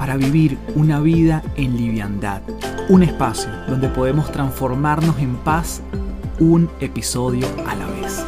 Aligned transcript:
para 0.00 0.16
vivir 0.16 0.56
una 0.76 0.98
vida 0.98 1.42
en 1.56 1.76
liviandad. 1.76 2.40
Un 2.88 3.02
espacio 3.02 3.50
donde 3.68 3.90
podemos 3.90 4.32
transformarnos 4.32 5.18
en 5.18 5.36
paz 5.36 5.82
un 6.38 6.70
episodio 6.80 7.46
a 7.66 7.74
la 7.74 7.86
vez. 7.86 8.24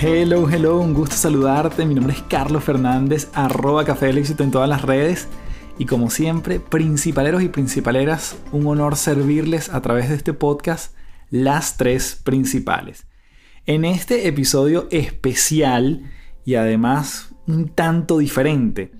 Hello, 0.00 0.48
hello, 0.48 0.80
un 0.80 0.94
gusto 0.94 1.16
saludarte. 1.16 1.84
Mi 1.84 1.94
nombre 1.94 2.14
es 2.14 2.22
Carlos 2.22 2.64
Fernández, 2.64 3.28
arroba 3.34 3.84
Café 3.84 4.06
del 4.06 4.24
en 4.26 4.50
todas 4.50 4.70
las 4.70 4.80
redes. 4.80 5.28
Y 5.76 5.84
como 5.84 6.08
siempre, 6.08 6.60
principaleros 6.60 7.42
y 7.42 7.50
principaleras, 7.50 8.36
un 8.52 8.66
honor 8.68 8.96
servirles 8.96 9.68
a 9.68 9.82
través 9.82 10.08
de 10.08 10.14
este 10.14 10.32
podcast 10.32 10.96
las 11.30 11.76
tres 11.76 12.20
principales. 12.22 13.06
En 13.66 13.84
este 13.84 14.28
episodio 14.28 14.88
especial 14.90 16.10
y 16.44 16.54
además 16.54 17.34
un 17.46 17.68
tanto 17.68 18.18
diferente, 18.18 18.92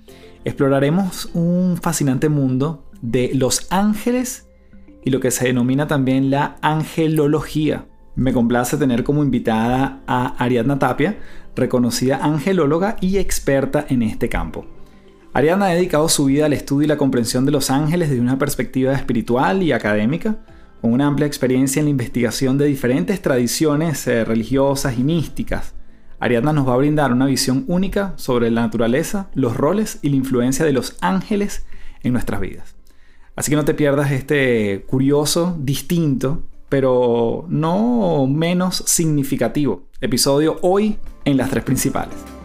exploraremos 0.45 1.31
un 1.35 1.79
fascinante 1.81 2.29
mundo 2.29 2.91
de 3.01 3.31
los 3.35 3.67
ángeles 3.71 4.49
y 5.05 5.11
lo 5.11 5.21
que 5.21 5.31
se 5.31 5.47
denomina 5.47 5.87
también 5.87 6.31
la 6.31 6.57
angelología. 6.61 7.87
Me 8.15 8.33
complace 8.33 8.77
tener 8.77 9.05
como 9.05 9.23
invitada 9.23 10.03
a 10.07 10.35
Ariadna 10.43 10.79
Tapia, 10.79 11.19
reconocida 11.55 12.19
angelóloga 12.23 12.97
y 13.01 13.19
experta 13.19 13.87
en 13.89 14.03
este 14.03 14.29
campo. 14.29 14.67
Ariadna 15.33 15.67
ha 15.67 15.75
dedicado 15.75 16.09
su 16.09 16.25
vida 16.25 16.47
al 16.47 16.53
estudio 16.53 16.85
y 16.85 16.89
la 16.89 16.97
comprensión 16.97 17.47
de 17.47 17.53
los 17.53 17.71
ángeles 17.71 18.11
desde 18.11 18.23
una 18.23 18.39
perspectiva 18.39 18.93
espiritual 18.93 19.63
y 19.63 19.73
académica, 19.73 20.39
con 20.81 20.93
una 20.93 21.07
amplia 21.07 21.27
experiencia 21.27 21.81
en 21.81 21.87
la 21.87 21.91
investigación 21.91 22.59
de 22.59 22.67
diferentes 22.67 23.21
tradiciones 23.23 24.07
eh, 24.07 24.25
religiosas 24.25 24.99
y 24.99 25.05
místicas. 25.05 25.75
Ariadna 26.21 26.53
nos 26.53 26.69
va 26.69 26.75
a 26.75 26.79
brindar 26.79 27.13
una 27.13 27.27
visión 27.27 27.65
única 27.69 28.15
sobre 28.17 28.51
la 28.51 28.63
naturaleza, 28.63 29.31
los 29.35 29.57
roles 29.57 29.99
y 30.03 30.11
la 30.11 30.17
influencia 30.17 30.65
de 30.65 30.73
los 30.73 30.97
ángeles 31.01 31.65
en 32.03 32.13
nuestras 32.13 32.41
vidas. 32.41 32.77
Así 33.37 33.51
que 33.51 33.57
no 33.57 33.65
te 33.65 33.75
pierdas 33.75 34.11
este 34.11 34.85
curioso, 34.89 35.57
distinto 35.61 36.43
pero 36.69 37.47
no 37.49 38.27
menos 38.27 38.83
significativo. 38.87 39.85
Episodio 40.01 40.59
hoy 40.63 40.99
en 41.25 41.37
las 41.37 41.51
tres 41.51 41.65
principales. 41.65 42.38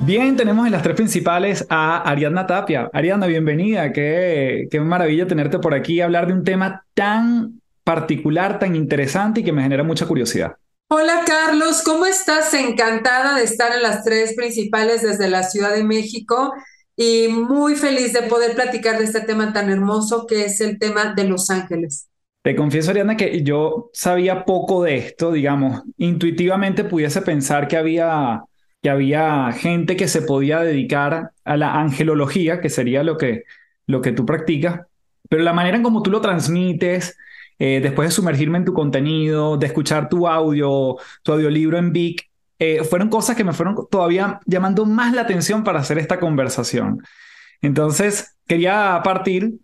Bien, 0.00 0.36
tenemos 0.36 0.64
en 0.64 0.72
las 0.72 0.82
tres 0.82 0.94
principales 0.94 1.66
a 1.68 1.98
Ariadna 2.08 2.46
Tapia. 2.46 2.88
Ariadna, 2.92 3.26
bienvenida. 3.26 3.92
Qué, 3.92 4.68
qué 4.70 4.80
maravilla 4.80 5.26
tenerte 5.26 5.58
por 5.58 5.74
aquí 5.74 5.94
y 5.94 6.00
hablar 6.00 6.28
de 6.28 6.34
un 6.34 6.44
tema 6.44 6.84
tan 6.94 7.60
particular, 7.82 8.58
tan 8.58 8.76
interesante 8.76 9.40
y 9.40 9.44
que 9.44 9.52
me 9.52 9.62
genera 9.62 9.82
mucha 9.82 10.06
curiosidad. 10.06 10.56
Hola 10.88 11.22
Carlos, 11.26 11.82
¿cómo 11.84 12.06
estás? 12.06 12.54
Encantada 12.54 13.36
de 13.36 13.44
estar 13.44 13.74
en 13.74 13.82
las 13.82 14.04
tres 14.04 14.34
principales 14.34 15.02
desde 15.02 15.28
la 15.28 15.42
Ciudad 15.42 15.74
de 15.74 15.84
México 15.84 16.54
y 16.96 17.28
muy 17.28 17.74
feliz 17.74 18.12
de 18.12 18.22
poder 18.22 18.54
platicar 18.54 18.98
de 18.98 19.04
este 19.04 19.20
tema 19.20 19.52
tan 19.52 19.68
hermoso 19.68 20.26
que 20.26 20.44
es 20.44 20.60
el 20.60 20.78
tema 20.78 21.12
de 21.14 21.24
Los 21.24 21.50
Ángeles. 21.50 22.08
Te 22.42 22.56
confieso, 22.56 22.90
Ariana, 22.90 23.16
que 23.16 23.42
yo 23.42 23.90
sabía 23.92 24.44
poco 24.44 24.84
de 24.84 24.96
esto, 24.96 25.32
digamos, 25.32 25.82
intuitivamente 25.98 26.84
pudiese 26.84 27.20
pensar 27.20 27.68
que 27.68 27.76
había, 27.76 28.42
que 28.82 28.90
había 28.90 29.50
gente 29.52 29.96
que 29.96 30.08
se 30.08 30.22
podía 30.22 30.60
dedicar 30.60 31.32
a 31.44 31.56
la 31.56 31.74
angelología, 31.74 32.60
que 32.60 32.68
sería 32.68 33.02
lo 33.02 33.16
que, 33.16 33.44
lo 33.86 34.00
que 34.02 34.12
tú 34.12 34.24
practicas, 34.24 34.82
pero 35.28 35.42
la 35.42 35.52
manera 35.52 35.76
en 35.76 35.82
cómo 35.82 36.02
tú 36.02 36.10
lo 36.10 36.20
transmites, 36.20 37.16
eh, 37.58 37.80
después 37.82 38.08
de 38.08 38.14
sumergirme 38.14 38.58
en 38.58 38.64
tu 38.64 38.72
contenido, 38.72 39.56
de 39.56 39.66
escuchar 39.66 40.08
tu 40.08 40.28
audio, 40.28 40.96
tu 41.22 41.32
audiolibro 41.32 41.78
en 41.78 41.92
Vic, 41.92 42.28
eh, 42.60 42.84
fueron 42.84 43.08
cosas 43.08 43.36
que 43.36 43.44
me 43.44 43.52
fueron 43.52 43.76
todavía 43.90 44.40
llamando 44.46 44.84
más 44.84 45.12
la 45.12 45.22
atención 45.22 45.64
para 45.64 45.80
hacer 45.80 45.98
esta 45.98 46.20
conversación. 46.20 47.02
Entonces, 47.60 48.36
quería 48.46 49.00
partir 49.04 49.54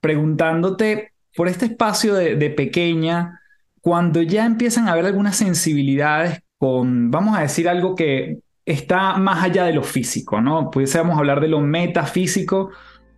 preguntándote 0.00 1.12
por 1.36 1.48
este 1.48 1.66
espacio 1.66 2.14
de, 2.14 2.50
pequeña, 2.50 3.40
cuando 3.80 4.22
ya 4.22 4.46
empiezan 4.46 4.88
a 4.88 4.92
haber 4.92 5.06
algunas 5.06 5.36
sensibilidades 5.36 6.42
con, 6.58 7.10
vamos 7.10 7.36
a 7.36 7.42
decir, 7.42 7.68
algo 7.68 7.94
que 7.94 8.38
está 8.70 9.16
más 9.16 9.42
allá 9.42 9.64
de 9.64 9.72
lo 9.72 9.82
físico, 9.82 10.40
¿no? 10.40 10.70
Pudiésemos 10.70 11.18
hablar 11.18 11.40
de 11.40 11.48
lo 11.48 11.60
metafísico, 11.60 12.70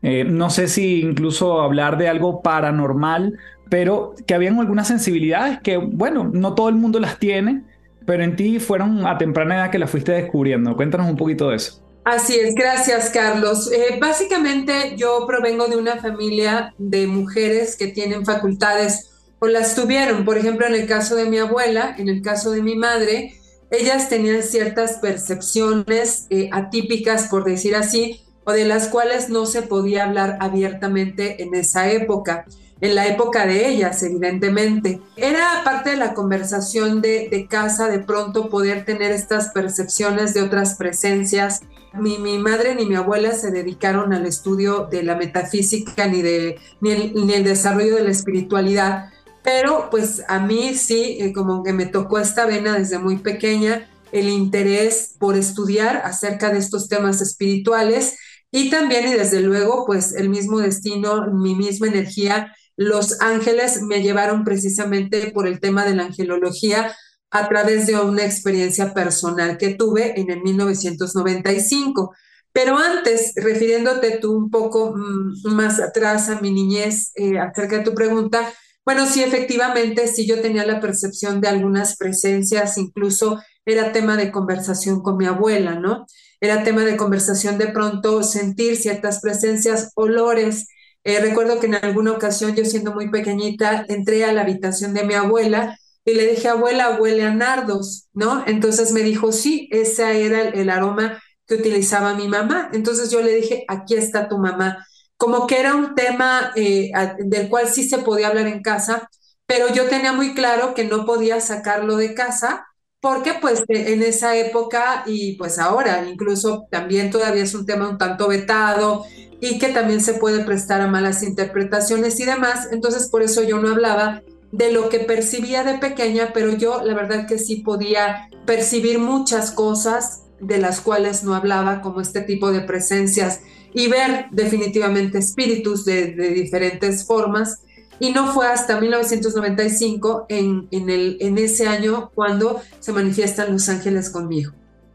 eh, 0.02 0.24
no 0.24 0.50
sé 0.50 0.68
si 0.68 1.00
incluso 1.00 1.60
hablar 1.60 1.96
de 1.96 2.08
algo 2.08 2.42
paranormal, 2.42 3.38
pero 3.70 4.14
que 4.26 4.34
habían 4.34 4.58
algunas 4.58 4.88
sensibilidades 4.88 5.60
que, 5.60 5.76
bueno, 5.76 6.30
no 6.32 6.54
todo 6.54 6.68
el 6.68 6.74
mundo 6.74 6.98
las 6.98 7.18
tiene, 7.18 7.62
pero 8.04 8.22
en 8.24 8.36
ti 8.36 8.58
fueron 8.58 9.06
a 9.06 9.16
temprana 9.16 9.56
edad 9.56 9.70
que 9.70 9.78
las 9.78 9.91
fuiste 9.91 10.12
descubriendo. 10.12 10.76
Cuéntanos 10.76 11.08
un 11.08 11.16
poquito 11.16 11.50
de 11.50 11.56
eso. 11.56 11.80
Así 12.04 12.34
es, 12.34 12.54
gracias 12.54 13.10
Carlos. 13.10 13.70
Eh, 13.70 13.98
básicamente 14.00 14.96
yo 14.96 15.24
provengo 15.26 15.68
de 15.68 15.76
una 15.76 15.98
familia 15.98 16.74
de 16.76 17.06
mujeres 17.06 17.76
que 17.76 17.86
tienen 17.86 18.24
facultades 18.26 19.10
o 19.38 19.46
las 19.46 19.76
tuvieron. 19.76 20.24
Por 20.24 20.36
ejemplo, 20.36 20.66
en 20.66 20.74
el 20.74 20.86
caso 20.86 21.14
de 21.14 21.26
mi 21.26 21.38
abuela, 21.38 21.94
en 21.96 22.08
el 22.08 22.20
caso 22.20 22.50
de 22.50 22.62
mi 22.62 22.74
madre, 22.74 23.34
ellas 23.72 24.09
tenían 24.09 24.44
ciertas 24.44 24.99
percepciones 24.99 26.27
eh, 26.31 26.49
atípicas, 26.53 27.27
por 27.28 27.44
decir 27.44 27.75
así, 27.75 28.22
o 28.44 28.53
de 28.53 28.65
las 28.65 28.88
cuales 28.88 29.28
no 29.28 29.47
se 29.47 29.62
podía 29.62 30.05
hablar 30.05 30.37
abiertamente 30.41 31.43
en 31.43 31.55
esa 31.55 31.91
época 31.91 32.47
en 32.83 32.97
la 32.97 33.06
época 33.06 33.47
de 33.47 33.69
ellas, 33.69 34.03
evidentemente. 34.03 35.00
Era 35.16 35.62
parte 35.65 35.91
de 35.91 35.97
la 35.97 36.15
conversación 36.15 37.00
de, 37.00 37.47
casa 37.49 37.88
de 37.88 38.00
pronto 38.00 38.50
poder 38.50 38.84
tener 38.84 39.12
estas 39.12 39.50
percepciones 39.50 40.34
de 40.34 40.43
otras 40.43 40.75
presencias 40.75 41.60
ni 41.94 42.19
mi 42.19 42.39
madre 42.39 42.75
ni 42.75 42.87
mi 42.87 42.97
abuela 42.97 43.33
se 43.33 43.50
dedicaron 43.50 44.12
al 44.12 44.27
estudio 44.27 44.89
de 44.91 45.03
la 45.03 45.15
metafísica 45.15 46.06
ni, 46.06 46.22
de, 46.22 46.59
ni, 46.81 46.91
el, 46.91 47.44
desarrollo 47.44 47.97
de 47.97 48.04
la 48.04 48.10
espiritualidad, 48.10 49.10
pero 49.42 49.88
pues 49.91 50.22
a 50.28 50.38
mí 50.38 50.75
sí, 50.75 51.19
eh, 51.20 51.32
como 51.32 51.62
que 51.62 51.72
me 51.72 51.86
tocó 51.86 52.19
esta 52.19 52.47
vena 52.47 52.78
desde 52.78 52.98
muy 52.98 53.19
pequeña, 53.19 53.88
el 54.12 54.28
interés 54.28 55.16
por 55.19 55.36
estudiar 55.36 56.03
acerca 56.04 56.50
de 56.50 56.58
estos 56.58 56.88
temas 56.88 57.20
espirituales 57.20 58.19
y 58.50 58.70
también 58.70 59.08
y 59.08 59.14
desde 59.14 59.41
luego 59.41 59.84
pues 59.86 60.12
el 60.14 60.28
mismo 60.28 60.58
destino, 60.58 61.32
mi 61.32 61.54
misma 61.54 61.88
energía, 61.88 62.54
los 62.76 63.20
ángeles 63.20 63.82
me 63.82 64.03
llevaron 64.03 64.44
precisamente 64.44 65.30
por 65.32 65.47
el 65.47 65.60
tema 65.60 65.84
de 65.84 65.94
la 65.94 66.04
angelología 66.04 66.94
a 67.30 67.48
través 67.48 67.86
de 67.86 67.98
una 67.98 68.24
experiencia 68.24 68.92
personal 68.92 69.56
que 69.56 69.74
tuve 69.74 70.20
en 70.20 70.30
el 70.30 70.42
1995. 70.42 72.14
Pero 72.53 72.76
antes, 72.76 73.32
refiriéndote 73.36 74.19
tú 74.19 74.36
un 74.36 74.50
poco 74.50 74.94
mm, 74.94 75.54
más 75.54 75.80
atrás 75.80 76.28
a 76.28 76.41
mi 76.41 76.50
niñez 76.53 77.12
eh, 77.14 77.38
acerca 77.38 77.78
de 77.78 77.84
tu 77.84 77.94
pregunta, 77.94 78.53
bueno, 78.84 79.06
sí, 79.06 79.22
efectivamente, 79.22 80.09
sí 80.09 80.26
yo 80.26 80.41
tenía 80.41 80.66
la 80.66 80.81
percepción 80.81 81.41
de 81.41 81.48
algunas 81.48 81.97
presencias, 81.97 82.78
incluso 82.78 83.41
era 83.65 83.92
tema 83.92 84.16
de 84.16 84.33
conversación 84.33 85.03
con 85.03 85.16
mi 85.16 85.27
abuela, 85.27 85.77
¿no? 85.77 86.06
Era 86.41 86.65
tema 86.65 86.84
de 86.84 86.97
conversación 86.97 87.59
de 87.59 87.68
pronto 87.68 88.22
sentir 88.24 88.77
ciertas 88.77 89.21
presencias, 89.21 89.92
olores. 89.95 90.66
Eh, 91.04 91.21
recuerdo 91.21 91.60
que 91.60 91.66
en 91.66 91.77
alguna 91.77 92.12
ocasión, 92.12 92.56
yo 92.56 92.65
siendo 92.65 92.92
muy 92.92 93.10
pequeñita, 93.10 93.84
entré 93.89 94.24
a 94.24 94.33
la 94.33 94.42
habitación 94.42 94.95
de 94.95 95.04
mi 95.04 95.15
abuela 95.15 95.78
y 96.04 96.15
le 96.15 96.27
dije, 96.27 96.48
abuela, 96.48 96.98
huele 97.01 97.22
a 97.24 97.33
nardos, 97.33 98.09
¿no? 98.12 98.45
Entonces 98.47 98.92
me 98.92 99.03
dijo, 99.03 99.30
sí, 99.30 99.68
ese 99.71 100.24
era 100.24 100.42
el, 100.48 100.71
aroma 100.71 101.21
que 101.47 101.54
utilizaba 101.54 102.15
mi 102.15 102.28
mamá. 102.28 102.71
Entonces 102.72 103.10
yo 103.10 103.22
le 103.22 103.34
dije, 103.36 103.65
aquí 103.68 103.95
está 103.95 104.28
tu 104.28 104.39
mamá. 104.39 104.84
Como 105.22 105.47
que 105.47 105.60
era 105.60 105.77
un 105.77 105.95
tema 105.95 106.51
eh, 106.57 106.91
del 107.21 107.48
cual 107.48 107.69
sí 107.69 107.89
se 107.89 107.98
podía 107.98 108.27
hablar 108.27 108.48
en 108.48 108.60
casa, 108.60 109.09
pero 109.47 109.72
yo 109.72 109.84
tenía 109.84 110.13
muy 110.13 110.34
claro 110.34 110.74
que 110.74 110.83
no 110.83 111.07
podía 111.07 111.41
sacarlo 111.41 111.97
de 111.97 112.13
casa 112.13 112.66
porque 113.01 113.34
pues 113.41 113.63
en 113.69 114.03
esa 114.03 114.34
época 114.34 115.04
y 115.07 115.36
pues 115.36 115.60
ahora 115.60 116.04
incluso 116.09 116.66
también 116.72 117.13
todavía 117.13 117.45
es 117.45 117.54
un 117.54 117.66
tema 117.66 117.89
un 117.89 117.98
tanto 117.98 118.27
vetado 118.27 119.04
y 119.41 119.60
que 119.60 119.69
también 119.69 120.01
se 120.01 120.15
puede 120.15 120.45
prestar 120.45 120.80
a 120.80 120.89
malas 120.89 121.22
interpretaciones 121.22 122.18
y 122.18 122.25
demás. 122.25 122.71
Entonces 122.72 123.09
por 123.09 123.22
eso 123.22 123.45
yo 123.45 123.59
no 123.59 123.68
hablaba 123.68 124.22
de 124.51 124.72
lo 124.72 124.89
que 124.89 124.98
percibía 124.98 125.63
de 125.63 125.78
pequeña, 125.78 126.33
pero 126.34 126.51
yo 126.57 126.83
la 126.83 126.95
verdad 126.95 127.28
que 127.28 127.39
sí 127.39 127.59
podía 127.59 128.28
percibir 128.45 128.98
muchas 128.98 129.53
cosas 129.53 130.25
de 130.41 130.59
las 130.59 130.80
cuales 130.80 131.22
no 131.22 131.36
hablaba, 131.36 131.80
como 131.80 132.01
este 132.01 132.22
tipo 132.22 132.51
de 132.51 132.63
presencias, 132.63 133.39
y 133.74 133.89
ver 133.89 134.27
definitivamente 134.30 135.19
espíritus 135.19 135.84
de, 135.84 136.13
diferentes 136.13 137.07
formas. 137.07 137.63
Y 137.98 138.10
no 138.13 138.33
fue 138.33 138.48
hasta 138.48 138.80
1995, 138.80 140.27
en, 140.28 140.66
en, 140.71 140.91
el, 140.91 141.19
en 141.21 141.39
ese 141.39 141.69
año, 141.69 142.10
cuando 142.15 142.60
se 142.80 142.92
manifiestan 142.92 143.53
los 143.53 143.69
ángeles 143.69 144.10
conmigo. 144.10 144.53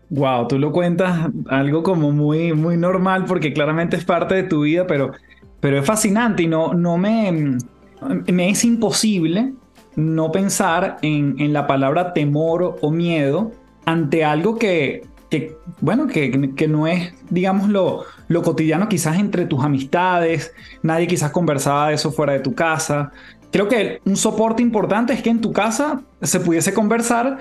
Wow, 0.09 0.47
tú 0.47 0.57
lo 0.57 0.71
cuentas 0.71 1.29
algo 1.49 1.83
como 1.83 2.11
muy, 2.11 2.53
muy 2.53 2.77
normal 2.77 3.25
porque 3.25 3.53
claramente 3.53 3.97
es 3.97 4.05
parte 4.05 4.35
de 4.35 4.43
tu 4.43 4.61
vida, 4.61 4.87
pero, 4.87 5.11
pero 5.59 5.79
es 5.79 5.85
fascinante 5.85 6.43
y 6.43 6.47
no, 6.47 6.73
no 6.73 6.97
me, 6.97 7.57
me 8.27 8.49
es 8.49 8.63
imposible 8.63 9.53
no 9.95 10.31
pensar 10.31 10.97
en, 11.01 11.35
en 11.39 11.51
la 11.51 11.67
palabra 11.67 12.13
temor 12.13 12.77
o 12.81 12.91
miedo 12.91 13.51
ante 13.85 14.23
algo 14.23 14.57
que, 14.57 15.05
que 15.29 15.57
bueno, 15.81 16.07
que, 16.07 16.53
que, 16.55 16.67
no 16.67 16.87
es, 16.87 17.13
digamos, 17.29 17.69
lo, 17.69 18.05
lo 18.27 18.41
cotidiano 18.43 18.87
quizás 18.87 19.19
entre 19.19 19.45
tus 19.45 19.63
amistades, 19.63 20.53
nadie 20.83 21.07
quizás 21.07 21.31
conversaba 21.31 21.89
de 21.89 21.95
eso 21.95 22.11
fuera 22.11 22.33
de 22.33 22.39
tu 22.39 22.55
casa. 22.55 23.11
Creo 23.51 23.67
que 23.67 24.01
un 24.05 24.15
soporte 24.15 24.61
importante 24.61 25.13
es 25.13 25.21
que 25.21 25.29
en 25.29 25.41
tu 25.41 25.51
casa 25.51 26.01
se 26.21 26.39
pudiese 26.39 26.73
conversar, 26.73 27.39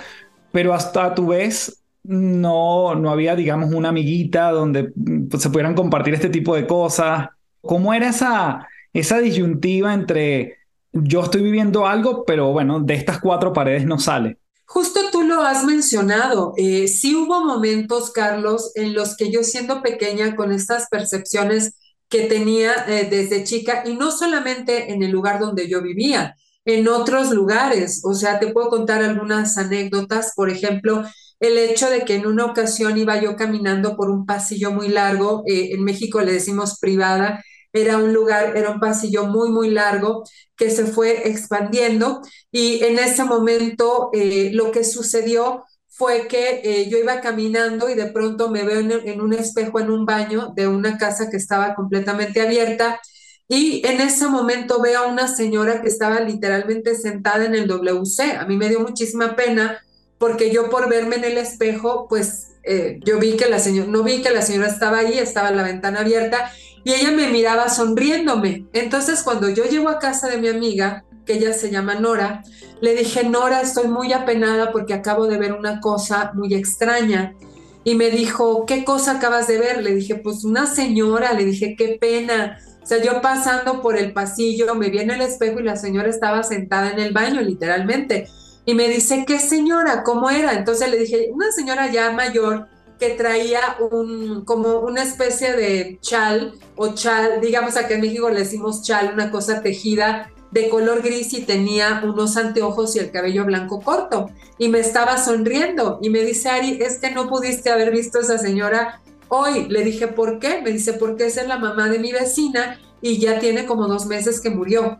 pero 0.52 0.74
hasta 0.74 1.04
a 1.06 1.14
tu 1.14 1.28
vez 1.28 1.84
no, 2.02 2.94
no 2.94 3.10
había, 3.10 3.34
digamos, 3.34 3.72
una 3.72 3.88
amiguita 3.90 4.50
donde 4.50 4.92
se 5.38 5.50
pudieran 5.50 5.74
compartir 5.74 6.14
este 6.14 6.28
tipo 6.28 6.54
de 6.54 6.66
cosas. 6.66 7.28
¿Cómo 7.60 7.92
era 7.92 8.08
esa, 8.08 8.66
esa 8.92 9.18
disyuntiva 9.18 9.92
entre 9.92 10.58
yo 10.92 11.22
estoy 11.22 11.42
viviendo 11.42 11.86
algo, 11.86 12.24
pero 12.24 12.52
bueno, 12.52 12.80
de 12.80 12.94
estas 12.94 13.20
cuatro 13.20 13.52
paredes 13.52 13.84
no 13.84 13.98
sale? 13.98 14.38
Justo 14.66 15.00
tú 15.12 15.22
lo 15.22 15.42
has 15.42 15.64
mencionado. 15.64 16.52
Eh, 16.56 16.88
sí 16.88 17.14
hubo 17.14 17.44
momentos, 17.44 18.10
Carlos, 18.10 18.72
en 18.74 18.94
los 18.94 19.16
que 19.16 19.30
yo 19.30 19.42
siendo 19.44 19.80
pequeña 19.82 20.36
con 20.36 20.52
estas 20.52 20.88
percepciones 20.88 21.74
que 22.08 22.22
tenía 22.22 22.72
eh, 22.88 23.08
desde 23.08 23.44
chica, 23.44 23.82
y 23.86 23.94
no 23.94 24.10
solamente 24.10 24.92
en 24.92 25.02
el 25.02 25.10
lugar 25.10 25.40
donde 25.40 25.68
yo 25.68 25.82
vivía, 25.82 26.36
en 26.64 26.88
otros 26.88 27.30
lugares. 27.30 28.02
O 28.04 28.14
sea, 28.14 28.38
te 28.38 28.48
puedo 28.48 28.68
contar 28.68 29.02
algunas 29.02 29.56
anécdotas. 29.56 30.32
Por 30.36 30.50
ejemplo, 30.50 31.04
el 31.40 31.58
hecho 31.58 31.88
de 31.88 32.04
que 32.04 32.16
en 32.16 32.26
una 32.26 32.46
ocasión 32.46 32.98
iba 32.98 33.20
yo 33.20 33.36
caminando 33.36 33.96
por 33.96 34.10
un 34.10 34.26
pasillo 34.26 34.72
muy 34.72 34.88
largo, 34.88 35.42
eh, 35.46 35.70
en 35.72 35.84
México 35.84 36.20
le 36.20 36.32
decimos 36.32 36.78
privada, 36.80 37.44
era 37.76 37.98
un 37.98 38.12
lugar, 38.12 38.56
era 38.56 38.70
un 38.70 38.80
pasillo 38.80 39.26
muy, 39.26 39.50
muy 39.50 39.70
largo 39.70 40.24
que 40.56 40.70
se 40.70 40.86
fue 40.86 41.28
expandiendo 41.28 42.22
y 42.50 42.82
en 42.84 42.98
ese 42.98 43.24
momento 43.24 44.10
eh, 44.12 44.50
lo 44.52 44.70
que 44.70 44.84
sucedió 44.84 45.64
fue 45.88 46.28
que 46.28 46.60
eh, 46.62 46.88
yo 46.90 46.98
iba 46.98 47.20
caminando 47.20 47.88
y 47.88 47.94
de 47.94 48.06
pronto 48.06 48.50
me 48.50 48.64
veo 48.64 48.80
en, 48.80 49.20
un 49.20 49.32
espejo 49.32 49.80
en 49.80 49.90
un 49.90 50.04
baño 50.04 50.52
de 50.54 50.68
una 50.68 50.98
casa 50.98 51.30
que 51.30 51.38
estaba 51.38 51.74
completamente 51.74 52.42
abierta 52.42 53.00
y 53.48 53.86
en 53.86 54.00
ese 54.00 54.26
momento 54.26 54.82
veo 54.82 55.00
a 55.00 55.06
una 55.06 55.26
señora 55.28 55.80
que 55.80 55.88
estaba 55.88 56.20
literalmente 56.20 56.96
sentada 56.96 57.44
en 57.44 57.54
el 57.54 57.66
WC. 57.66 58.32
A 58.32 58.44
mí 58.44 58.56
me 58.56 58.68
dio 58.68 58.80
muchísima 58.80 59.36
pena 59.36 59.78
porque 60.18 60.50
yo 60.50 60.68
por 60.68 60.88
verme 60.88 61.16
en 61.16 61.24
el 61.24 61.38
espejo, 61.38 62.06
pues 62.08 62.48
eh, 62.64 62.98
yo 63.04 63.18
vi 63.18 63.36
que 63.36 63.48
la 63.48 63.58
señora, 63.58 63.88
no 63.88 64.02
vi 64.02 64.20
que 64.20 64.30
la 64.30 64.42
señora 64.42 64.68
estaba 64.68 64.98
ahí, 64.98 65.18
estaba 65.18 65.50
la 65.50 65.62
ventana 65.62 66.00
abierta 66.00 66.50
y 66.86 66.92
ella 66.92 67.10
me 67.10 67.26
miraba 67.26 67.68
sonriéndome. 67.68 68.68
Entonces 68.72 69.24
cuando 69.24 69.48
yo 69.48 69.64
llego 69.64 69.88
a 69.88 69.98
casa 69.98 70.28
de 70.28 70.38
mi 70.38 70.46
amiga, 70.46 71.04
que 71.24 71.32
ella 71.32 71.52
se 71.52 71.72
llama 71.72 71.96
Nora, 71.96 72.44
le 72.80 72.94
dije, 72.94 73.24
Nora, 73.28 73.60
estoy 73.60 73.88
muy 73.88 74.12
apenada 74.12 74.70
porque 74.70 74.94
acabo 74.94 75.26
de 75.26 75.36
ver 75.36 75.52
una 75.52 75.80
cosa 75.80 76.30
muy 76.34 76.54
extraña. 76.54 77.34
Y 77.82 77.96
me 77.96 78.10
dijo, 78.10 78.66
¿qué 78.66 78.84
cosa 78.84 79.16
acabas 79.16 79.48
de 79.48 79.58
ver? 79.58 79.82
Le 79.82 79.96
dije, 79.96 80.14
pues 80.14 80.44
una 80.44 80.66
señora, 80.66 81.32
le 81.32 81.44
dije, 81.44 81.74
qué 81.76 81.98
pena. 82.00 82.56
O 82.80 82.86
sea, 82.86 83.02
yo 83.02 83.20
pasando 83.20 83.82
por 83.82 83.96
el 83.96 84.12
pasillo, 84.12 84.72
me 84.76 84.88
vi 84.88 84.98
en 84.98 85.10
el 85.10 85.22
espejo 85.22 85.58
y 85.58 85.64
la 85.64 85.74
señora 85.74 86.08
estaba 86.08 86.44
sentada 86.44 86.92
en 86.92 87.00
el 87.00 87.12
baño, 87.12 87.40
literalmente 87.40 88.28
y 88.64 88.74
me 88.74 88.88
dice, 88.88 89.24
¿qué 89.26 89.38
señora? 89.38 90.02
¿Cómo 90.02 90.28
era? 90.28 90.52
Entonces 90.52 90.90
le 90.90 90.98
dije, 90.98 91.30
una 91.32 91.52
señora 91.52 91.90
ya 91.90 92.10
mayor 92.10 92.66
que 92.98 93.10
traía 93.10 93.76
un, 93.90 94.44
como 94.44 94.80
una 94.80 95.02
especie 95.02 95.54
de 95.54 95.98
chal 96.00 96.54
o 96.76 96.94
chal, 96.94 97.40
digamos 97.40 97.76
acá 97.76 97.94
en 97.94 98.00
México 98.00 98.30
le 98.30 98.40
decimos 98.40 98.82
chal, 98.82 99.10
una 99.12 99.30
cosa 99.30 99.60
tejida 99.62 100.32
de 100.50 100.68
color 100.68 101.02
gris 101.02 101.32
y 101.34 101.42
tenía 101.42 102.00
unos 102.04 102.36
anteojos 102.36 102.96
y 102.96 103.00
el 103.00 103.10
cabello 103.10 103.44
blanco 103.44 103.80
corto. 103.80 104.30
Y 104.58 104.68
me 104.68 104.80
estaba 104.80 105.18
sonriendo 105.18 105.98
y 106.00 106.08
me 106.08 106.24
dice, 106.24 106.48
Ari, 106.48 106.78
es 106.80 106.98
que 106.98 107.10
no 107.10 107.28
pudiste 107.28 107.70
haber 107.70 107.90
visto 107.90 108.18
a 108.18 108.22
esa 108.22 108.38
señora 108.38 109.02
hoy. 109.28 109.68
Le 109.68 109.84
dije, 109.84 110.08
¿por 110.08 110.38
qué? 110.38 110.62
Me 110.62 110.70
dice, 110.70 110.94
porque 110.94 111.26
esa 111.26 111.42
es 111.42 111.48
la 111.48 111.58
mamá 111.58 111.88
de 111.88 111.98
mi 111.98 112.12
vecina 112.12 112.80
y 113.02 113.18
ya 113.18 113.38
tiene 113.38 113.66
como 113.66 113.86
dos 113.86 114.06
meses 114.06 114.40
que 114.40 114.50
murió. 114.50 114.98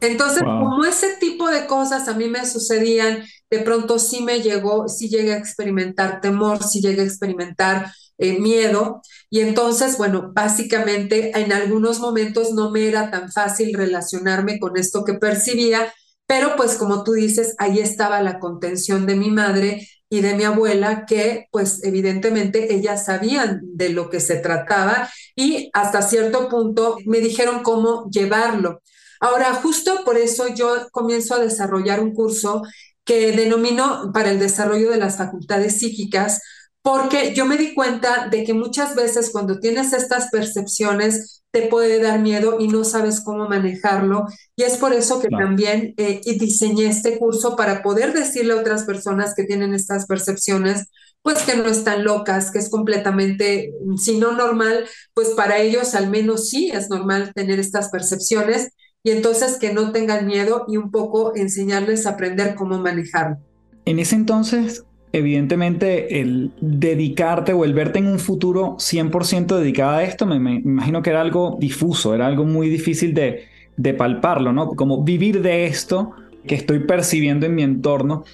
Entonces, 0.00 0.42
como 0.42 0.84
ese 0.84 1.16
tipo 1.18 1.48
de 1.48 1.66
cosas 1.66 2.08
a 2.08 2.14
mí 2.14 2.28
me 2.28 2.46
sucedían, 2.46 3.24
de 3.50 3.58
pronto 3.60 3.98
sí 3.98 4.22
me 4.22 4.40
llegó, 4.40 4.88
sí 4.88 5.08
llegué 5.08 5.34
a 5.34 5.38
experimentar 5.38 6.20
temor, 6.20 6.62
sí 6.62 6.80
llegué 6.80 7.02
a 7.02 7.04
experimentar 7.04 7.92
eh, 8.18 8.38
miedo. 8.38 9.00
Y 9.30 9.40
entonces, 9.40 9.98
bueno, 9.98 10.30
básicamente 10.34 11.38
en 11.38 11.52
algunos 11.52 12.00
momentos 12.00 12.52
no 12.52 12.70
me 12.70 12.86
era 12.86 13.10
tan 13.10 13.32
fácil 13.32 13.74
relacionarme 13.74 14.58
con 14.58 14.76
esto 14.76 15.04
que 15.04 15.14
percibía, 15.14 15.92
pero 16.26 16.56
pues 16.56 16.76
como 16.76 17.04
tú 17.04 17.12
dices, 17.12 17.54
ahí 17.58 17.78
estaba 17.80 18.20
la 18.22 18.38
contención 18.38 19.06
de 19.06 19.16
mi 19.16 19.30
madre 19.30 19.88
y 20.10 20.20
de 20.20 20.34
mi 20.34 20.44
abuela, 20.44 21.06
que 21.06 21.46
pues 21.50 21.82
evidentemente 21.84 22.74
ellas 22.74 23.06
sabían 23.06 23.60
de 23.62 23.90
lo 23.90 24.10
que 24.10 24.20
se 24.20 24.36
trataba 24.36 25.08
y 25.36 25.70
hasta 25.72 26.02
cierto 26.02 26.48
punto 26.48 26.98
me 27.06 27.20
dijeron 27.20 27.62
cómo 27.62 28.08
llevarlo. 28.10 28.82
Ahora, 29.20 29.54
justo 29.54 30.04
por 30.04 30.16
eso 30.16 30.48
yo 30.54 30.88
comienzo 30.92 31.34
a 31.34 31.40
desarrollar 31.40 32.00
un 32.00 32.14
curso 32.14 32.62
que 33.04 33.32
denomino 33.32 34.12
para 34.12 34.30
el 34.30 34.38
desarrollo 34.38 34.90
de 34.90 34.98
las 34.98 35.16
facultades 35.16 35.78
psíquicas, 35.78 36.42
porque 36.82 37.34
yo 37.34 37.46
me 37.46 37.56
di 37.56 37.74
cuenta 37.74 38.28
de 38.28 38.44
que 38.44 38.54
muchas 38.54 38.94
veces 38.94 39.30
cuando 39.30 39.58
tienes 39.60 39.92
estas 39.92 40.30
percepciones 40.30 41.42
te 41.50 41.62
puede 41.68 42.00
dar 42.00 42.20
miedo 42.20 42.58
y 42.60 42.68
no 42.68 42.84
sabes 42.84 43.20
cómo 43.22 43.48
manejarlo. 43.48 44.26
Y 44.56 44.62
es 44.62 44.76
por 44.76 44.92
eso 44.92 45.20
que 45.20 45.28
también 45.28 45.94
eh, 45.96 46.20
diseñé 46.38 46.86
este 46.86 47.18
curso 47.18 47.56
para 47.56 47.82
poder 47.82 48.12
decirle 48.12 48.52
a 48.52 48.56
otras 48.56 48.84
personas 48.84 49.34
que 49.34 49.44
tienen 49.44 49.74
estas 49.74 50.06
percepciones, 50.06 50.86
pues 51.22 51.38
que 51.42 51.56
no 51.56 51.66
están 51.66 52.04
locas, 52.04 52.50
que 52.50 52.58
es 52.58 52.70
completamente, 52.70 53.72
si 53.96 54.18
no 54.18 54.32
normal, 54.32 54.86
pues 55.14 55.30
para 55.30 55.58
ellos 55.58 55.94
al 55.94 56.10
menos 56.10 56.48
sí 56.48 56.70
es 56.72 56.90
normal 56.90 57.32
tener 57.34 57.58
estas 57.58 57.88
percepciones 57.88 58.68
y 59.02 59.10
entonces 59.10 59.58
que 59.58 59.72
no 59.72 59.92
tengan 59.92 60.26
miedo 60.26 60.64
y 60.68 60.76
un 60.76 60.90
poco 60.90 61.34
enseñarles 61.36 62.06
a 62.06 62.10
aprender 62.10 62.54
cómo 62.54 62.78
manejarlo. 62.78 63.38
En 63.84 63.98
ese 63.98 64.16
entonces, 64.16 64.84
evidentemente, 65.12 66.20
el 66.20 66.52
dedicarte 66.60 67.52
o 67.52 67.64
el 67.64 67.74
verte 67.74 68.00
en 68.00 68.06
un 68.06 68.18
futuro 68.18 68.76
100% 68.78 69.56
dedicado 69.56 69.96
a 69.96 70.02
esto, 70.02 70.26
me, 70.26 70.36
imagino 70.36 71.02
que 71.02 71.10
era 71.10 71.20
algo 71.20 71.56
difuso, 71.58 72.14
era 72.14 72.26
algo 72.26 72.44
muy 72.44 72.68
difícil 72.68 73.14
de, 73.14 73.44
de 73.76 73.94
palparlo, 73.94 74.52
¿no? 74.52 74.68
Como 74.70 75.02
vivir 75.02 75.40
de 75.42 75.66
esto 75.66 76.12
que 76.46 76.54
estoy 76.54 76.80
percibiendo 76.80 77.46
en 77.46 77.54
mi 77.54 77.62
entorno. 77.62 78.24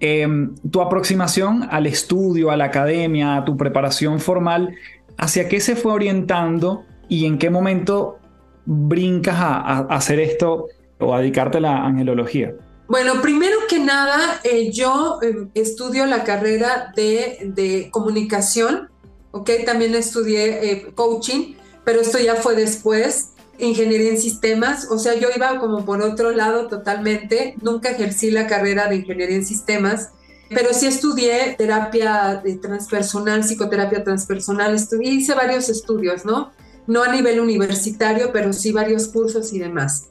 Em, 0.00 0.54
tu 0.70 0.80
aproximación 0.80 1.66
al 1.70 1.86
estudio, 1.86 2.50
a 2.50 2.56
la 2.56 2.66
academia, 2.66 3.36
a 3.36 3.44
tu 3.44 3.56
preparación 3.56 4.20
formal, 4.20 4.74
¿hacia 5.16 5.48
qué 5.48 5.60
se 5.60 5.76
fue 5.76 5.92
orientando 5.92 6.84
y 7.08 7.26
en 7.26 7.38
qué 7.38 7.50
momento 7.50 8.18
brincas 8.66 9.36
a, 9.38 9.78
hacer 9.90 10.20
esto 10.20 10.66
o 10.98 11.14
a 11.14 11.20
dedicarte 11.20 11.58
a 11.58 11.60
la 11.60 11.84
angelología? 11.84 12.54
Bueno, 12.88 13.22
primero 13.22 13.56
que 13.68 13.78
nada, 13.78 14.40
eh, 14.44 14.70
yo 14.70 15.18
em, 15.22 15.50
estudio 15.54 16.04
la 16.06 16.22
carrera 16.24 16.92
de, 16.94 17.88
comunicación, 17.90 18.90
¿ok? 19.30 19.50
También 19.64 19.94
estudié 19.94 20.70
eh, 20.70 20.92
coaching, 20.94 21.54
pero 21.84 22.00
esto 22.00 22.18
ya 22.18 22.36
fue 22.36 22.54
después, 22.54 23.30
ingeniería 23.58 24.10
en 24.10 24.18
sistemas, 24.18 24.88
o 24.90 24.98
sea, 24.98 25.14
yo 25.14 25.28
iba 25.34 25.58
como 25.58 25.84
por 25.84 26.02
otro 26.02 26.32
lado 26.32 26.66
totalmente, 26.66 27.54
nunca 27.62 27.90
ejercí 27.90 28.30
la 28.30 28.46
carrera 28.46 28.88
de 28.88 28.96
ingeniería 28.96 29.36
en 29.36 29.46
sistemas, 29.46 30.10
pero 30.50 30.74
sí 30.74 30.86
estudié 30.86 31.54
terapia 31.56 32.42
eh, 32.44 32.58
transpersonal, 32.60 33.44
psicoterapia 33.44 34.04
transpersonal, 34.04 34.76
hice 35.02 35.34
varios 35.34 35.68
estudios, 35.68 36.24
¿no? 36.24 36.52
No 36.86 37.02
a 37.02 37.12
nivel 37.12 37.40
universitario, 37.40 38.32
pero 38.32 38.52
sí 38.52 38.72
varios 38.72 39.08
cursos 39.08 39.52
y 39.52 39.58
demás. 39.58 40.10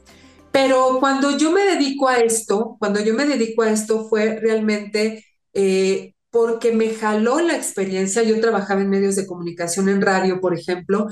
Pero 0.52 0.98
cuando 1.00 1.36
yo 1.36 1.50
me 1.50 1.62
dedico 1.64 2.08
a 2.08 2.18
esto, 2.18 2.76
cuando 2.78 3.00
yo 3.00 3.14
me 3.14 3.26
dedico 3.26 3.62
a 3.62 3.70
esto 3.70 4.08
fue 4.08 4.38
realmente 4.38 5.24
eh, 5.52 6.14
porque 6.30 6.72
me 6.72 6.90
jaló 6.94 7.40
la 7.40 7.56
experiencia. 7.56 8.22
Yo 8.22 8.40
trabajaba 8.40 8.80
en 8.80 8.90
medios 8.90 9.16
de 9.16 9.26
comunicación 9.26 9.88
en 9.88 10.00
radio, 10.02 10.40
por 10.40 10.56
ejemplo. 10.56 11.06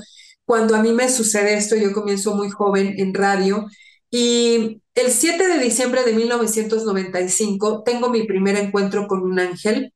Cuando 0.45 0.75
a 0.75 0.81
mí 0.81 0.91
me 0.93 1.09
sucede 1.09 1.55
esto, 1.55 1.75
yo 1.75 1.93
comienzo 1.93 2.35
muy 2.35 2.49
joven 2.49 2.95
en 2.97 3.13
radio 3.13 3.65
Y 4.11 4.81
el 4.95 5.11
7 5.11 5.47
de 5.47 5.59
diciembre 5.59 6.03
de 6.03 6.13
1995 6.13 7.83
tengo 7.83 8.09
mi 8.09 8.23
primer 8.23 8.57
encuentro 8.57 9.07
con 9.07 9.23
un 9.23 9.39
ángel. 9.39 9.93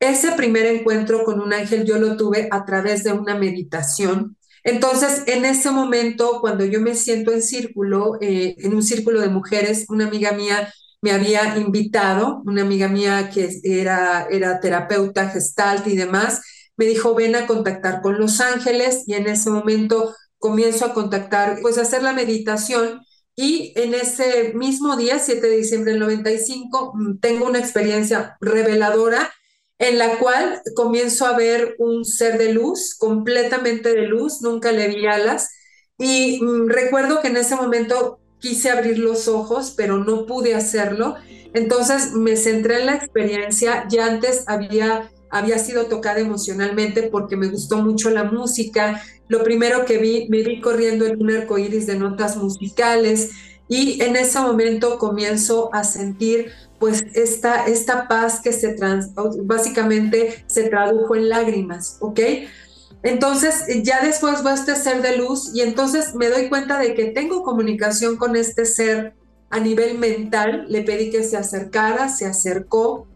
Ese 0.00 0.32
primer 0.32 0.66
encuentro 0.66 1.24
con 1.24 1.40
un 1.40 1.52
ángel 1.52 1.84
yo 1.84 1.98
lo 1.98 2.16
tuve 2.16 2.48
a 2.50 2.64
través 2.64 3.04
de 3.04 3.12
una 3.12 3.36
meditación. 3.36 4.36
Entonces, 4.64 5.22
en 5.26 5.44
ese 5.44 5.70
momento, 5.70 6.40
cuando 6.40 6.64
yo 6.64 6.80
me 6.80 6.94
siento 6.94 7.32
en 7.32 7.42
círculo, 7.42 8.18
eh, 8.20 8.56
en 8.58 8.74
un 8.74 8.82
círculo 8.82 9.20
de 9.20 9.28
mujeres, 9.28 9.84
una 9.88 10.06
amiga 10.06 10.32
mía 10.32 10.72
me 11.02 11.12
había 11.12 11.58
invitado, 11.58 12.42
una 12.46 12.62
amiga 12.62 12.88
mía 12.88 13.30
que 13.32 13.48
era, 13.62 14.26
era 14.30 14.60
terapeuta 14.60 15.28
gestalt 15.28 15.86
y 15.86 15.96
demás, 15.96 16.40
me 16.76 16.86
dijo, 16.86 17.14
ven 17.14 17.36
a 17.36 17.46
contactar 17.46 18.00
con 18.00 18.18
los 18.18 18.40
ángeles 18.40 19.04
y 19.06 19.14
en 19.14 19.28
ese 19.28 19.50
momento 19.50 20.14
comienzo 20.38 20.86
a 20.86 20.94
contactar, 20.94 21.58
pues 21.60 21.76
a 21.76 21.82
hacer 21.82 22.02
la 22.02 22.14
meditación 22.14 23.02
y 23.36 23.72
en 23.76 23.94
ese 23.94 24.52
mismo 24.54 24.96
día, 24.96 25.18
7 25.18 25.46
de 25.48 25.56
diciembre 25.56 25.92
del 25.92 26.00
95, 26.00 26.92
mm, 26.94 27.18
tengo 27.18 27.46
una 27.46 27.58
experiencia 27.58 28.36
reveladora 28.40 29.30
en 29.78 29.98
la 29.98 30.18
cual 30.18 30.62
comienzo 30.74 31.26
a 31.26 31.36
ver 31.36 31.74
un 31.78 32.04
ser 32.04 32.38
de 32.38 32.52
luz, 32.52 32.94
completamente 32.94 33.92
de 33.94 34.06
luz, 34.06 34.40
nunca 34.40 34.72
le 34.72 34.88
vi 34.88 35.06
alas. 35.06 35.50
Y 35.98 36.40
mm, 36.42 36.68
recuerdo 36.68 37.20
que 37.20 37.28
en 37.28 37.36
ese 37.36 37.56
momento 37.56 38.20
quise 38.38 38.70
abrir 38.70 38.98
los 38.98 39.26
ojos, 39.26 39.72
pero 39.76 39.98
no 39.98 40.26
pude 40.26 40.54
hacerlo. 40.54 41.16
Entonces 41.54 42.12
me 42.12 42.36
centré 42.36 42.80
en 42.80 42.86
la 42.86 42.94
experiencia. 42.94 43.86
Ya 43.88 44.06
antes 44.06 44.44
había, 44.46 45.10
había 45.30 45.58
sido 45.58 45.86
tocada 45.86 46.20
emocionalmente 46.20 47.04
porque 47.04 47.36
me 47.36 47.48
gustó 47.48 47.78
mucho 47.78 48.10
la 48.10 48.24
música, 48.24 49.02
lo 49.28 49.42
primero 49.42 49.86
que 49.86 49.98
vi, 49.98 50.28
me 50.28 50.42
vi 50.42 50.60
corriendo 50.60 51.06
en 51.06 51.20
un 51.22 51.30
arco 51.30 51.58
iris 51.58 51.86
de 51.86 51.96
notas 51.96 52.36
musicales 52.36 53.30
y 53.68 54.02
en 54.02 54.16
ese 54.16 54.38
momento 54.40 54.98
comienzo 54.98 55.70
a 55.72 55.84
sentir 55.84 56.52
pues 56.84 57.06
esta, 57.14 57.64
esta 57.64 58.08
paz 58.08 58.42
que 58.42 58.52
se 58.52 58.74
trans, 58.74 59.08
básicamente 59.44 60.44
se 60.46 60.64
tradujo 60.64 61.16
en 61.16 61.30
lágrimas, 61.30 61.96
¿ok? 62.00 62.20
Entonces 63.02 63.64
ya 63.82 64.02
después 64.04 64.44
va 64.44 64.52
este 64.52 64.76
ser 64.76 65.00
de 65.00 65.16
luz 65.16 65.50
y 65.54 65.62
entonces 65.62 66.14
me 66.14 66.28
doy 66.28 66.50
cuenta 66.50 66.78
de 66.78 66.92
que 66.94 67.06
tengo 67.06 67.42
comunicación 67.42 68.18
con 68.18 68.36
este 68.36 68.66
ser 68.66 69.14
a 69.48 69.60
nivel 69.60 69.96
mental, 69.96 70.66
le 70.68 70.82
pedí 70.82 71.08
que 71.08 71.24
se 71.24 71.38
acercara, 71.38 72.10
se 72.10 72.26
acercó 72.26 73.06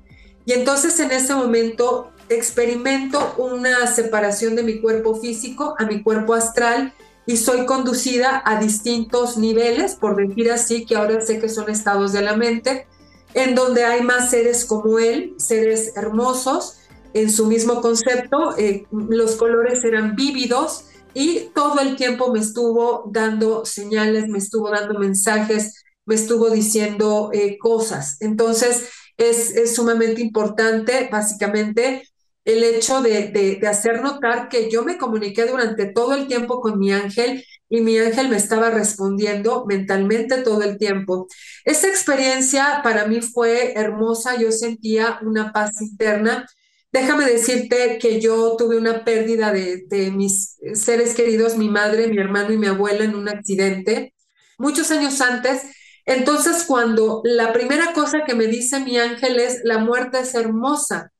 y 0.47 0.55
entonces 0.55 0.99
en 0.99 1.11
ese 1.11 1.35
momento 1.35 2.11
experimento 2.31 3.35
una 3.37 3.87
separación 3.87 4.57
de 4.57 4.63
mi 4.63 4.81
cuerpo 4.81 5.15
físico 5.15 5.75
a 5.79 5.85
mi 5.85 6.03
cuerpo 6.03 6.33
astral 6.33 6.95
y 7.27 7.37
soy 7.37 7.67
conducida 7.67 8.41
a 8.47 8.59
distintos 8.59 9.37
niveles, 9.37 9.95
por 9.95 10.17
decir 10.17 10.51
así, 10.51 10.87
que 10.87 10.97
ahora 10.97 11.21
sé 11.21 11.39
que 11.39 11.51
son 11.51 11.69
estados 11.69 12.15
de 12.15 12.23
la 12.23 12.35
mente, 12.35 12.87
en 13.35 13.55
donde 13.55 13.85
hay 13.85 14.03
más 14.03 14.31
seres 14.31 14.65
como 14.65 14.99
él, 14.99 15.35
seres 15.39 15.93
hermosos, 15.97 16.79
en 17.15 17.31
su 17.31 17.47
mismo 17.47 17.81
concepto, 17.81 18.57
eh, 18.59 18.87
los 18.91 19.37
colores 19.37 19.83
eran 19.85 20.15
vívidos 20.15 20.85
y 21.15 21.51
todo 21.55 21.81
el 21.81 21.97
tiempo 21.97 22.33
me 22.33 22.39
estuvo 22.39 23.11
dando 23.11 23.65
señales, 23.65 24.29
me 24.29 24.39
estuvo 24.39 24.71
dando 24.71 24.99
mensajes, 24.99 25.85
me 26.05 26.15
estuvo 26.15 26.51
diciendo 26.51 27.31
eh, 27.33 27.59
cosas. 27.59 28.17
Entonces, 28.21 28.89
es, 29.17 29.51
es, 29.51 29.75
sumamente 29.75 30.21
importante, 30.21 31.09
básicamente, 31.11 32.09
el 32.45 32.65
hecho 32.65 33.03
de, 33.03 33.61
hacer 33.69 34.03
notar 34.03 34.49
que 34.49 34.71
yo 34.71 34.85
me 34.85 34.99
comuniqué 34.99 35.47
durante 35.47 35.87
todo 35.93 36.15
el 36.15 36.27
tiempo 36.27 36.61
con 36.61 36.79
mi 36.79 36.93
ángel 36.93 37.45
y 37.69 37.81
mi 37.83 37.99
ángel 37.99 38.29
me 38.29 38.37
estaba 38.37 38.71
respondiendo 38.71 39.67
mentalmente 39.67 40.43
todo 40.43 40.63
el 40.63 40.79
tiempo. 40.79 41.29
Esa 41.65 41.89
experiencia 41.89 42.81
para 42.83 43.07
mí 43.07 43.21
fue 43.21 43.75
hermosa, 43.75 44.37
yo 44.41 44.51
sentía 44.53 45.19
una 45.23 45.53
paz 45.53 45.81
interna. 45.83 46.47
Déjame 46.93 47.27
decirte 47.27 47.99
que 47.99 48.21
yo 48.21 48.57
tuve 48.57 48.79
una 48.79 49.05
pérdida 49.05 49.53
de, 49.53 49.85
de 49.89 50.11
mis 50.11 50.57
seres 50.73 51.15
queridos, 51.15 51.57
mi 51.57 51.69
madre, 51.69 52.09
mi 52.09 52.19
hermano 52.19 52.53
y 52.53 52.57
mi 52.57 52.67
abuela 52.67 53.05
en 53.05 53.15
un 53.15 53.29
accidente 53.29 54.15
muchos 54.59 54.91
años 54.91 55.21
antes. 55.21 55.63
Entonces, 56.05 56.65
cuando 56.67 57.23
la 57.25 57.53
primera 57.53 57.93
cosa 57.93 58.25
que 58.27 58.35
me 58.35 58.47
dice 58.47 58.81
mi 58.81 58.99
ángel 58.99 59.39
es, 59.39 59.61
la 59.65 59.79
muerte 59.79 60.21
es 60.21 60.35
hermosa, 60.35 61.13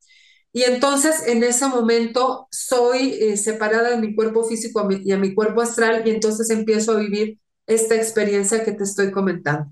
y 0.51 0.63
entonces 0.63 1.27
en 1.27 1.43
ese 1.43 1.67
momento 1.67 2.47
soy 2.49 3.13
eh, 3.13 3.37
separada 3.37 3.91
de 3.91 3.97
mi 3.97 4.15
cuerpo 4.15 4.43
físico 4.43 4.87
y 4.89 5.11
a 5.11 5.17
mi 5.17 5.33
cuerpo 5.35 5.61
astral 5.61 6.03
y 6.05 6.09
entonces 6.09 6.49
empiezo 6.49 6.93
a 6.93 6.99
vivir 6.99 7.37
esta 7.67 7.95
experiencia 7.95 8.63
que 8.63 8.71
te 8.71 8.83
estoy 8.83 9.11
comentando. 9.11 9.71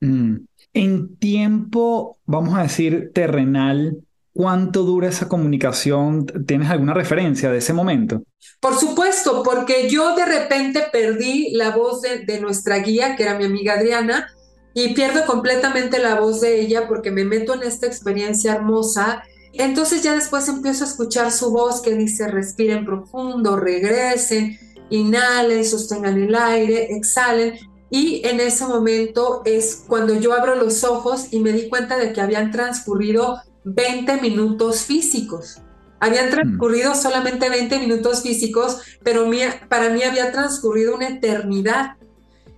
Mm. 0.00 0.38
En 0.72 1.16
tiempo, 1.16 2.18
vamos 2.26 2.58
a 2.58 2.62
decir, 2.62 3.12
terrenal, 3.14 3.98
¿cuánto 4.32 4.82
dura 4.82 5.08
esa 5.08 5.28
comunicación? 5.28 6.26
¿Tienes 6.44 6.70
alguna 6.70 6.92
referencia 6.92 7.50
de 7.50 7.58
ese 7.58 7.72
momento? 7.72 8.22
Por 8.60 8.76
supuesto, 8.76 9.42
porque 9.44 9.88
yo 9.88 10.16
de 10.16 10.26
repente 10.26 10.82
perdí 10.92 11.52
la 11.52 11.70
voz 11.70 12.02
de, 12.02 12.26
de 12.26 12.40
nuestra 12.40 12.78
guía, 12.78 13.16
que 13.16 13.22
era 13.22 13.38
mi 13.38 13.44
amiga 13.44 13.74
Adriana, 13.74 14.28
y 14.74 14.92
pierdo 14.92 15.24
completamente 15.24 16.00
la 16.00 16.20
voz 16.20 16.40
de 16.42 16.60
ella 16.60 16.86
porque 16.88 17.10
me 17.10 17.24
meto 17.24 17.54
en 17.54 17.62
esta 17.62 17.86
experiencia 17.86 18.54
hermosa 18.54 19.22
entonces 19.58 20.02
ya 20.02 20.14
después 20.14 20.48
empiezo 20.48 20.84
a 20.84 20.88
escuchar 20.88 21.32
su 21.32 21.50
voz 21.50 21.80
que 21.80 21.94
dice 21.94 22.28
respiren 22.28 22.84
profundo, 22.84 23.56
regresen, 23.56 24.58
inhalen, 24.90 25.64
sostengan 25.64 26.20
el 26.20 26.34
aire, 26.34 26.94
exhalen. 26.94 27.54
Y 27.90 28.26
en 28.26 28.40
ese 28.40 28.66
momento 28.66 29.42
es 29.44 29.84
cuando 29.86 30.14
yo 30.14 30.32
abro 30.34 30.56
los 30.56 30.82
ojos 30.84 31.28
y 31.30 31.40
me 31.40 31.52
di 31.52 31.68
cuenta 31.68 31.96
de 31.96 32.12
que 32.12 32.20
habían 32.20 32.50
transcurrido 32.50 33.40
20 33.64 34.20
minutos 34.20 34.82
físicos. 34.82 35.60
Habían 35.98 36.30
transcurrido 36.30 36.94
solamente 36.94 37.48
20 37.48 37.78
minutos 37.78 38.22
físicos, 38.22 38.80
pero 39.02 39.30
para 39.68 39.88
mí 39.90 40.02
había 40.02 40.30
transcurrido 40.30 40.94
una 40.94 41.08
eternidad. 41.08 41.96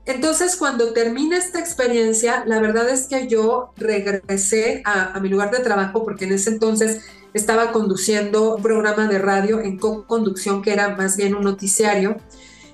Entonces, 0.09 0.57
cuando 0.57 0.95
termina 0.95 1.37
esta 1.37 1.61
experiencia, 1.61 2.43
la 2.47 2.61
verdad 2.61 2.89
es 2.89 3.09
que 3.09 3.27
yo 3.29 3.75
regresé 3.77 4.81
a, 4.87 5.21
mi 5.21 5.29
lugar 5.29 5.51
de 5.51 5.59
trabajo 5.59 6.03
porque 6.03 6.25
en 6.25 6.33
ese 6.33 6.49
entonces 6.49 7.03
estaba 7.35 7.73
conduciendo 7.73 8.57
un 8.57 8.63
programa 8.63 9.07
de 9.07 9.19
radio 9.19 9.61
en 9.61 9.79
co-conducción 9.79 10.63
que 10.63 10.73
era 10.73 10.97
más 10.97 11.19
bien 11.19 11.35
un 11.35 11.45
noticiario 11.45 12.17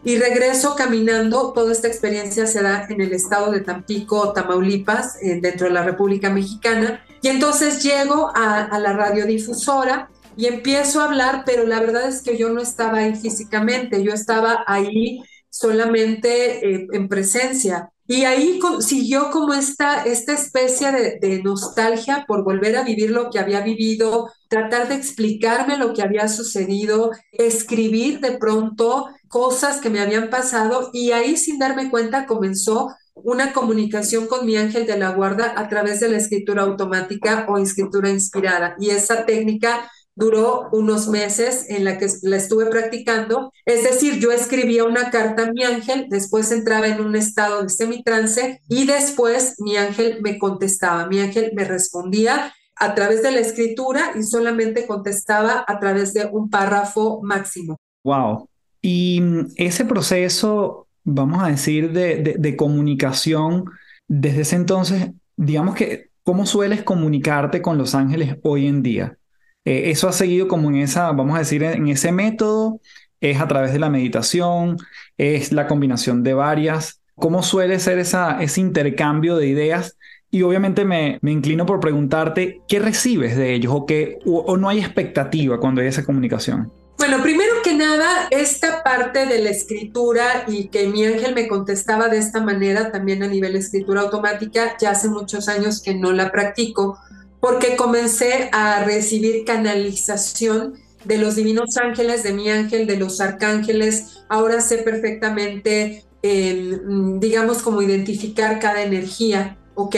y 0.05 0.17
regreso 0.17 0.77
caminando. 0.77 1.53
Toda 1.53 1.73
esta 1.73 1.89
experiencia 1.89 2.47
se 2.47 2.63
da 2.63 2.87
en 2.89 3.01
el 3.01 3.13
estado 3.13 3.51
de 3.51 3.63
Tampico, 3.63 4.33
Tamaulipas, 4.33 5.21
eh, 5.21 5.41
dentro 5.43 5.67
de 5.67 5.73
la 5.73 5.83
República 5.83 6.31
Mexicana. 6.31 7.05
Y 7.21 7.27
entonces 7.27 7.83
llego 7.83 8.31
a, 8.33 8.61
a, 8.61 8.79
la 8.79 8.93
radiodifusora 8.93 10.09
y 10.37 10.47
empiezo 10.47 11.01
a 11.01 11.07
hablar, 11.07 11.43
pero 11.45 11.67
la 11.67 11.81
verdad 11.81 12.07
es 12.07 12.23
que 12.23 12.39
yo 12.39 12.51
no 12.51 12.61
estaba 12.61 12.99
ahí 12.99 13.17
físicamente, 13.17 14.05
yo 14.05 14.13
estaba 14.13 14.63
ahí 14.69 15.21
solamente 15.55 16.69
eh, 16.69 16.89
en 16.91 17.09
presencia. 17.09 17.91
Y 18.07 18.25
ahí 18.25 18.59
siguió 18.81 19.31
como 19.31 19.55
esta, 19.55 20.05
esta 20.05 20.33
especie 20.35 20.91
de, 21.21 21.43
nostalgia 21.43 22.25
por 22.27 22.43
volver 22.45 22.77
a 22.77 22.83
vivir 22.83 23.11
lo 23.11 23.31
que 23.31 23.39
había 23.39 23.61
vivido, 23.61 24.31
tratar 24.49 24.89
de 24.89 24.97
explicarme 24.97 25.79
lo 25.79 25.95
que 25.95 26.03
había 26.03 26.29
sucedido, 26.29 27.13
escribir 27.33 28.21
de 28.21 28.37
pronto 28.37 29.07
cosas 29.29 29.81
que 29.81 29.91
me 29.91 30.01
habían 30.01 30.29
pasado 30.29 30.91
y 30.93 31.13
ahí 31.13 31.37
sin 31.37 31.59
darme 31.59 31.89
cuenta 31.89 32.27
comenzó 32.27 32.89
una 33.15 33.53
comunicación 33.53 34.27
con 34.27 34.45
mi 34.45 34.57
ángel 34.57 34.87
de 34.87 34.99
la 34.99 35.11
guarda 35.11 35.55
a 35.57 35.69
través 35.69 36.01
de 36.01 36.09
la 36.09 36.19
escritura 36.19 36.63
automática 36.63 37.47
o 37.49 37.59
escritura 37.59 38.11
inspirada. 38.11 38.75
Y 38.79 38.91
esa 38.91 39.25
técnica 39.25 39.89
duró 40.17 40.69
unos 40.73 41.09
meses 41.09 41.67
en 41.69 41.85
la 41.85 41.99
que 41.99 42.07
la 42.23 42.37
estuve 42.37 42.67
practicando. 42.67 43.53
Es 43.65 43.83
decir, 43.83 44.21
yo 44.21 44.31
escribía 44.31 44.85
una 44.85 45.11
carta 45.11 45.45
a 45.45 45.53
mi 45.53 45.65
ángel, 45.65 46.07
después 46.09 46.51
entraba 46.53 46.87
en 46.89 47.01
un 47.01 47.17
estado 47.17 47.63
de 47.63 47.69
semitrance 47.69 48.61
y 48.69 48.87
después 48.87 49.57
mi 49.59 49.77
ángel 49.77 50.19
me 50.23 50.39
contestaba, 50.39 51.07
mi 51.07 51.21
ángel 51.21 51.53
me 51.55 51.65
respondía 51.65 52.53
a 52.77 52.95
través 52.95 53.23
de 53.23 53.33
la 53.33 53.41
escritura 53.41 54.13
y 54.19 54.23
solamente 54.23 54.87
contestaba 54.87 55.65
a 55.67 55.79
través 55.79 56.13
de 56.13 56.27
un 56.27 56.51
párrafo 56.51 57.21
máximo. 57.23 57.79
Wow. 58.05 58.49
Y 58.81 59.21
mm, 59.21 59.53
ese 59.57 59.85
proceso, 59.85 60.87
vamos 61.05 61.43
a 61.43 61.49
decir, 61.49 61.93
de, 61.93 62.37
de 62.39 62.57
comunicación, 62.57 63.65
desde 64.09 64.43
ese 64.43 64.57
entonces, 64.57 65.11
digamos 65.37 65.75
que, 65.75 66.11
¿cómo 66.23 66.47
sueles 66.47 66.83
comunicarte 66.83 67.63
con 67.63 67.79
los 67.79 67.95
ángeles 67.95 68.37
hoy 68.43 68.67
en 68.67 68.83
día? 68.83 69.19
Eh, 69.65 69.91
eso 69.91 70.09
ha 70.09 70.13
seguido 70.13 70.49
como 70.49 70.69
en 70.71 70.77
esa, 70.77 71.11
vamos 71.13 71.37
a 71.37 71.41
decir, 71.41 71.63
en 71.63 71.89
ese 71.89 72.13
método, 72.13 72.81
es 73.21 73.41
a 73.41 73.49
través 73.49 73.73
de 73.73 73.79
la 73.79 73.91
meditación, 73.91 74.77
es 75.17 75.53
la 75.53 75.67
combinación 75.67 76.23
de 76.23 76.35
varias. 76.35 77.01
¿Cómo 77.15 77.43
suele 77.43 77.79
ser 77.79 77.99
esa, 77.99 78.43
ese 78.43 78.61
intercambio 78.61 79.37
de 79.37 79.47
ideas? 79.47 79.97
Y 80.31 80.43
obviamente 80.43 80.85
me, 80.85 81.19
me 81.23 81.31
inclino 81.31 81.65
por 81.65 81.81
preguntarte, 81.81 82.61
¿qué 82.69 82.81
recibes 82.81 83.37
de 83.37 83.55
ellos 83.55 83.73
o, 83.75 83.87
qué, 83.87 84.19
o, 84.27 84.57
no 84.57 84.69
hay 84.69 84.81
expectativa 84.81 85.61
cuando 85.61 85.81
hay 85.81 85.87
esa 85.87 86.05
comunicación? 86.05 86.73
Bueno, 86.99 87.23
primero 87.23 87.53
que 87.63 87.75
nada, 87.75 88.29
esta 88.31 88.83
parte 88.83 89.27
de 89.27 89.43
la 89.43 89.51
escritura 89.51 90.45
y 90.47 90.69
que 90.69 90.89
mi 90.89 91.05
ángel 91.05 91.35
me 91.35 91.49
contestaba 91.49 92.09
de 92.09 92.19
esta 92.19 92.41
manera 92.41 92.91
también 92.91 93.23
a 93.23 93.29
nivel 93.29 93.53
de 93.53 93.61
escritura 93.61 94.03
automática, 94.03 94.77
ya 94.81 94.91
hace 94.91 95.09
muchos 95.09 95.49
años 95.49 95.81
que 95.83 95.95
no 95.95 96.13
la 96.13 96.33
practico, 96.33 96.99
porque 97.45 97.77
comencé 97.77 98.49
a 98.53 98.85
recibir 98.85 99.45
canalización 99.45 100.79
de 101.05 101.19
los 101.19 101.37
divinos 101.37 101.77
ángeles, 101.77 102.23
de 102.23 102.33
mi 102.33 102.49
ángel, 102.49 102.87
de 102.87 102.97
los 102.97 103.21
arcángeles. 103.21 104.25
Ahora 104.31 104.63
sé 104.63 104.79
perfectamente, 104.79 106.07
digamos, 106.23 107.59
cómo 107.59 107.83
identificar 107.83 108.61
cada 108.61 108.83
energía, 108.83 109.59
¿ok? 109.75 109.95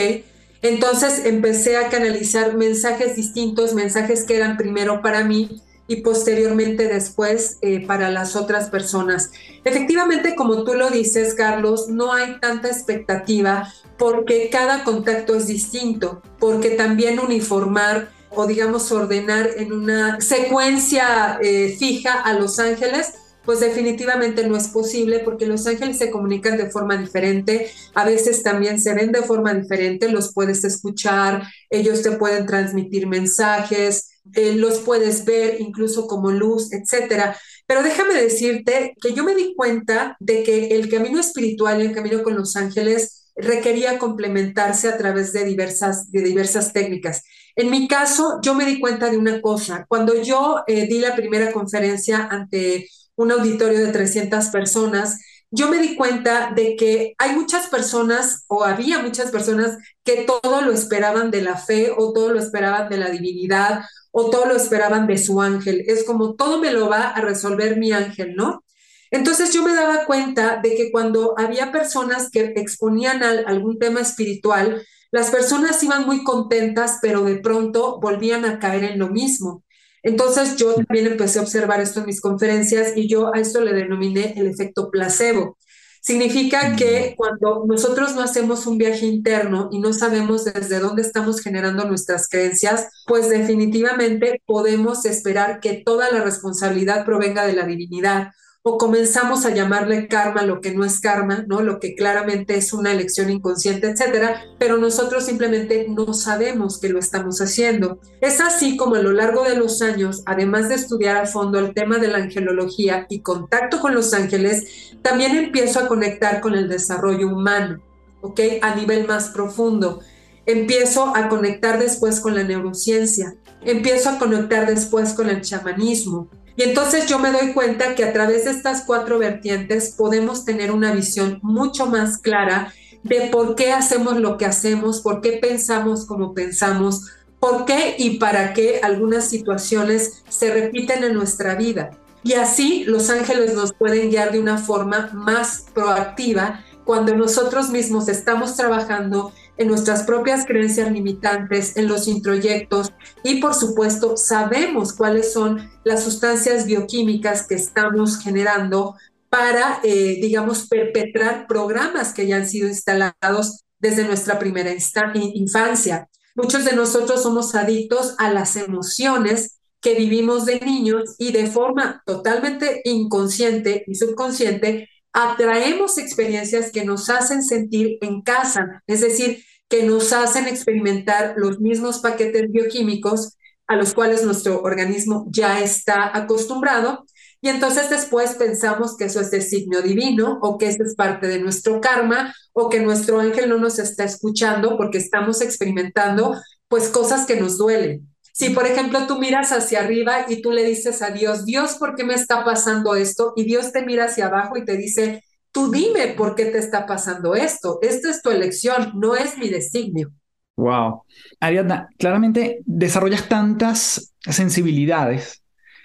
Entonces 0.61 1.23
empecé 1.23 1.77
a 1.77 1.87
canalizar 1.87 2.57
mensajes 2.57 3.15
distintos, 3.15 3.73
mensajes 3.73 4.25
que 4.25 4.35
eran 4.35 4.57
primero 4.57 5.01
para 5.01 5.23
mí 5.23 5.61
y 5.87 5.97
posteriormente 5.97 6.87
después 6.87 7.57
eh, 7.61 7.85
para 7.85 8.11
las 8.11 8.35
otras 8.35 8.69
personas. 8.69 9.31
Efectivamente, 9.63 10.35
como 10.35 10.63
tú 10.63 10.73
lo 10.73 10.89
dices, 10.89 11.33
Carlos, 11.33 11.87
no 11.87 12.13
hay 12.13 12.39
tanta 12.39 12.67
expectativa 12.67 13.71
porque 13.97 14.49
cada 14.51 14.83
contacto 14.83 15.35
es 15.35 15.47
distinto, 15.47 16.21
porque 16.39 16.71
también 16.71 17.19
uniformar 17.19 18.09
o 18.29 18.45
digamos 18.45 18.91
ordenar 18.91 19.49
en 19.57 19.71
una 19.71 20.19
secuencia 20.21 21.39
eh, 21.41 21.75
fija 21.79 22.21
a 22.21 22.33
los 22.33 22.59
ángeles, 22.59 23.13
pues 23.45 23.61
definitivamente 23.61 24.45
no 24.45 24.57
es 24.57 24.67
posible 24.67 25.19
porque 25.19 25.45
los 25.45 25.65
ángeles 25.65 25.97
se 25.97 26.11
comunican 26.11 26.57
de 26.57 26.69
forma 26.69 26.97
diferente, 26.97 27.71
a 27.93 28.03
veces 28.03 28.43
también 28.43 28.79
se 28.79 28.93
ven 28.93 29.13
de 29.13 29.21
forma 29.21 29.53
diferente, 29.53 30.09
los 30.09 30.33
puedes 30.33 30.65
escuchar, 30.65 31.43
ellos 31.69 32.01
te 32.01 32.11
pueden 32.11 32.45
transmitir 32.45 33.07
mensajes, 33.07 34.16
eh, 34.33 34.53
los 34.53 34.79
puedes 34.79 35.25
ver 35.25 35.59
incluso 35.59 36.07
como 36.07 36.31
luz, 36.31 36.71
etcétera. 36.71 37.37
Pero 37.65 37.83
déjame 37.83 38.13
decirte 38.15 38.95
que 39.01 39.13
yo 39.13 39.23
me 39.23 39.35
di 39.35 39.53
cuenta 39.55 40.15
de 40.19 40.43
que 40.43 40.67
el 40.75 40.89
camino 40.89 41.19
espiritual 41.19 41.81
y 41.81 41.85
el 41.85 41.93
camino 41.93 42.23
con 42.23 42.35
los 42.35 42.55
ángeles 42.55 43.31
requería 43.35 43.99
complementarse 43.99 44.87
a 44.87 44.97
través 44.97 45.31
de 45.33 45.45
diversas, 45.45 46.11
de 46.11 46.21
diversas 46.21 46.73
técnicas. 46.73 47.23
En 47.55 47.69
mi 47.69 47.87
caso, 47.87 48.39
yo 48.41 48.53
me 48.53 48.65
di 48.65 48.79
cuenta 48.79 49.09
de 49.09 49.17
una 49.17 49.41
cosa. 49.41 49.85
Cuando 49.87 50.21
yo 50.21 50.63
eh, 50.67 50.87
di 50.87 50.99
la 50.99 51.15
primera 51.15 51.51
conferencia 51.51 52.27
ante 52.29 52.89
un 53.15 53.31
auditorio 53.31 53.79
de 53.79 53.91
300 53.91 54.47
personas, 54.47 55.19
yo 55.49 55.69
me 55.69 55.79
di 55.79 55.95
cuenta 55.95 56.51
de 56.55 56.75
que 56.75 57.15
hay 57.17 57.33
muchas 57.33 57.67
personas 57.67 58.43
o 58.47 58.63
había 58.63 58.99
muchas 58.99 59.31
personas 59.31 59.77
que 60.03 60.25
todo 60.25 60.61
lo 60.61 60.73
esperaban 60.73 61.31
de 61.31 61.41
la 61.41 61.57
fe 61.57 61.91
o 61.95 62.11
todo 62.11 62.33
lo 62.33 62.39
esperaban 62.39 62.89
de 62.89 62.97
la 62.97 63.09
divinidad 63.09 63.81
o 64.19 64.31
todo 64.31 64.47
lo 64.47 64.55
esperaban 64.55 65.05
de 65.05 65.19
su 65.19 65.39
ángel. 65.39 65.83
Es 65.85 66.03
como 66.03 66.33
todo 66.33 66.59
me 66.59 66.71
lo 66.71 66.89
va 66.89 67.09
a 67.09 67.21
resolver 67.21 67.77
mi 67.77 67.91
ángel, 67.91 68.35
¿no? 68.35 68.63
Entonces 69.11 69.53
yo 69.53 69.61
me 69.61 69.75
daba 69.75 70.05
cuenta 70.05 70.59
de 70.61 70.75
que 70.75 70.91
cuando 70.91 71.35
había 71.37 71.71
personas 71.71 72.31
que 72.31 72.53
exponían 72.55 73.21
algún 73.21 73.77
tema 73.77 73.99
espiritual, 73.99 74.83
las 75.11 75.29
personas 75.29 75.83
iban 75.83 76.07
muy 76.07 76.23
contentas, 76.23 76.97
pero 76.99 77.23
de 77.25 77.35
pronto 77.35 77.99
volvían 78.01 78.43
a 78.45 78.57
caer 78.57 78.85
en 78.85 78.97
lo 78.97 79.09
mismo. 79.09 79.63
Entonces 80.01 80.55
yo 80.55 80.73
también 80.73 81.05
empecé 81.05 81.37
a 81.37 81.43
observar 81.43 81.79
esto 81.79 81.99
en 81.99 82.07
mis 82.07 82.19
conferencias 82.19 82.93
y 82.95 83.07
yo 83.07 83.31
a 83.31 83.39
esto 83.39 83.61
le 83.61 83.73
denominé 83.73 84.33
el 84.35 84.47
efecto 84.47 84.89
placebo. 84.89 85.59
Significa 86.07 86.73
que 86.77 87.15
cuando 87.17 87.65
nosotros 87.67 88.15
no 88.15 88.21
hacemos 88.21 88.65
un 88.65 88.77
viaje 88.77 89.05
interno 89.05 89.67
y 89.73 89.79
no 89.79 89.91
sabemos 89.91 90.45
desde 90.45 90.79
dónde 90.79 91.01
estamos 91.01 91.41
generando 91.41 91.83
nuestras 91.83 92.29
creencias, 92.29 92.87
pues 93.05 93.27
definitivamente 93.27 94.41
podemos 94.45 95.03
esperar 95.03 95.59
que 95.59 95.83
toda 95.85 96.09
la 96.09 96.23
responsabilidad 96.23 97.03
provenga 97.03 97.45
de 97.45 97.51
la 97.51 97.65
divinidad 97.65 98.31
o 98.69 98.77
comenzamos 98.77 99.45
a 99.45 99.53
llamarle 99.53 100.09
karma 100.09 100.41
lo 100.41 100.59
que 100.59 100.73
no 100.73 100.83
es 100.83 100.99
karma, 100.99 101.45
¿no? 101.47 101.61
Lo 101.61 101.79
que 101.79 101.95
claramente 101.95 102.57
es 102.57 102.73
una 102.73 102.91
elección 102.91 103.29
inconsciente, 103.29 103.87
etcétera, 103.87 104.41
pero 104.59 104.77
nosotros 104.77 105.25
simplemente 105.25 105.87
no 105.87 106.13
sabemos 106.13 106.77
que 106.77 106.89
lo 106.89 106.99
estamos 106.99 107.39
haciendo. 107.39 108.01
Es 108.19 108.41
así 108.41 108.75
como 108.75 108.95
a 108.95 109.01
lo 109.01 109.13
largo 109.13 109.45
de 109.45 109.55
los 109.55 109.81
años, 109.81 110.21
además 110.25 110.67
de 110.67 110.75
estudiar 110.75 111.15
a 111.15 111.25
fondo 111.25 111.59
el 111.59 111.73
tema 111.73 111.97
de 111.97 112.09
la 112.09 112.17
angelología 112.17 113.05
y 113.09 113.21
contacto 113.21 113.79
con 113.79 113.95
los 113.95 114.13
ángeles, 114.13 114.97
también 115.01 115.37
empiezo 115.37 115.79
a 115.79 115.87
conectar 115.87 116.41
con 116.41 116.53
el 116.53 116.67
desarrollo 116.67 117.29
humano, 117.29 117.81
¿ok? 118.19 118.41
A 118.61 118.75
nivel 118.75 119.07
más 119.07 119.29
profundo. 119.29 120.01
Empiezo 120.45 121.15
a 121.15 121.29
conectar 121.29 121.79
después 121.79 122.19
con 122.19 122.35
la 122.35 122.43
neurociencia, 122.43 123.37
empiezo 123.61 124.09
a 124.09 124.19
conectar 124.19 124.67
después 124.67 125.13
con 125.13 125.29
el 125.29 125.39
chamanismo, 125.39 126.29
y 126.57 126.63
entonces 126.63 127.05
yo 127.05 127.19
me 127.19 127.31
doy 127.31 127.53
cuenta 127.53 127.93
que 127.93 128.03
a 128.03 128.11
través 128.11 128.45
de 128.45 128.51
estas 128.51 128.81
cuatro 128.81 129.19
vertientes 129.19 129.93
podemos 129.95 130.43
tener 130.43 130.71
una 130.71 130.91
visión 130.91 131.39
mucho 131.43 131.85
más 131.85 132.17
clara 132.17 132.73
de 133.03 133.29
por 133.31 133.53
qué 133.53 133.71
hacemos 133.71 134.17
lo 134.17 134.39
que 134.39 134.45
hacemos, 134.45 135.01
por 135.01 135.21
qué 135.21 135.33
pensamos 135.33 136.07
como 136.07 136.33
pensamos, 136.33 137.11
por 137.39 137.65
qué 137.65 137.95
y 137.99 138.17
para 138.17 138.53
qué 138.53 138.79
algunas 138.81 139.29
situaciones 139.29 140.23
se 140.29 140.51
repiten 140.51 141.03
en 141.03 141.13
nuestra 141.13 141.53
vida. 141.53 141.91
Y 142.23 142.33
así 142.33 142.85
los 142.85 143.11
ángeles 143.11 143.53
nos 143.53 143.71
pueden 143.71 144.09
guiar 144.09 144.31
de 144.31 144.39
una 144.39 144.57
forma 144.57 145.11
más 145.13 145.67
proactiva 145.75 146.65
cuando 146.85 147.15
nosotros 147.15 147.69
mismos 147.69 148.09
estamos 148.09 148.55
trabajando 148.57 149.31
en 149.57 149.67
nuestras 149.67 150.03
propias 150.03 150.45
creencias 150.45 150.91
limitantes, 150.91 151.77
en 151.77 151.87
los 151.87 152.07
introyectos 152.07 152.93
y 153.23 153.39
por 153.41 153.53
supuesto 153.53 154.17
sabemos 154.17 154.93
cuáles 154.93 155.33
son 155.33 155.69
las 155.83 156.03
sustancias 156.03 156.65
bioquímicas 156.65 157.47
que 157.47 157.55
estamos 157.55 158.19
generando 158.19 158.95
para, 159.29 159.79
eh, 159.83 160.19
digamos, 160.21 160.67
perpetrar 160.67 161.47
programas 161.47 162.13
que 162.13 162.27
ya 162.27 162.37
han 162.37 162.47
sido 162.47 162.67
instalados 162.67 163.65
desde 163.79 164.05
nuestra 164.05 164.39
primera 164.39 164.71
infancia. 165.13 166.07
Muchos 166.35 166.65
de 166.65 166.75
nosotros 166.75 167.23
somos 167.23 167.55
adictos 167.55 168.15
a 168.19 168.31
las 168.31 168.55
emociones 168.55 169.59
que 169.81 169.95
vivimos 169.95 170.45
de 170.45 170.59
niños 170.59 171.15
y 171.17 171.31
de 171.31 171.47
forma 171.47 172.01
totalmente 172.05 172.81
inconsciente 172.83 173.83
y 173.87 173.95
subconsciente 173.95 174.89
atraemos 175.13 175.97
experiencias 175.97 176.71
que 176.71 176.85
nos 176.85 177.09
hacen 177.09 177.43
sentir 177.43 177.97
en 178.01 178.21
casa, 178.21 178.83
es 178.87 179.01
decir, 179.01 179.43
que 179.69 179.83
nos 179.83 180.13
hacen 180.13 180.47
experimentar 180.47 181.33
los 181.37 181.59
mismos 181.59 181.99
paquetes 181.99 182.51
bioquímicos 182.51 183.37
a 183.67 183.75
los 183.75 183.93
cuales 183.93 184.23
nuestro 184.23 184.61
organismo 184.61 185.27
ya 185.29 185.59
está 185.61 186.17
acostumbrado. 186.17 187.05
Y 187.41 187.49
entonces 187.49 187.89
después 187.89 188.35
pensamos 188.35 188.95
que 188.97 189.05
eso 189.05 189.19
es 189.21 189.29
de 189.29 189.41
signo 189.41 189.81
divino 189.81 190.39
o 190.41 190.57
que 190.57 190.67
eso 190.67 190.83
es 190.83 190.95
parte 190.95 191.27
de 191.27 191.39
nuestro 191.39 191.79
karma 191.81 192.33
o 192.53 192.69
que 192.69 192.79
nuestro 192.79 193.19
ángel 193.19 193.49
no 193.49 193.57
nos 193.57 193.77
está 193.77 194.05
escuchando 194.05 194.77
porque 194.77 194.97
estamos 194.97 195.41
experimentando 195.41 196.35
pues 196.67 196.89
cosas 196.89 197.25
que 197.25 197.39
nos 197.39 197.57
duelen. 197.57 198.09
Si, 198.37 198.51
por 198.51 198.67
ejemplo, 198.67 199.07
tú 199.07 199.17
miras 199.17 199.51
hacia 199.51 199.79
arriba 199.79 200.27
y 200.29 200.43
tú 200.43 200.51
le 200.51 200.63
dices 200.63 201.01
a 201.01 201.09
Dios, 201.09 201.43
Dios, 201.43 201.77
¿por 201.79 201.95
qué 201.95 202.03
me 202.03 202.13
está 202.13 202.45
pasando 202.45 202.95
esto? 202.95 203.33
Y 203.35 203.45
Dios 203.45 203.71
te 203.71 203.83
mira 203.83 204.05
hacia 204.05 204.27
abajo 204.27 204.55
y 204.57 204.63
te 204.63 204.77
dice, 204.77 205.23
tú 205.51 205.71
dime 205.71 206.09
por 206.09 206.35
qué 206.35 206.45
te 206.45 206.59
está 206.59 206.85
pasando 206.85 207.33
esto. 207.33 207.79
Esta 207.81 208.11
es 208.11 208.21
tu 208.21 208.29
elección, 208.29 208.91
no 208.93 209.15
es 209.15 209.39
mi 209.39 209.49
designio. 209.49 210.11
Wow. 210.55 211.01
Ariadna, 211.39 211.87
claramente 211.97 212.61
desarrollas 212.67 213.27
tantas 213.27 214.13
sensibilidades 214.19 215.41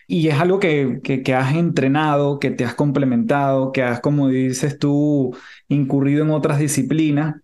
y 0.07 0.29
es 0.29 0.38
algo 0.38 0.61
que, 0.61 1.01
que, 1.03 1.35
has 1.35 1.55
entrenado, 1.55 2.38
que 2.38 2.51
te 2.51 2.67
has 2.67 2.75
complementado, 2.75 3.73
que 3.73 3.83
has, 3.83 4.01
como 4.01 4.29
dices 4.29 4.79
tú, 4.79 5.35
incurrido 5.69 6.23
en 6.23 6.33
otras 6.33 6.59
disciplinas, 6.59 7.37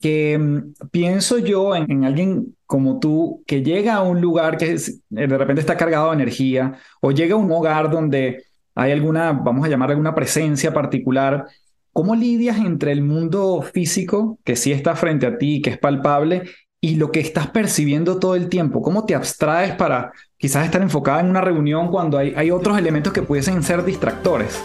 que 0.00 0.38
mm, 0.38 0.88
pienso 0.90 1.38
yo 1.38 1.74
en, 1.74 2.04
alguien 2.04 2.56
como 2.66 2.98
tú 2.98 3.42
que 3.46 3.62
llega 3.62 3.94
a 3.94 4.02
un 4.02 4.20
lugar 4.20 4.58
que 4.58 4.76
de 5.10 5.26
repente 5.26 5.60
está 5.60 5.76
cargado 5.76 6.08
de 6.08 6.14
energía 6.14 6.74
o 7.00 7.12
llega 7.12 7.34
a 7.34 7.38
un 7.38 7.50
hogar 7.52 7.90
donde 7.90 8.44
hay 8.74 8.92
alguna, 8.92 9.32
vamos 9.32 9.64
a 9.64 9.68
llamar 9.68 9.90
alguna 9.90 10.14
presencia 10.14 10.72
particular. 10.72 11.46
¿Cómo 11.92 12.16
lidias 12.16 12.58
entre 12.58 12.90
el 12.90 13.02
mundo 13.02 13.62
físico, 13.62 14.38
que 14.44 14.56
sí 14.56 14.72
está 14.72 14.96
frente 14.96 15.26
a 15.26 15.38
ti, 15.38 15.62
que 15.62 15.70
es 15.70 15.78
palpable, 15.78 16.42
y 16.80 16.96
lo 16.96 17.12
que 17.12 17.20
estás 17.20 17.46
percibiendo 17.48 18.18
todo 18.18 18.34
el 18.34 18.48
tiempo? 18.48 18.82
¿Cómo 18.82 19.06
te 19.06 19.14
abstraes 19.14 19.74
para 19.76 20.12
quizás 20.36 20.64
estar 20.64 20.82
enfocada 20.82 21.20
en 21.20 21.30
una 21.30 21.40
reunión 21.40 21.88
cuando 21.88 22.18
hay, 22.18 22.34
hay 22.36 22.50
otros 22.50 22.76
elementos 22.76 23.12
que 23.12 23.22
pudiesen 23.22 23.62
ser 23.62 23.84
distractores? 23.84 24.60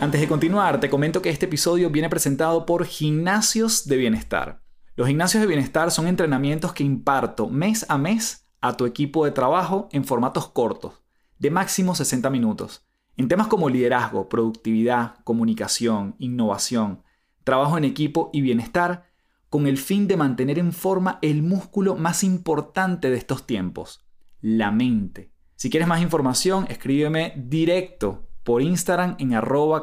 Antes 0.00 0.20
de 0.20 0.26
continuar, 0.26 0.80
te 0.80 0.90
comento 0.90 1.22
que 1.22 1.30
este 1.30 1.46
episodio 1.46 1.88
viene 1.90 2.10
presentado 2.10 2.66
por 2.66 2.84
Gimnasios 2.84 3.86
de 3.86 3.96
Bienestar. 3.96 4.63
Los 4.96 5.08
gimnasios 5.08 5.40
de 5.40 5.48
bienestar 5.48 5.90
son 5.90 6.06
entrenamientos 6.06 6.72
que 6.72 6.84
imparto 6.84 7.48
mes 7.48 7.84
a 7.88 7.98
mes 7.98 8.46
a 8.60 8.76
tu 8.76 8.86
equipo 8.86 9.24
de 9.24 9.32
trabajo 9.32 9.88
en 9.90 10.04
formatos 10.04 10.46
cortos, 10.48 11.02
de 11.40 11.50
máximo 11.50 11.96
60 11.96 12.30
minutos, 12.30 12.86
en 13.16 13.26
temas 13.26 13.48
como 13.48 13.68
liderazgo, 13.68 14.28
productividad, 14.28 15.16
comunicación, 15.24 16.14
innovación, 16.20 17.02
trabajo 17.42 17.76
en 17.76 17.82
equipo 17.84 18.30
y 18.32 18.40
bienestar, 18.40 19.10
con 19.50 19.66
el 19.66 19.78
fin 19.78 20.06
de 20.06 20.16
mantener 20.16 20.60
en 20.60 20.72
forma 20.72 21.18
el 21.22 21.42
músculo 21.42 21.96
más 21.96 22.22
importante 22.22 23.10
de 23.10 23.16
estos 23.16 23.46
tiempos, 23.46 24.06
la 24.40 24.70
mente, 24.70 25.32
Si 25.56 25.70
quieres 25.70 25.88
más 25.88 26.02
información, 26.02 26.66
escríbeme 26.68 27.32
directo 27.36 28.28
por 28.44 28.62
Instagram 28.62 29.16
en 29.18 29.34
arroba 29.34 29.82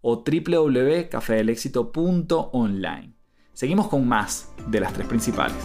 o 0.00 0.24
www.cafedelexito.online. 0.24 3.13
Seguimos 3.54 3.86
con 3.86 4.06
más 4.06 4.48
de 4.66 4.80
las 4.80 4.92
tres 4.92 5.06
principales. 5.06 5.56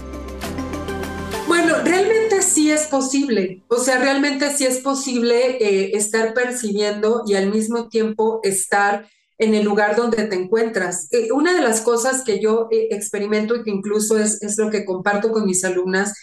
Bueno, 1.47 1.75
realmente 1.83 2.43
sí 2.43 2.71
es 2.71 2.85
posible, 2.85 3.63
o 3.67 3.77
sea, 3.77 3.97
realmente 3.97 4.55
sí 4.55 4.65
es 4.65 4.77
posible 4.77 5.57
eh, 5.59 5.97
estar 5.97 6.35
percibiendo 6.35 7.23
y 7.25 7.33
al 7.33 7.49
mismo 7.49 7.89
tiempo 7.89 8.39
estar 8.43 9.09
en 9.39 9.55
el 9.55 9.65
lugar 9.65 9.95
donde 9.95 10.25
te 10.25 10.35
encuentras. 10.35 11.07
Eh, 11.11 11.31
una 11.31 11.55
de 11.55 11.61
las 11.61 11.81
cosas 11.81 12.23
que 12.23 12.39
yo 12.39 12.67
eh, 12.69 12.89
experimento 12.91 13.55
y 13.55 13.63
que 13.63 13.71
incluso 13.71 14.19
es, 14.19 14.43
es, 14.43 14.59
lo 14.59 14.69
que 14.69 14.85
comparto 14.85 15.31
con 15.31 15.47
mis 15.47 15.63
alumnas, 15.63 16.13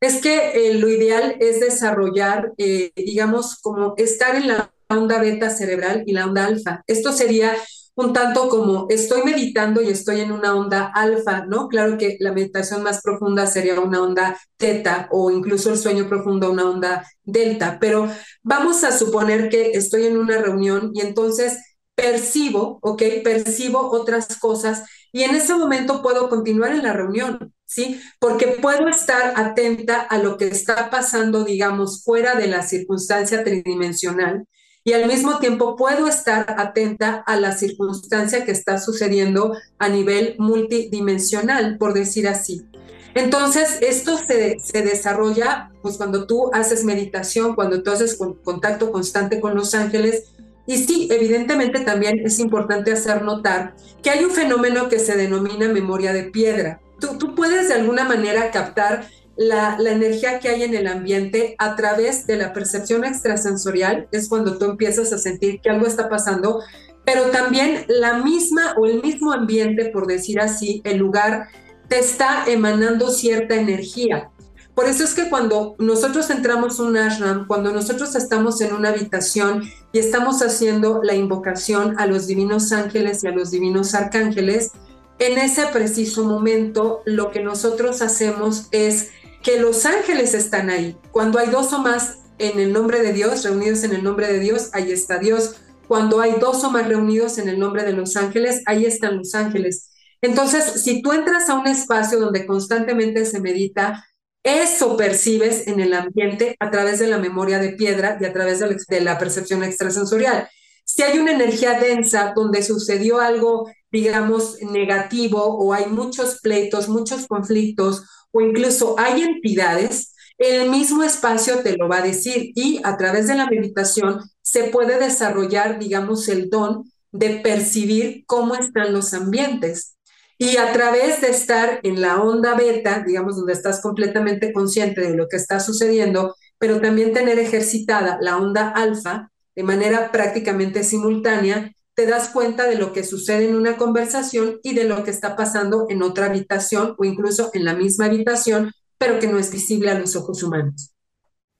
es 0.00 0.20
que 0.20 0.74
lo 0.74 0.88
ideal 0.90 1.36
es 1.40 1.60
desarrollar, 1.60 2.52
digamos, 2.94 3.58
como 3.62 3.94
estar 3.96 4.36
en 4.36 4.48
la 4.48 4.70
onda 4.90 5.18
beta 5.18 5.48
cerebral 5.48 6.02
y 6.06 6.12
la 6.12 6.26
onda 6.26 6.44
alfa. 6.44 6.82
Esto 6.86 7.12
sería 7.12 7.56
un 7.96 8.12
tanto 8.12 8.48
como 8.48 8.86
estoy 8.90 9.22
meditando 9.22 9.80
y 9.80 9.88
estoy 9.88 10.20
en 10.20 10.32
una 10.32 10.54
onda 10.54 10.90
alfa, 10.94 11.44
¿no? 11.46 11.68
Claro 11.68 11.96
que 11.96 12.16
la 12.20 12.32
meditación 12.32 12.82
más 12.82 13.02
profunda 13.02 13.46
sería 13.46 13.80
una 13.80 14.02
onda 14.02 14.38
teta 14.56 15.08
o 15.12 15.30
incluso 15.30 15.70
el 15.70 15.78
sueño 15.78 16.08
profundo 16.08 16.50
una 16.50 16.68
onda 16.68 17.06
delta, 17.22 17.78
pero 17.80 18.08
vamos 18.42 18.82
a 18.84 18.96
suponer 18.96 19.48
que 19.48 19.72
estoy 19.72 20.06
en 20.06 20.18
una 20.18 20.38
reunión 20.38 20.90
y 20.92 21.02
entonces 21.02 21.58
percibo, 21.94 22.78
¿ok? 22.82 23.02
Percibo 23.22 23.90
otras 23.92 24.38
cosas 24.38 24.84
y 25.12 25.22
en 25.22 25.36
ese 25.36 25.54
momento 25.54 26.02
puedo 26.02 26.28
continuar 26.28 26.72
en 26.72 26.82
la 26.82 26.92
reunión, 26.92 27.54
¿sí? 27.64 28.00
Porque 28.18 28.48
puedo 28.60 28.88
estar 28.88 29.34
atenta 29.36 30.00
a 30.00 30.18
lo 30.18 30.36
que 30.36 30.48
está 30.48 30.90
pasando, 30.90 31.44
digamos, 31.44 32.02
fuera 32.02 32.34
de 32.34 32.48
la 32.48 32.62
circunstancia 32.62 33.44
tridimensional 33.44 34.46
y 34.84 34.92
al 34.92 35.06
mismo 35.06 35.38
tiempo 35.38 35.76
puedo 35.76 36.06
estar 36.06 36.56
atenta 36.58 37.24
a 37.26 37.36
la 37.36 37.52
circunstancia 37.52 38.44
que 38.44 38.52
está 38.52 38.78
sucediendo 38.78 39.56
a 39.78 39.88
nivel 39.88 40.36
multidimensional, 40.38 41.78
por 41.78 41.94
decir 41.94 42.28
así. 42.28 42.66
Entonces, 43.14 43.78
esto 43.80 44.18
se, 44.18 44.58
se 44.60 44.82
desarrolla 44.82 45.70
pues 45.80 45.96
cuando 45.96 46.26
tú 46.26 46.50
haces 46.52 46.84
meditación, 46.84 47.54
cuando 47.54 47.82
tú 47.82 47.92
haces 47.92 48.18
contacto 48.44 48.92
constante 48.92 49.40
con 49.40 49.54
los 49.54 49.74
ángeles. 49.74 50.24
Y 50.66 50.78
sí, 50.78 51.08
evidentemente 51.10 51.80
también 51.80 52.20
es 52.24 52.38
importante 52.38 52.92
hacer 52.92 53.22
notar 53.22 53.74
que 54.02 54.10
hay 54.10 54.24
un 54.24 54.32
fenómeno 54.32 54.88
que 54.90 54.98
se 54.98 55.16
denomina 55.16 55.68
memoria 55.68 56.12
de 56.12 56.24
piedra. 56.24 56.80
Tú, 57.00 57.16
tú 57.16 57.34
puedes 57.34 57.68
de 57.68 57.74
alguna 57.74 58.04
manera 58.04 58.50
captar 58.50 59.06
la, 59.36 59.76
energía 59.78 60.38
que 60.38 60.48
hay 60.48 60.62
en 60.62 60.74
el 60.74 60.86
ambiente 60.86 61.54
a 61.58 61.76
través 61.76 62.26
de 62.26 62.36
la 62.36 62.52
percepción 62.52 63.04
extrasensorial, 63.04 64.08
es 64.12 64.28
cuando 64.28 64.58
tú 64.58 64.66
empiezas 64.66 65.12
a 65.12 65.18
sentir 65.18 65.60
que 65.60 65.70
algo 65.70 65.86
está 65.86 66.08
pasando, 66.08 66.60
pero 67.04 67.30
también 67.30 67.84
la 67.88 68.18
misma 68.18 68.74
o 68.78 68.86
el 68.86 69.02
mismo 69.02 69.32
ambiente, 69.32 69.86
por 69.86 70.06
decir 70.06 70.40
así, 70.40 70.80
el 70.84 70.98
lugar, 70.98 71.48
te 71.88 71.98
está 71.98 72.44
emanando 72.46 73.10
cierta 73.10 73.56
energía. 73.56 74.30
Por 74.74 74.86
eso 74.86 75.04
es 75.04 75.14
que 75.14 75.28
cuando 75.28 75.76
nosotros 75.78 76.30
entramos 76.30 76.80
un 76.80 76.96
ashram, 76.96 77.46
cuando 77.46 77.72
nosotros 77.72 78.16
estamos 78.16 78.60
en 78.60 78.74
una 78.74 78.88
habitación 78.88 79.62
y 79.92 79.98
estamos 80.00 80.42
haciendo 80.42 81.00
la 81.02 81.14
invocación 81.14 81.94
a 81.98 82.06
los 82.06 82.26
divinos 82.26 82.72
ángeles 82.72 83.22
y 83.22 83.28
a 83.28 83.30
los 83.30 83.52
divinos 83.52 83.94
arcángeles, 83.94 84.72
en 85.20 85.38
ese 85.38 85.66
preciso 85.66 86.24
momento 86.24 87.02
lo 87.04 87.30
que 87.30 87.40
nosotros 87.40 88.02
hacemos 88.02 88.66
es 88.72 89.10
que 89.44 89.60
los 89.60 89.84
ángeles 89.84 90.34
están 90.34 90.70
ahí. 90.70 90.96
Cuando 91.12 91.38
hay 91.38 91.50
dos 91.50 91.72
o 91.74 91.78
más 91.78 92.18
en 92.38 92.58
el 92.58 92.72
nombre 92.72 93.00
de 93.02 93.12
Dios, 93.12 93.44
reunidos 93.44 93.84
en 93.84 93.92
el 93.92 94.02
nombre 94.02 94.26
de 94.26 94.40
Dios, 94.40 94.70
ahí 94.72 94.90
está 94.90 95.18
Dios. 95.18 95.56
Cuando 95.86 96.20
hay 96.20 96.36
dos 96.40 96.64
o 96.64 96.70
más 96.70 96.88
reunidos 96.88 97.36
en 97.36 97.48
el 97.48 97.58
nombre 97.58 97.84
de 97.84 97.92
los 97.92 98.16
ángeles, 98.16 98.62
ahí 98.64 98.86
están 98.86 99.18
los 99.18 99.34
ángeles. 99.34 99.90
Entonces, 100.22 100.82
si 100.82 101.02
tú 101.02 101.12
entras 101.12 101.50
a 101.50 101.54
un 101.54 101.66
espacio 101.68 102.18
donde 102.18 102.46
constantemente 102.46 103.26
se 103.26 103.40
medita, 103.40 104.06
eso 104.42 104.96
percibes 104.96 105.68
en 105.68 105.78
el 105.78 105.92
ambiente 105.92 106.56
a 106.58 106.70
través 106.70 106.98
de 106.98 107.06
la 107.06 107.18
memoria 107.18 107.58
de 107.58 107.72
piedra 107.72 108.16
y 108.18 108.24
a 108.24 108.32
través 108.32 108.60
de 108.60 109.00
la 109.02 109.18
percepción 109.18 109.62
extrasensorial. 109.62 110.48
Si 110.84 111.02
hay 111.02 111.18
una 111.18 111.32
energía 111.32 111.78
densa 111.78 112.32
donde 112.34 112.62
sucedió 112.62 113.20
algo, 113.20 113.70
digamos, 113.92 114.56
negativo 114.62 115.44
o 115.44 115.74
hay 115.74 115.86
muchos 115.86 116.40
pleitos, 116.40 116.88
muchos 116.88 117.26
conflictos 117.26 118.04
o 118.34 118.40
incluso 118.40 118.96
hay 118.98 119.22
entidades, 119.22 120.14
el 120.38 120.68
mismo 120.68 121.04
espacio 121.04 121.60
te 121.60 121.76
lo 121.76 121.88
va 121.88 121.98
a 121.98 122.02
decir 122.02 122.50
y 122.56 122.80
a 122.82 122.96
través 122.96 123.28
de 123.28 123.36
la 123.36 123.46
meditación 123.46 124.20
se 124.42 124.64
puede 124.64 124.98
desarrollar, 124.98 125.78
digamos, 125.78 126.28
el 126.28 126.50
don 126.50 126.90
de 127.12 127.40
percibir 127.40 128.24
cómo 128.26 128.56
están 128.56 128.92
los 128.92 129.14
ambientes. 129.14 129.96
Y 130.36 130.56
a 130.56 130.72
través 130.72 131.20
de 131.20 131.28
estar 131.28 131.78
en 131.84 132.00
la 132.00 132.20
onda 132.20 132.56
beta, 132.56 133.04
digamos, 133.06 133.36
donde 133.36 133.52
estás 133.52 133.80
completamente 133.80 134.52
consciente 134.52 135.00
de 135.00 135.16
lo 135.16 135.28
que 135.28 135.36
está 135.36 135.60
sucediendo, 135.60 136.34
pero 136.58 136.80
también 136.80 137.12
tener 137.12 137.38
ejercitada 137.38 138.18
la 138.20 138.36
onda 138.36 138.70
alfa 138.70 139.30
de 139.54 139.62
manera 139.62 140.10
prácticamente 140.10 140.82
simultánea, 140.82 141.72
te 141.94 142.06
das 142.06 142.28
cuenta 142.28 142.66
de 142.66 142.76
lo 142.76 142.92
que 142.92 143.04
sucede 143.04 143.48
en 143.48 143.56
una 143.56 143.76
conversación 143.76 144.58
y 144.62 144.74
de 144.74 144.84
lo 144.84 145.04
que 145.04 145.10
está 145.10 145.36
pasando 145.36 145.86
en 145.88 146.02
otra 146.02 146.26
habitación 146.26 146.94
o 146.98 147.04
incluso 147.04 147.50
en 147.54 147.64
la 147.64 147.74
misma 147.74 148.06
habitación, 148.06 148.72
pero 148.98 149.18
que 149.18 149.28
no 149.28 149.38
es 149.38 149.52
visible 149.52 149.90
a 149.90 149.98
los 149.98 150.16
ojos 150.16 150.42
humanos. 150.42 150.92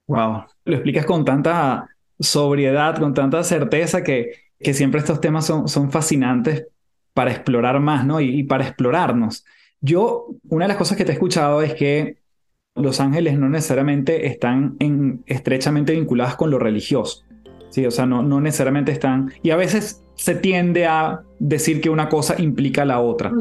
Wow, 0.07 0.45
lo 0.65 0.75
explicas 0.75 1.07
con 1.07 1.25
tanta 1.25 1.89
sobriedad, 2.19 2.99
con 2.99 3.15
tanta 3.15 3.43
certeza 3.45 4.03
que, 4.03 4.33
que 4.59 4.75
siempre 4.75 5.01
estos 5.01 5.21
temas 5.21 5.47
son, 5.47 5.69
son 5.69 5.91
fascinantes 5.91 6.67
para 7.13 7.31
explorar 7.31 7.79
más, 7.81 8.05
¿no? 8.05 8.21
Y, 8.21 8.41
y 8.41 8.43
para 8.43 8.67
explorarnos. 8.67 9.45
Yo, 9.81 10.27
una 10.49 10.65
de 10.65 10.69
las 10.69 10.77
cosas 10.77 10.97
que 10.97 11.05
te 11.05 11.13
he 11.13 11.15
escuchado 11.15 11.63
es 11.63 11.75
que 11.75 12.19
los 12.75 13.01
ángeles 13.01 13.39
no 13.39 13.49
necesariamente 13.49 14.27
están 14.27 14.77
en, 14.81 15.23
estrechamente 15.27 15.93
vinculados 15.93 16.35
con 16.37 16.51
lo 16.51 16.59
religioso. 16.59 17.25
Sí, 17.75 17.85
o 17.85 17.91
sea, 17.91 18.07
no, 18.07 18.23
no 18.23 18.41
necesariamente 18.41 18.93
están. 18.93 19.33
Y 19.43 19.51
a 19.51 19.57
veces 19.57 20.01
se 20.15 20.37
tiende 20.37 20.87
a 20.87 21.23
decir 21.41 21.81
que 21.81 21.91
una 21.91 22.09
cosa 22.09 22.37
implica 22.39 22.85
la 22.85 23.01
otra. 23.01 23.33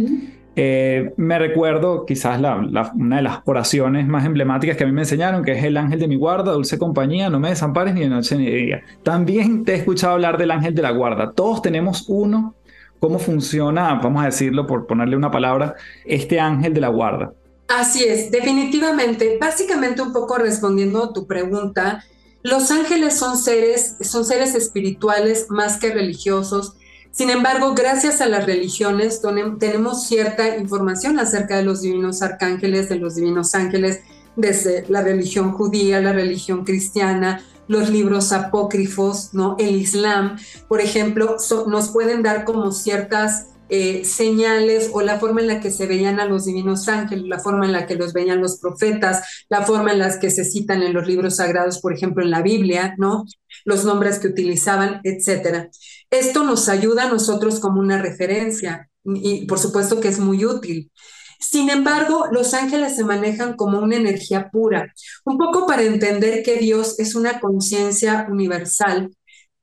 Eh, 0.55 1.13
me 1.17 1.37
recuerdo 1.37 2.03
quizás 2.07 2.41
la, 2.41 2.91
una 2.95 3.17
de 3.17 3.21
las 3.21 3.41
oraciones 3.45 4.07
más 4.07 4.25
emblemáticas 4.25 4.75
que 4.75 4.85
a 4.85 4.87
mí 4.87 4.91
me 4.91 5.01
enseñaron, 5.01 5.43
que 5.43 5.51
es 5.51 5.63
el 5.63 5.77
ángel 5.77 5.99
de 5.99 6.07
mi 6.07 6.15
guarda, 6.15 6.51
dulce 6.51 6.79
compañía, 6.79 7.29
no 7.29 7.39
me 7.39 7.49
desampares 7.49 7.93
ni 7.93 8.01
de 8.01 8.09
noche 8.09 8.35
ni 8.35 8.45
de 8.45 8.55
día. 8.55 8.81
También 9.03 9.65
te 9.65 9.73
he 9.73 9.75
escuchado 9.75 10.13
hablar 10.13 10.39
del 10.39 10.49
ángel 10.49 10.73
de 10.73 10.81
la 10.81 10.89
guarda. 10.89 11.31
Todos 11.33 11.61
tenemos 11.61 12.05
uno. 12.07 12.55
¿Cómo 12.97 13.19
funciona, 13.19 13.93
vamos 14.01 14.23
a 14.23 14.25
decirlo 14.25 14.65
por 14.65 14.87
ponerle 14.87 15.15
una 15.15 15.29
palabra, 15.29 15.75
este 16.05 16.39
ángel 16.39 16.73
de 16.73 16.81
la 16.81 16.87
guarda? 16.87 17.33
Así 17.67 18.03
es, 18.03 18.31
definitivamente. 18.31 19.37
Básicamente 19.39 20.01
un 20.01 20.11
poco 20.11 20.39
respondiendo 20.39 21.03
a 21.03 21.13
tu 21.13 21.27
pregunta, 21.27 22.03
los 22.43 22.71
ángeles 22.71 23.17
son 23.17 23.37
seres, 23.37 23.95
son 24.01 24.25
seres 24.25 24.53
espirituales 24.53 25.47
más 25.49 25.77
que 25.77 25.93
religiosos. 25.93 26.75
Sin 27.11 27.29
embargo, 27.29 27.73
gracias 27.73 28.21
a 28.21 28.27
las 28.27 28.45
religiones 28.45 29.21
tenemos 29.59 30.07
cierta 30.07 30.57
información 30.57 31.19
acerca 31.19 31.57
de 31.57 31.63
los 31.63 31.81
divinos 31.81 32.21
arcángeles, 32.21 32.89
de 32.89 32.95
los 32.97 33.15
divinos 33.15 33.55
ángeles, 33.55 34.01
desde 34.35 34.83
la 34.89 35.01
religión 35.01 35.53
judía, 35.53 36.01
la 36.01 36.11
religión 36.11 36.65
cristiana, 36.65 37.43
los 37.67 37.89
libros 37.89 38.33
apócrifos, 38.33 39.33
¿no? 39.33 39.55
El 39.59 39.75
Islam, 39.75 40.37
por 40.67 40.81
ejemplo, 40.81 41.37
nos 41.67 41.89
pueden 41.89 42.23
dar 42.23 42.43
como 42.43 42.71
ciertas 42.71 43.47
eh, 43.75 44.05
señales 44.05 44.91
o 44.93 45.01
la 45.01 45.19
forma 45.19 45.41
en 45.41 45.47
la 45.47 45.59
que 45.59 45.71
se 45.71 45.87
veían 45.87 46.19
a 46.19 46.25
los 46.25 46.45
divinos 46.45 46.87
ángeles, 46.87 47.25
la 47.25 47.39
forma 47.39 47.65
en 47.65 47.71
la 47.71 47.87
que 47.87 47.95
los 47.95 48.13
veían 48.13 48.39
los 48.39 48.59
profetas, 48.59 49.45
la 49.49 49.63
forma 49.63 49.91
en 49.91 49.97
la 49.97 50.19
que 50.19 50.29
se 50.29 50.45
citan 50.45 50.83
en 50.83 50.93
los 50.93 51.07
libros 51.07 51.37
sagrados, 51.37 51.79
por 51.81 51.91
ejemplo, 51.91 52.23
en 52.23 52.29
la 52.29 52.43
Biblia, 52.43 52.93
¿no? 52.99 53.25
Los 53.65 53.83
nombres 53.83 54.19
que 54.19 54.27
utilizaban, 54.27 55.01
etcétera. 55.03 55.71
Esto 56.11 56.43
nos 56.43 56.69
ayuda 56.69 57.05
a 57.05 57.09
nosotros 57.09 57.59
como 57.59 57.79
una 57.79 57.99
referencia 57.99 58.91
y 59.05 59.47
por 59.47 59.57
supuesto 59.57 59.99
que 59.99 60.09
es 60.09 60.19
muy 60.19 60.45
útil. 60.45 60.91
Sin 61.39 61.71
embargo, 61.71 62.27
los 62.31 62.53
ángeles 62.53 62.95
se 62.95 63.03
manejan 63.03 63.55
como 63.55 63.79
una 63.79 63.95
energía 63.95 64.51
pura, 64.51 64.93
un 65.25 65.39
poco 65.39 65.65
para 65.65 65.81
entender 65.81 66.43
que 66.43 66.57
Dios 66.57 66.99
es 66.99 67.15
una 67.15 67.39
conciencia 67.39 68.27
universal 68.29 69.09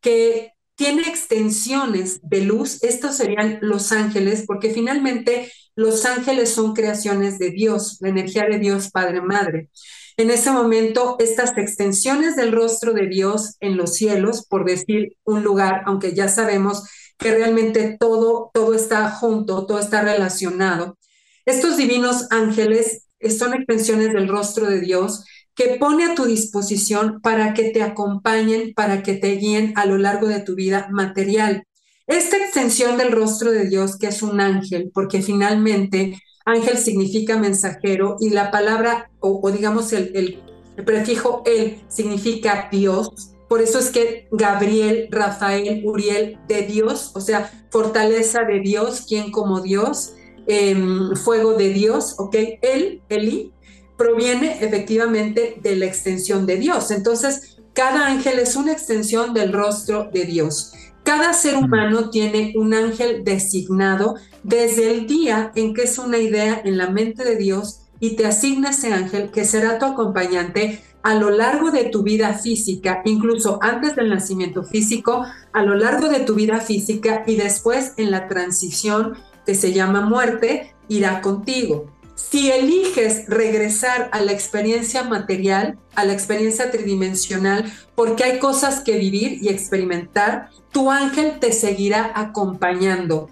que 0.01 0.51
tiene 0.81 1.03
extensiones 1.03 2.21
de 2.23 2.41
luz, 2.41 2.83
estos 2.83 3.15
serían 3.15 3.59
los 3.61 3.93
ángeles, 3.93 4.45
porque 4.47 4.71
finalmente 4.71 5.53
los 5.77 6.07
ángeles 6.07 6.55
son 6.55 6.73
creaciones 6.73 7.39
de 7.39 7.51
Dios, 7.51 7.99
la 8.01 8.09
energía 8.09 8.47
de 8.51 8.59
Dios 8.59 8.91
Padre 8.91 9.21
Madre. 9.21 9.69
En 10.17 10.31
ese 10.31 10.51
momento, 10.51 11.17
estas 11.19 11.53
extensiones 11.59 12.35
del 12.35 12.51
rostro 12.51 12.95
de 12.95 13.09
Dios 13.09 13.57
en 13.61 13.77
los 13.77 13.95
cielos, 13.95 14.47
por 14.47 14.65
decir 14.65 15.19
un 15.25 15.43
lugar, 15.43 15.83
aunque 15.85 16.15
ya 16.15 16.29
sabemos 16.29 16.85
que 17.19 17.31
realmente 17.31 17.99
todo, 18.01 18.51
todo 18.55 18.73
está 18.73 19.11
junto, 19.11 19.67
todo 19.67 19.81
está 19.81 20.01
relacionado. 20.01 20.97
Estos 21.45 21.77
divinos 21.77 22.29
ángeles 22.31 23.07
son 23.39 23.53
extensiones 23.53 24.15
del 24.15 24.29
rostro 24.29 24.65
de 24.65 24.81
Dios 24.81 25.27
que 25.61 25.77
pone 25.79 26.05
a 26.07 26.15
tu 26.15 26.25
disposición 26.25 27.21
para 27.21 27.53
que 27.53 27.65
te 27.65 27.83
acompañen, 27.83 28.73
para 28.73 29.03
que 29.03 29.13
te 29.13 29.33
guíen 29.33 29.75
a 29.77 29.85
lo 29.85 29.99
largo 29.99 30.27
de 30.27 30.41
tu 30.41 30.55
vida 30.55 30.89
material. 30.91 31.67
Esta 32.07 32.39
extensión 32.39 32.97
del 32.97 33.13
rostro 33.13 33.53
de 33.53 33.69
Dios, 33.69 33.99
que 33.99 34.07
es 34.07 34.23
un 34.23 34.41
ángel, 34.41 34.91
porque 34.95 35.21
finalmente 35.21 36.19
ángel 36.47 36.79
significa 36.79 37.37
mensajero 37.37 38.17
y 38.21 38.31
la 38.31 38.51
palabra, 38.51 39.11
o, 39.21 39.51
digamos 39.51 39.93
el, 39.93 40.11
el 40.15 40.85
prefijo 40.87 41.43
él 41.45 41.83
significa 41.89 42.71
Dios, 42.73 43.35
por 43.47 43.61
eso 43.61 43.81
es 43.81 43.91
que 43.91 44.29
Gabriel, 44.33 45.09
Rafael, 45.11 45.83
Uriel, 45.85 46.39
de 46.49 46.63
Dios, 46.63 47.11
o 47.15 47.21
sea, 47.21 47.53
fortaleza 47.69 48.45
de 48.45 48.61
Dios, 48.61 49.05
quien 49.07 49.31
como 49.31 49.61
Dios, 49.61 50.15
em, 50.47 51.15
fuego 51.17 51.53
de 51.53 51.69
Dios, 51.69 52.15
¿ok? 52.17 52.35
Él, 52.63 53.03
Eli, 53.11 53.53
proviene 54.01 54.57
efectivamente 54.65 55.59
de 55.63 55.77
la 55.77 55.85
extensión 55.85 56.47
de 56.47 56.57
Dios. 56.57 56.91
Entonces, 56.91 57.59
cada 57.75 58.07
ángel 58.07 58.39
es 58.39 58.57
una 58.57 58.73
extensión 58.73 59.35
del 59.35 59.53
rostro 59.53 60.09
de 60.11 60.25
Dios. 60.25 60.73
Cada 61.03 61.35
ser 61.35 61.57
humano 61.57 62.09
tiene 62.09 62.55
un 62.57 62.73
ángel 62.73 63.25
designado 63.25 64.15
desde 64.43 64.91
el 64.91 65.07
día 65.07 65.53
en 65.55 65.75
que 65.75 65.83
es 65.83 65.99
una 65.99 66.17
idea 66.17 66.63
en 66.65 66.79
la 66.79 66.89
mente 66.89 67.25
de 67.25 67.37
Dios 67.37 67.83
y 68.01 68.17
te 68.17 68.25
asigna 68.25 68.71
ese 68.71 68.91
ángel 68.91 69.31
que 69.31 69.45
será 69.45 69.79
tu 69.79 69.85
acompañante 69.85 70.83
a 71.03 71.15
lo 71.15 71.29
largo 71.29 71.71
de 71.71 71.85
tu 71.85 72.03
vida 72.03 72.33
física, 72.33 73.03
incluso 73.05 73.59
antes 73.61 73.97
del 73.97 74.09
nacimiento 74.09 74.63
físico, 74.65 75.27
a 75.53 75.63
lo 75.63 75.75
largo 75.75 76.09
de 76.09 76.21
tu 76.21 76.35
vida 76.35 76.61
física 76.61 77.23
y 77.27 77.37
después 77.37 77.93
en 77.99 78.11
la 78.11 78.29
transición 78.29 79.19
que 79.45 79.55
se 79.55 79.75
llama 79.75 80.01
muerte, 80.01 80.75
irá 80.89 81.21
contigo. 81.21 82.00
Si 82.29 82.51
eliges 82.51 83.27
regresar 83.29 84.09
a 84.13 84.21
la 84.21 84.33
experiencia 84.33 85.03
material, 85.05 85.79
a 85.95 86.05
la 86.05 86.13
experiencia 86.13 86.71
tridimensional, 86.71 87.73
porque 87.95 88.25
hay 88.25 88.39
cosas 88.39 88.81
que 88.81 88.99
vivir 88.99 89.39
y 89.43 89.49
experimentar, 89.49 90.51
tu 90.71 90.91
ángel 90.91 91.41
te 91.41 91.53
seguirá 91.53 92.13
acompañando. 92.15 93.31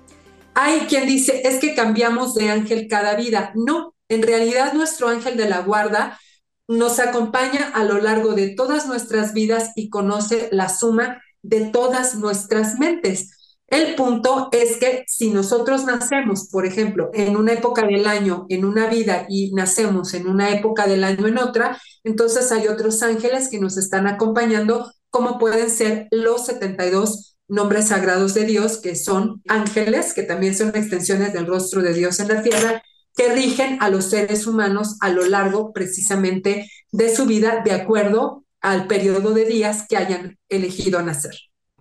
Hay 0.55 0.81
quien 0.89 1.07
dice, 1.07 1.43
es 1.45 1.61
que 1.61 1.75
cambiamos 1.75 2.35
de 2.35 2.49
ángel 2.49 2.89
cada 2.89 3.15
vida. 3.15 3.53
No, 3.55 3.95
en 4.09 4.23
realidad 4.23 4.73
nuestro 4.73 5.09
ángel 5.09 5.37
de 5.37 5.49
la 5.49 5.61
guarda 5.61 6.19
nos 6.67 6.99
acompaña 6.99 7.71
a 7.75 7.85
lo 7.85 7.99
largo 7.99 8.35
de 8.35 8.49
todas 8.49 8.87
nuestras 8.87 9.33
vidas 9.33 9.71
y 9.77 9.91
conoce 9.91 10.49
la 10.51 10.69
suma 10.69 11.23
de 11.43 11.67
todas 11.67 12.17
nuestras 12.17 12.79
mentes. 12.79 13.38
El 13.69 13.95
punto 13.97 14.49
es 14.51 14.79
que 14.79 15.05
si 15.07 15.31
nosotros 15.31 15.85
nacemos, 15.85 16.49
por 16.49 16.65
ejemplo, 16.65 17.11
en 17.13 17.37
una 17.37 17.53
época 17.53 17.87
del 17.87 18.07
año, 18.07 18.47
en 18.49 18.65
una 18.65 18.87
vida, 18.87 19.27
y 19.29 19.53
nacemos 19.53 20.15
en 20.15 20.27
una 20.27 20.51
época 20.51 20.87
del 20.87 21.05
año 21.05 21.27
en 21.27 21.37
otra, 21.37 21.79
entonces 22.03 22.51
hay 22.51 22.67
otros 22.67 23.03
ángeles 23.03 23.49
que 23.51 23.61
nos 23.61 23.77
están 23.77 24.07
acompañando, 24.07 24.91
como 25.11 25.39
pueden 25.39 25.69
ser 25.69 26.09
los 26.11 26.47
72 26.47 27.37
nombres 27.47 27.89
sagrados 27.89 28.33
de 28.33 28.47
Dios, 28.47 28.79
que 28.79 28.97
son 28.97 29.43
ángeles, 29.49 30.15
que 30.15 30.23
también 30.23 30.55
son 30.55 30.69
extensiones 30.69 31.35
del 31.35 31.47
rostro 31.47 31.83
de 31.83 31.93
Dios 31.93 32.21
en 32.21 32.29
la 32.29 32.43
tierra, 32.43 32.83
que 33.15 33.35
rigen 33.35 33.79
a 33.83 33.91
los 33.91 34.07
seres 34.07 34.47
humanos 34.47 34.97
a 35.01 35.11
lo 35.11 35.27
largo 35.27 35.75
precisamente 35.75 36.71
de 36.91 37.15
su 37.15 37.27
vida 37.27 37.63
de 37.65 37.73
acuerdo 37.73 38.45
al 38.63 38.87
periodo 38.87 39.33
de 39.35 39.45
días 39.45 39.85
que 39.89 39.99
hayan 39.99 40.39
elegido 40.49 41.03
nacer. 41.03 41.35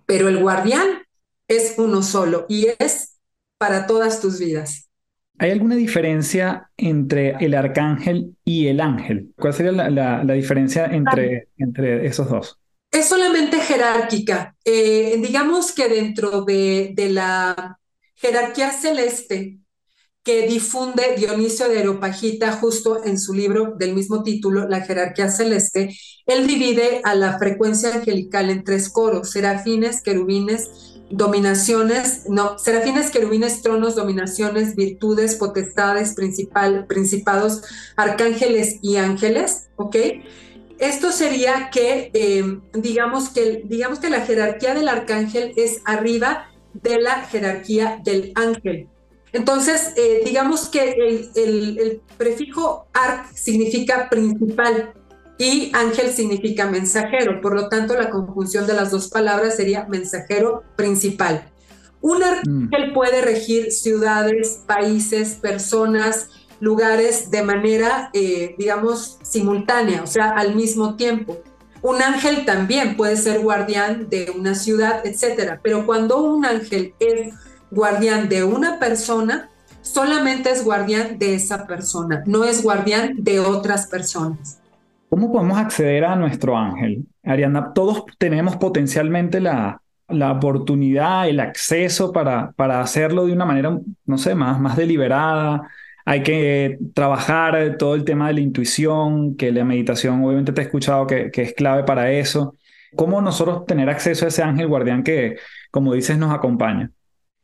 Pero 0.04 0.28
el 0.28 0.38
guardián 0.38 1.02
es 1.48 1.74
uno 1.78 2.02
solo 2.02 2.46
y 2.48 2.68
es 2.78 3.18
para 3.58 3.86
todas 3.86 4.20
tus 4.20 4.38
vidas. 4.38 4.88
¿Hay 5.38 5.50
alguna 5.50 5.76
diferencia 5.76 6.70
entre 6.76 7.36
el 7.44 7.54
arcángel 7.54 8.36
y 8.44 8.66
el 8.66 8.80
ángel? 8.80 9.32
¿Cuál 9.36 9.54
sería 9.54 9.72
la, 9.72 10.34
diferencia 10.34 10.86
entre, 10.86 11.48
entre 11.56 12.06
esos 12.06 12.28
dos? 12.28 12.58
Es 12.90 13.08
solamente 13.08 13.60
jerárquica. 13.60 14.56
Eh, 14.64 15.16
digamos 15.22 15.72
que 15.72 15.88
dentro 15.88 16.42
de, 16.42 16.92
de 16.94 17.10
la 17.10 17.78
jerarquía 18.16 18.72
celeste, 18.72 19.60
que 20.24 20.46
difunde 20.46 21.14
Dionisio 21.16 21.68
de 21.68 21.78
Areopagita 21.78 22.52
justo 22.52 23.02
en 23.04 23.18
su 23.18 23.32
libro 23.32 23.74
del 23.78 23.94
mismo 23.94 24.22
título, 24.22 24.68
La 24.68 24.82
jerarquía 24.82 25.30
celeste, 25.30 25.96
él 26.26 26.46
divide 26.46 27.00
a 27.04 27.14
la 27.14 27.38
frecuencia 27.38 27.94
angelical 27.94 28.50
en 28.50 28.62
tres 28.62 28.90
coros, 28.90 29.30
serafines, 29.30 30.02
querubines, 30.02 30.97
dominaciones, 31.10 32.28
no, 32.28 32.58
serafines, 32.58 33.10
querubines, 33.10 33.62
tronos, 33.62 33.94
dominaciones, 33.94 34.76
virtudes, 34.76 35.36
potestades, 35.36 36.14
principal, 36.14 36.86
principados, 36.86 37.62
arcángeles 37.96 38.78
y 38.82 38.96
ángeles, 38.96 39.68
¿ok? 39.76 39.96
Esto 40.78 41.10
sería 41.10 41.70
que, 41.72 42.10
eh, 42.14 42.60
digamos 42.74 43.30
que, 43.30 43.62
digamos 43.64 43.98
que 43.98 44.10
la 44.10 44.20
jerarquía 44.20 44.74
del 44.74 44.88
arcángel 44.88 45.52
es 45.56 45.80
arriba 45.84 46.50
de 46.72 47.00
la 47.00 47.22
jerarquía 47.22 48.00
del 48.04 48.32
ángel. 48.36 48.88
Entonces, 49.32 49.92
eh, 49.96 50.22
digamos 50.24 50.68
que 50.68 51.28
el, 51.34 52.00
prefijo 52.16 52.86
arc 52.92 53.32
significa 53.34 54.08
principal 54.08 54.92
y 55.38 55.70
ángel 55.72 56.10
significa 56.10 56.66
mensajero. 56.66 57.40
Por 57.40 57.54
lo 57.54 57.68
tanto, 57.68 57.94
la 57.94 58.10
conjunción 58.10 58.66
de 58.66 58.74
las 58.74 58.90
dos 58.90 59.08
palabras 59.08 59.56
sería 59.56 59.86
mensajero 59.86 60.64
principal. 60.76 61.48
Un 62.00 62.22
ángel 62.22 62.90
mm. 62.90 62.92
puede 62.92 63.22
regir 63.22 63.72
ciudades, 63.72 64.62
países, 64.66 65.34
personas, 65.34 66.28
lugares 66.60 67.30
de 67.30 67.42
manera, 67.42 68.10
eh, 68.12 68.54
digamos, 68.58 69.18
simultánea, 69.22 70.02
o 70.02 70.06
sea, 70.06 70.30
al 70.30 70.54
mismo 70.54 70.96
tiempo. 70.96 71.38
Un 71.82 72.02
ángel 72.02 72.44
también 72.44 72.96
puede 72.96 73.16
ser 73.16 73.40
guardián 73.40 74.08
de 74.08 74.32
una 74.36 74.56
ciudad, 74.56 75.06
etcétera. 75.06 75.60
Pero 75.62 75.86
cuando 75.86 76.20
un 76.20 76.44
ángel 76.44 76.94
es 76.98 77.34
guardián 77.70 78.28
de 78.28 78.42
una 78.42 78.80
persona, 78.80 79.50
solamente 79.82 80.50
es 80.50 80.64
guardián 80.64 81.18
de 81.18 81.34
esa 81.34 81.66
persona, 81.66 82.24
no 82.26 82.44
es 82.44 82.62
guardián 82.62 83.14
de 83.18 83.38
otras 83.38 83.86
personas. 83.86 84.58
¿Cómo 85.08 85.32
podemos 85.32 85.58
acceder 85.58 86.04
a 86.04 86.16
nuestro 86.16 86.56
ángel? 86.56 87.06
Ariana, 87.22 87.72
todos 87.72 88.04
tenemos 88.18 88.56
potencialmente 88.56 89.40
la, 89.40 89.80
la 90.08 90.32
oportunidad, 90.32 91.28
el 91.28 91.40
acceso 91.40 92.12
para, 92.12 92.52
para 92.52 92.80
hacerlo 92.80 93.26
de 93.26 93.32
una 93.32 93.44
manera, 93.44 93.78
no 94.04 94.18
sé, 94.18 94.34
más, 94.34 94.60
más 94.60 94.76
deliberada. 94.76 95.68
Hay 96.04 96.22
que 96.22 96.78
trabajar 96.94 97.76
todo 97.78 97.94
el 97.94 98.04
tema 98.04 98.28
de 98.28 98.34
la 98.34 98.40
intuición, 98.40 99.36
que 99.36 99.52
la 99.52 99.64
meditación, 99.64 100.24
obviamente 100.24 100.52
te 100.52 100.62
he 100.62 100.64
escuchado 100.64 101.06
que, 101.06 101.30
que 101.30 101.42
es 101.42 101.54
clave 101.54 101.84
para 101.84 102.10
eso. 102.10 102.54
¿Cómo 102.96 103.20
nosotros 103.20 103.66
tener 103.66 103.90
acceso 103.90 104.24
a 104.24 104.28
ese 104.28 104.42
ángel 104.42 104.66
guardián 104.66 105.02
que, 105.02 105.36
como 105.70 105.92
dices, 105.92 106.16
nos 106.16 106.32
acompaña? 106.32 106.90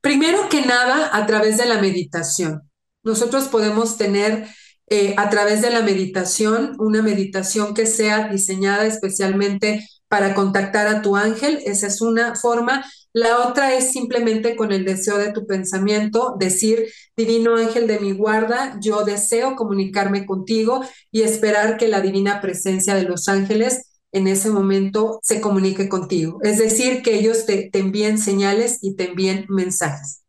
Primero 0.00 0.48
que 0.50 0.62
nada, 0.64 1.11
a 1.12 1.27
través 1.27 1.59
de 1.59 1.66
la 1.66 1.81
meditación. 1.81 2.62
Nosotros 3.03 3.48
podemos 3.48 3.98
tener 3.98 4.46
eh, 4.88 5.14
a 5.16 5.31
través 5.31 5.62
de 5.62 5.70
la 5.70 5.83
meditación 5.83 6.77
una 6.79 7.03
meditación 7.03 7.75
que 7.75 7.87
sea 7.87 8.29
diseñada 8.29 8.87
especialmente 8.87 9.88
para 10.09 10.35
contactar 10.35 10.87
a 10.88 11.03
tu 11.03 11.16
ángel. 11.16 11.61
Esa 11.64 11.87
es 11.87 12.01
una 12.01 12.35
forma. 12.35 12.85
La 13.12 13.47
otra 13.47 13.75
es 13.75 13.92
simplemente 13.92 14.57
con 14.57 14.73
el 14.73 14.85
deseo 14.85 15.18
de 15.18 15.33
tu 15.33 15.47
pensamiento, 15.47 16.35
decir, 16.38 16.87
divino 17.16 17.57
ángel 17.57 17.87
de 17.87 18.01
mi 18.01 18.12
guarda, 18.12 18.77
yo 18.81 19.05
deseo 19.05 19.55
comunicarme 19.55 20.27
contigo 20.27 20.85
y 21.12 21.23
esperar 21.23 21.77
que 21.77 21.87
la 21.87 22.01
divina 22.01 22.40
presencia 22.40 22.97
de 22.97 23.05
los 23.05 23.29
ángeles 23.29 24.01
en 24.11 24.27
ese 24.27 24.51
momento 24.51 25.20
se 25.23 25.40
comunique 25.40 25.88
contigo. 25.88 26.38
Es 26.42 26.59
decir, 26.59 27.03
que 27.03 27.16
ellos 27.16 27.47
te, 27.47 27.70
envíen 27.73 28.18
señales 28.18 28.79
y 28.83 28.97
te 28.97 29.11
envíen 29.11 29.47
mensajes. 29.49 30.24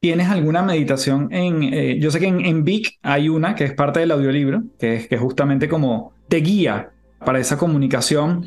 ¿Tienes 0.00 0.28
alguna 0.28 0.62
meditación 0.62 1.28
en, 1.32 1.62
eh, 1.74 1.98
yo 1.98 2.10
sé 2.10 2.20
que 2.20 2.26
en, 2.26 2.44
en, 2.44 2.64
Vic 2.64 2.98
hay 3.02 3.28
una 3.28 3.56
que 3.56 3.64
es 3.64 3.72
parte 3.72 3.98
del 3.98 4.12
audiolibro, 4.12 4.62
que 4.78 4.94
es 4.94 5.08
que 5.08 5.18
justamente 5.18 5.68
como 5.68 6.12
te 6.28 6.36
guía 6.36 6.90
para 7.24 7.40
esa 7.40 7.58
comunicación. 7.58 8.46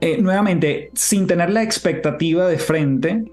Eh, 0.00 0.20
nuevamente, 0.20 0.90
sin 0.94 1.26
tener 1.26 1.50
la 1.50 1.62
expectativa 1.62 2.46
de 2.46 2.58
frente, 2.58 3.24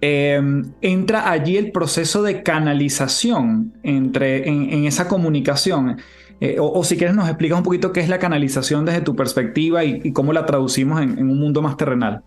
em, 0.00 0.72
entra 0.80 1.30
allí 1.30 1.58
el 1.58 1.72
proceso 1.72 2.22
de 2.22 2.42
canalización 2.42 3.74
entre, 3.82 4.48
en 4.48 4.84
esa 4.84 5.08
comunicación. 5.08 5.98
Eh, 6.40 6.56
o, 6.58 6.82
si 6.84 6.96
quieres 6.96 7.14
nos 7.14 7.28
explicas 7.28 7.58
un 7.58 7.64
poquito 7.64 7.92
qué 7.92 8.00
es 8.00 8.08
la 8.08 8.18
canalización 8.18 8.86
desde 8.86 9.02
tu 9.02 9.14
perspectiva 9.14 9.84
y, 9.84 10.10
cómo 10.12 10.32
la 10.32 10.46
traducimos 10.46 11.02
en, 11.02 11.18
un 11.18 11.38
mundo 11.38 11.60
más 11.60 11.76
terrenal. 11.76 12.22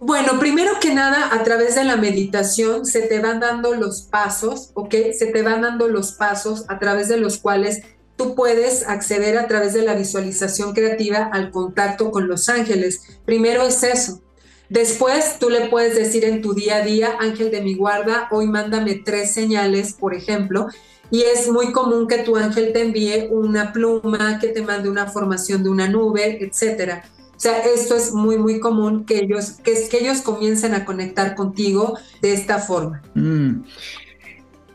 Bueno, 0.00 0.38
primero 0.38 0.72
que 0.80 0.92
nada, 0.92 1.34
a 1.34 1.44
través 1.44 1.76
de 1.76 1.84
la 1.84 1.96
meditación 1.96 2.84
se 2.84 3.02
te 3.02 3.20
van 3.20 3.40
dando 3.40 3.74
los 3.74 4.02
pasos, 4.02 4.70
¿ok? 4.74 4.94
Se 5.16 5.26
te 5.26 5.42
van 5.42 5.62
dando 5.62 5.88
los 5.88 6.12
pasos 6.12 6.64
a 6.68 6.78
través 6.78 7.08
de 7.08 7.16
los 7.16 7.38
cuales 7.38 7.82
tú 8.16 8.34
puedes 8.34 8.86
acceder 8.86 9.38
a 9.38 9.48
través 9.48 9.72
de 9.72 9.82
la 9.82 9.94
visualización 9.94 10.74
creativa 10.74 11.30
al 11.32 11.50
contacto 11.50 12.10
con 12.10 12.28
los 12.28 12.48
ángeles. 12.48 13.18
Primero 13.24 13.62
es 13.66 13.82
eso. 13.82 14.20
Después 14.68 15.38
tú 15.38 15.50
le 15.50 15.68
puedes 15.68 15.94
decir 15.94 16.24
en 16.24 16.42
tu 16.42 16.54
día 16.54 16.76
a 16.76 16.84
día, 16.84 17.16
ángel 17.20 17.50
de 17.50 17.62
mi 17.62 17.74
guarda, 17.74 18.28
hoy 18.30 18.46
mándame 18.46 18.96
tres 19.04 19.32
señales, 19.32 19.92
por 19.92 20.14
ejemplo, 20.14 20.68
y 21.10 21.22
es 21.22 21.48
muy 21.48 21.70
común 21.70 22.08
que 22.08 22.18
tu 22.18 22.36
ángel 22.36 22.72
te 22.72 22.82
envíe 22.82 23.28
una 23.30 23.72
pluma, 23.72 24.38
que 24.38 24.48
te 24.48 24.62
mande 24.62 24.88
una 24.88 25.06
formación 25.06 25.62
de 25.62 25.70
una 25.70 25.88
nube, 25.88 26.44
etcétera. 26.44 27.04
O 27.36 27.40
sea, 27.40 27.58
esto 27.60 27.96
es 27.96 28.12
muy, 28.12 28.38
muy 28.38 28.60
común 28.60 29.04
que 29.04 29.18
ellos, 29.18 29.58
que, 29.62 29.72
ellos 29.98 30.22
comiencen 30.22 30.74
a 30.74 30.84
conectar 30.84 31.34
contigo 31.34 31.98
de 32.22 32.32
esta 32.32 32.58
forma. 32.58 33.02
Mm. 33.14 33.62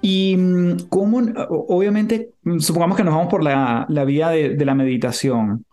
Y 0.02 0.36
mm, 0.38 0.88
cómo, 0.90 1.20
obviamente, 1.50 2.34
mm, 2.44 2.60
supongamos 2.60 2.98
que 2.98 3.04
nos 3.04 3.14
vamos 3.14 3.30
por 3.30 3.44
la, 3.44 3.86
la 3.90 4.06
vía 4.06 4.30
de, 4.30 4.66
la 4.66 4.76
meditación. 4.76 5.66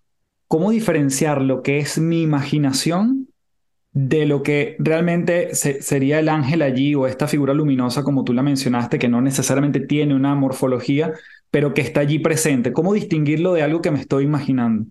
¿Cómo 0.48 0.70
diferenciar 0.70 1.42
lo 1.42 1.62
que 1.62 1.78
es 1.78 1.98
mi 1.98 2.22
imaginación 2.22 3.28
de 3.92 4.26
lo 4.26 4.42
que 4.42 4.76
realmente 4.78 5.54
sería 5.54 6.18
el 6.20 6.28
ángel 6.28 6.62
allí 6.62 6.94
o 6.94 7.06
esta 7.06 7.26
figura 7.26 7.54
luminosa, 7.54 8.04
como 8.04 8.24
tú 8.24 8.32
la 8.32 8.42
mencionaste, 8.42 8.98
que 8.98 9.08
no 9.08 9.20
necesariamente 9.22 9.80
tiene 9.80 10.14
una 10.14 10.34
morfología, 10.34 11.14
pero 11.50 11.74
que 11.74 11.80
está 11.80 12.00
allí 12.00 12.18
presente? 12.18 12.72
¿Cómo 12.72 12.92
distinguirlo 12.92 13.54
de 13.54 13.62
algo 13.62 13.80
que 13.80 13.90
me 13.90 14.00
estoy 14.00 14.24
imaginando? 14.24 14.86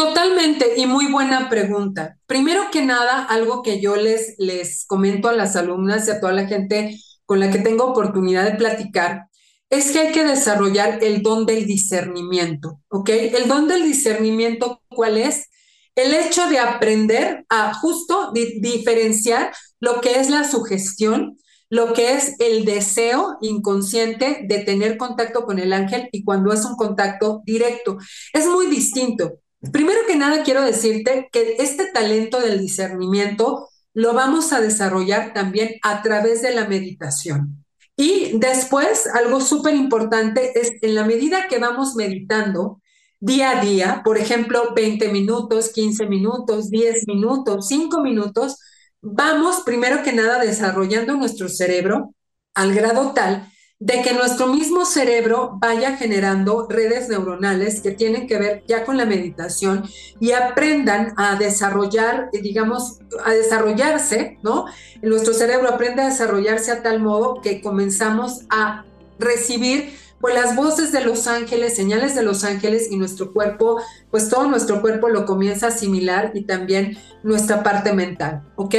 Totalmente, 0.00 0.78
y 0.78 0.86
muy 0.86 1.12
buena 1.12 1.50
pregunta. 1.50 2.16
Primero 2.24 2.70
que 2.72 2.80
nada, 2.80 3.22
algo 3.22 3.62
que 3.62 3.82
yo 3.82 3.96
les, 3.96 4.34
les 4.38 4.86
comento 4.86 5.28
a 5.28 5.34
las 5.34 5.56
alumnas 5.56 6.08
y 6.08 6.10
a 6.10 6.20
toda 6.20 6.32
la 6.32 6.46
gente 6.46 6.98
con 7.26 7.38
la 7.38 7.50
que 7.50 7.58
tengo 7.58 7.84
oportunidad 7.84 8.46
de 8.46 8.56
platicar, 8.56 9.26
es 9.68 9.90
que 9.90 9.98
hay 9.98 10.12
que 10.12 10.24
desarrollar 10.24 11.04
el 11.04 11.20
don 11.20 11.44
del 11.44 11.66
discernimiento, 11.66 12.80
¿ok? 12.88 13.10
El 13.10 13.46
don 13.46 13.68
del 13.68 13.82
discernimiento, 13.82 14.80
¿cuál 14.88 15.18
es? 15.18 15.50
El 15.94 16.14
hecho 16.14 16.48
de 16.48 16.60
aprender 16.60 17.44
a 17.50 17.74
justo 17.74 18.32
diferenciar 18.32 19.52
lo 19.80 20.00
que 20.00 20.18
es 20.18 20.30
la 20.30 20.50
sugestión, 20.50 21.36
lo 21.68 21.92
que 21.92 22.14
es 22.14 22.36
el 22.38 22.64
deseo 22.64 23.36
inconsciente 23.42 24.46
de 24.48 24.60
tener 24.60 24.96
contacto 24.96 25.44
con 25.44 25.58
el 25.58 25.74
ángel 25.74 26.08
y 26.10 26.24
cuando 26.24 26.54
es 26.54 26.64
un 26.64 26.76
contacto 26.76 27.42
directo. 27.44 27.98
Es 28.32 28.46
muy 28.46 28.66
distinto. 28.68 29.40
Primero 29.72 30.00
que 30.06 30.16
nada, 30.16 30.42
quiero 30.42 30.62
decirte 30.62 31.28
que 31.30 31.56
este 31.58 31.90
talento 31.92 32.40
del 32.40 32.58
discernimiento 32.58 33.68
lo 33.92 34.14
vamos 34.14 34.52
a 34.52 34.60
desarrollar 34.60 35.34
también 35.34 35.76
a 35.82 36.02
través 36.02 36.40
de 36.42 36.54
la 36.54 36.66
meditación. 36.66 37.64
Y 37.96 38.38
después, 38.38 39.06
algo 39.06 39.40
súper 39.42 39.74
importante 39.74 40.58
es 40.58 40.72
en 40.80 40.94
la 40.94 41.04
medida 41.04 41.48
que 41.48 41.58
vamos 41.58 41.94
meditando 41.96 42.80
día 43.18 43.58
a 43.58 43.60
día, 43.62 44.00
por 44.02 44.16
ejemplo, 44.16 44.72
20 44.74 45.12
minutos, 45.12 45.68
15 45.68 46.06
minutos, 46.06 46.70
10 46.70 47.06
minutos, 47.06 47.68
5 47.68 48.00
minutos, 48.00 48.56
vamos 49.02 49.60
primero 49.66 50.02
que 50.02 50.14
nada 50.14 50.38
desarrollando 50.38 51.14
nuestro 51.16 51.50
cerebro 51.50 52.14
al 52.54 52.74
grado 52.74 53.12
tal 53.12 53.49
de 53.80 54.02
que 54.02 54.12
nuestro 54.12 54.46
mismo 54.46 54.84
cerebro 54.84 55.56
vaya 55.58 55.96
generando 55.96 56.66
redes 56.68 57.08
neuronales 57.08 57.80
que 57.80 57.92
tienen 57.92 58.26
que 58.26 58.36
ver 58.36 58.62
ya 58.68 58.84
con 58.84 58.98
la 58.98 59.06
meditación 59.06 59.84
y 60.20 60.32
aprendan 60.32 61.14
a 61.16 61.36
desarrollar, 61.36 62.28
digamos, 62.30 62.98
a 63.24 63.32
desarrollarse, 63.32 64.38
¿no? 64.42 64.66
Nuestro 65.00 65.32
cerebro 65.32 65.70
aprende 65.70 66.02
a 66.02 66.10
desarrollarse 66.10 66.70
a 66.70 66.82
tal 66.82 67.00
modo 67.00 67.40
que 67.40 67.62
comenzamos 67.62 68.42
a 68.50 68.84
recibir 69.18 69.98
pues 70.20 70.34
las 70.34 70.54
voces 70.54 70.92
de 70.92 71.00
los 71.00 71.26
ángeles, 71.26 71.74
señales 71.74 72.14
de 72.14 72.22
los 72.22 72.44
ángeles 72.44 72.88
y 72.90 72.98
nuestro 72.98 73.32
cuerpo, 73.32 73.80
pues 74.10 74.28
todo 74.28 74.46
nuestro 74.46 74.82
cuerpo 74.82 75.08
lo 75.08 75.24
comienza 75.24 75.66
a 75.66 75.68
asimilar 75.70 76.32
y 76.34 76.42
también 76.42 76.98
nuestra 77.22 77.62
parte 77.62 77.94
mental, 77.94 78.42
¿ok? 78.56 78.74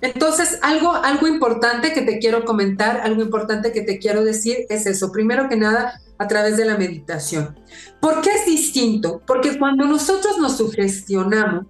Entonces, 0.00 0.58
algo, 0.62 0.92
algo 0.92 1.26
importante 1.26 1.92
que 1.92 2.02
te 2.02 2.18
quiero 2.18 2.44
comentar, 2.44 3.00
algo 3.00 3.22
importante 3.22 3.72
que 3.72 3.82
te 3.82 3.98
quiero 3.98 4.24
decir 4.24 4.66
es 4.68 4.86
eso. 4.86 5.10
Primero 5.10 5.48
que 5.48 5.56
nada, 5.56 6.00
a 6.18 6.28
través 6.28 6.56
de 6.56 6.64
la 6.64 6.76
meditación. 6.76 7.58
¿Por 8.00 8.20
qué 8.20 8.30
es 8.30 8.46
distinto? 8.46 9.22
Porque 9.26 9.58
cuando 9.58 9.86
nosotros 9.86 10.38
nos 10.38 10.56
sugestionamos, 10.56 11.66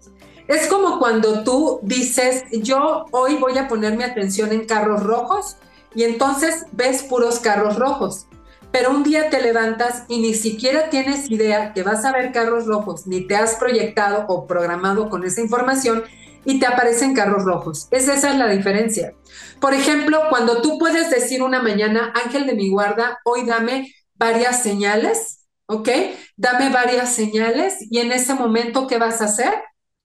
es 0.49 0.69
como 0.69 0.99
cuando 0.99 1.43
tú 1.43 1.81
dices, 1.83 2.45
yo 2.53 3.07
hoy 3.11 3.37
voy 3.37 3.59
a 3.59 3.67
poner 3.67 3.97
mi 3.97 4.05
atención 4.05 4.53
en 4.53 4.67
carros 4.67 5.03
rojos 5.03 5.57
y 5.95 6.05
entonces 6.05 6.67
ves 6.73 7.03
puros 7.03 7.41
carros 7.41 7.77
rojos. 7.77 8.27
Pero 8.71 8.91
un 8.91 9.03
día 9.03 9.31
te 9.31 9.41
levantas 9.41 10.05
y 10.09 10.21
ni 10.21 10.35
siquiera 10.35 10.91
tienes 10.91 11.31
idea 11.31 11.73
que 11.73 11.83
vas 11.83 12.05
a 12.05 12.13
ver 12.13 12.33
carros 12.33 12.67
rojos, 12.67 13.07
ni 13.07 13.27
te 13.27 13.35
has 13.35 13.55
proyectado 13.57 14.27
o 14.29 14.47
programado 14.47 15.09
con 15.09 15.25
esa 15.25 15.41
información 15.41 16.05
y 16.47 16.61
te 16.61 16.67
aparecen 16.67 17.13
carros 17.13 17.45
rojos. 17.45 17.89
Es 17.91 18.09
esa 18.09 18.31
es 18.31 18.39
la 18.39 18.49
diferencia. 18.49 19.13
Por 19.61 19.75
ejemplo, 19.75 20.23
cuando 20.31 20.63
tú 20.63 20.79
puedes 20.79 21.11
decir 21.11 21.43
una 21.43 21.61
mañana, 21.61 22.13
ángel 22.25 22.47
de 22.47 22.55
mi 22.55 22.71
guarda, 22.71 23.19
hoy 23.25 23.45
dame 23.45 23.93
varias 24.15 24.63
señales, 24.63 25.47
¿ok? 25.67 25.89
Dame 26.37 26.71
varias 26.71 27.13
señales 27.13 27.75
y 27.91 27.99
en 27.99 28.13
ese 28.13 28.35
momento, 28.35 28.87
¿qué 28.87 28.97
vas 28.97 29.21
a 29.21 29.25
hacer? 29.25 29.53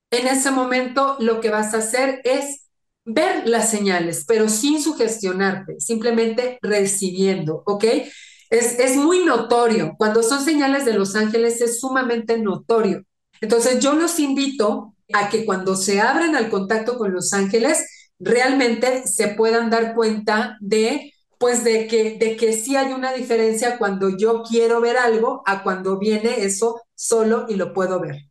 En 0.09 0.27
ese 0.27 0.49
momento 0.51 1.15
lo 1.19 1.39
que 1.39 1.51
vas 1.51 1.73
a 1.75 1.77
hacer 1.77 2.21
es 2.23 2.67
ver 3.05 3.47
las 3.47 3.69
señales, 3.69 4.25
pero 4.27 4.49
sin 4.49 4.81
sugestionarte, 4.81 5.79
simplemente 5.79 6.57
recibiendo, 6.63 7.61
¿ok? 7.67 7.85
Es, 8.49 8.79
es 8.79 8.97
muy 8.97 9.23
notorio. 9.23 9.93
Cuando 9.97 10.23
son 10.23 10.43
señales 10.43 10.85
de 10.85 10.93
los 10.93 11.15
ángeles 11.15 11.61
es 11.61 11.79
sumamente 11.79 12.39
notorio. 12.39 13.03
Entonces 13.41 13.79
yo 13.79 13.93
los 13.93 14.19
invito 14.19 14.90
a 15.13 15.29
que 15.29 15.45
cuando 15.45 15.75
se 15.75 16.01
abran 16.01 16.35
al 16.35 16.49
contacto 16.49 16.97
con 16.97 17.13
los 17.13 17.33
ángeles, 17.33 18.11
realmente 18.19 19.07
se 19.07 19.29
puedan 19.29 19.69
dar 19.69 19.95
cuenta 19.95 20.57
de 20.59 21.13
pues 21.41 21.63
de 21.63 21.87
que, 21.87 22.19
de 22.19 22.35
que 22.35 22.53
sí 22.53 22.75
hay 22.75 22.93
una 22.93 23.13
diferencia 23.13 23.79
cuando 23.79 24.15
yo 24.15 24.43
quiero 24.47 24.79
ver 24.79 24.95
algo 24.95 25.41
a 25.47 25.63
cuando 25.63 25.97
viene 25.97 26.43
eso 26.43 26.81
solo 26.93 27.47
y 27.49 27.55
lo 27.55 27.73
puedo 27.73 27.99
ver. 27.99 28.27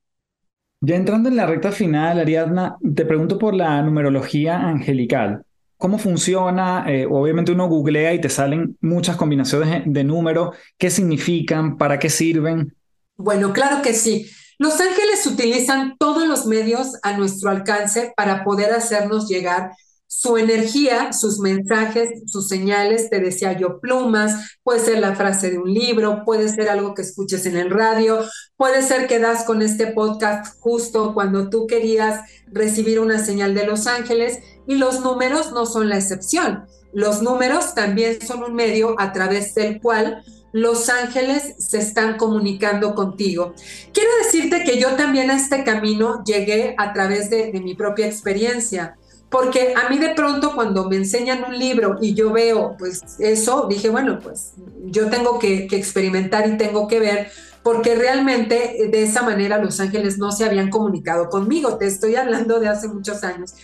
Ya 0.80 0.94
entrando 0.94 1.28
en 1.28 1.36
la 1.36 1.44
recta 1.44 1.72
final, 1.72 2.20
Ariadna, 2.20 2.76
te 2.94 3.04
pregunto 3.04 3.36
por 3.36 3.54
la 3.54 3.82
numerología 3.82 4.60
angelical. 4.60 5.42
¿Cómo 5.76 5.98
funciona? 5.98 6.84
Eh, 6.86 7.04
obviamente 7.10 7.50
uno 7.50 7.66
googlea 7.66 8.14
y 8.14 8.20
te 8.20 8.28
salen 8.28 8.76
muchas 8.80 9.16
combinaciones 9.16 9.82
de 9.86 10.04
números. 10.04 10.56
¿Qué 10.78 10.88
significan? 10.88 11.76
¿Para 11.78 11.98
qué 11.98 12.08
sirven? 12.08 12.76
Bueno, 13.16 13.52
claro 13.52 13.82
que 13.82 13.92
sí. 13.92 14.30
Los 14.60 14.78
ángeles 14.78 15.24
utilizan 15.24 15.96
todos 15.98 16.28
los 16.28 16.44
medios 16.44 16.98
a 17.02 17.16
nuestro 17.16 17.48
alcance 17.48 18.12
para 18.14 18.44
poder 18.44 18.74
hacernos 18.74 19.26
llegar 19.26 19.72
su 20.06 20.36
energía, 20.36 21.14
sus 21.14 21.38
mensajes, 21.38 22.10
sus 22.26 22.46
señales, 22.46 23.08
te 23.08 23.20
decía 23.20 23.58
yo, 23.58 23.80
plumas, 23.80 24.58
puede 24.62 24.80
ser 24.80 24.98
la 24.98 25.16
frase 25.16 25.50
de 25.50 25.56
un 25.56 25.72
libro, 25.72 26.24
puede 26.26 26.50
ser 26.50 26.68
algo 26.68 26.92
que 26.92 27.00
escuches 27.00 27.46
en 27.46 27.56
el 27.56 27.70
radio, 27.70 28.22
puede 28.58 28.82
ser 28.82 29.06
que 29.06 29.18
das 29.18 29.44
con 29.44 29.62
este 29.62 29.86
podcast 29.86 30.60
justo 30.60 31.14
cuando 31.14 31.48
tú 31.48 31.66
querías 31.66 32.20
recibir 32.46 33.00
una 33.00 33.24
señal 33.24 33.54
de 33.54 33.64
los 33.64 33.86
ángeles 33.86 34.40
y 34.66 34.74
los 34.74 35.00
números 35.00 35.52
no 35.52 35.64
son 35.64 35.88
la 35.88 35.96
excepción. 35.96 36.66
Los 36.92 37.22
números 37.22 37.74
también 37.74 38.20
son 38.20 38.42
un 38.42 38.54
medio 38.54 38.94
a 38.98 39.14
través 39.14 39.54
del 39.54 39.80
cual 39.80 40.22
los 40.52 40.88
ángeles 40.88 41.54
se 41.58 41.78
están 41.78 42.16
comunicando 42.16 42.94
contigo. 42.94 43.54
Quiero 43.92 44.10
decirte 44.24 44.64
que 44.64 44.80
yo 44.80 44.96
también 44.96 45.30
a 45.30 45.36
este 45.36 45.64
camino 45.64 46.22
llegué 46.24 46.74
a 46.78 46.92
través 46.92 47.30
de, 47.30 47.52
mi 47.60 47.74
propia 47.74 48.06
experiencia, 48.06 48.96
porque 49.28 49.74
a 49.76 49.88
mí 49.88 49.98
de 49.98 50.14
pronto 50.14 50.54
cuando 50.54 50.88
me 50.88 50.96
enseñan 50.96 51.44
un 51.44 51.58
libro 51.58 51.98
y 52.00 52.14
yo 52.14 52.32
veo 52.32 52.74
pues 52.78 53.02
eso, 53.18 53.66
dije, 53.68 53.90
bueno, 53.90 54.18
pues 54.20 54.52
yo 54.86 55.08
tengo 55.08 55.38
que, 55.38 55.66
que 55.66 55.76
experimentar 55.76 56.48
y 56.48 56.56
tengo 56.56 56.88
que 56.88 56.98
ver, 56.98 57.30
porque 57.62 57.94
realmente 57.94 58.88
de 58.90 59.02
esa 59.02 59.22
manera 59.22 59.58
los 59.58 59.78
ángeles 59.78 60.18
no 60.18 60.32
se 60.32 60.44
habían 60.44 60.70
comunicado 60.70 61.28
conmigo, 61.28 61.76
te 61.76 61.86
estoy 61.86 62.16
hablando 62.16 62.58
de 62.58 62.68
hace 62.68 62.88
muchos 62.88 63.22
años. 63.22 63.54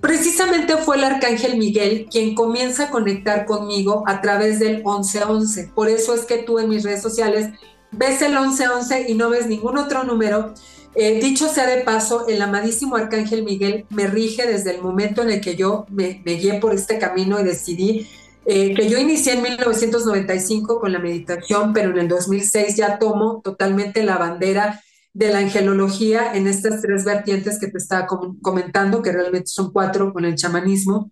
Precisamente 0.00 0.76
fue 0.78 0.96
el 0.96 1.04
arcángel 1.04 1.58
Miguel 1.58 2.06
quien 2.10 2.34
comienza 2.34 2.84
a 2.84 2.90
conectar 2.90 3.44
conmigo 3.44 4.02
a 4.06 4.20
través 4.22 4.58
del 4.58 4.76
1111. 4.76 5.72
Por 5.74 5.88
eso 5.88 6.14
es 6.14 6.22
que 6.22 6.38
tú 6.38 6.58
en 6.58 6.70
mis 6.70 6.84
redes 6.84 7.02
sociales 7.02 7.50
ves 7.92 8.22
el 8.22 8.32
1111 8.32 9.06
y 9.08 9.14
no 9.14 9.28
ves 9.28 9.46
ningún 9.46 9.76
otro 9.76 10.04
número. 10.04 10.54
Eh, 10.94 11.20
dicho 11.20 11.48
sea 11.48 11.66
de 11.66 11.82
paso, 11.82 12.26
el 12.28 12.40
amadísimo 12.40 12.96
arcángel 12.96 13.44
Miguel 13.44 13.86
me 13.90 14.06
rige 14.06 14.46
desde 14.46 14.74
el 14.74 14.82
momento 14.82 15.22
en 15.22 15.30
el 15.30 15.40
que 15.40 15.54
yo 15.54 15.86
me, 15.90 16.22
guié 16.24 16.54
por 16.54 16.74
este 16.74 16.98
camino 16.98 17.38
y 17.38 17.44
decidí 17.44 18.08
eh, 18.46 18.74
que 18.74 18.88
yo 18.88 18.98
inicié 18.98 19.34
en 19.34 19.42
1995 19.42 20.80
con 20.80 20.92
la 20.92 20.98
meditación, 20.98 21.72
pero 21.74 21.90
en 21.90 21.98
el 21.98 22.08
2006 22.08 22.74
ya 22.74 22.98
tomo 22.98 23.42
totalmente 23.44 24.02
la 24.02 24.16
bandera 24.16 24.80
de 25.12 25.32
la 25.32 25.38
angelología 25.38 26.34
en 26.34 26.46
estas 26.46 26.80
tres 26.82 27.04
vertientes 27.04 27.58
que 27.58 27.68
te 27.68 27.78
estaba 27.78 28.06
comentando, 28.42 29.02
que 29.02 29.12
realmente 29.12 29.48
son 29.48 29.72
cuatro 29.72 30.12
con 30.12 30.24
el 30.24 30.36
chamanismo. 30.36 31.10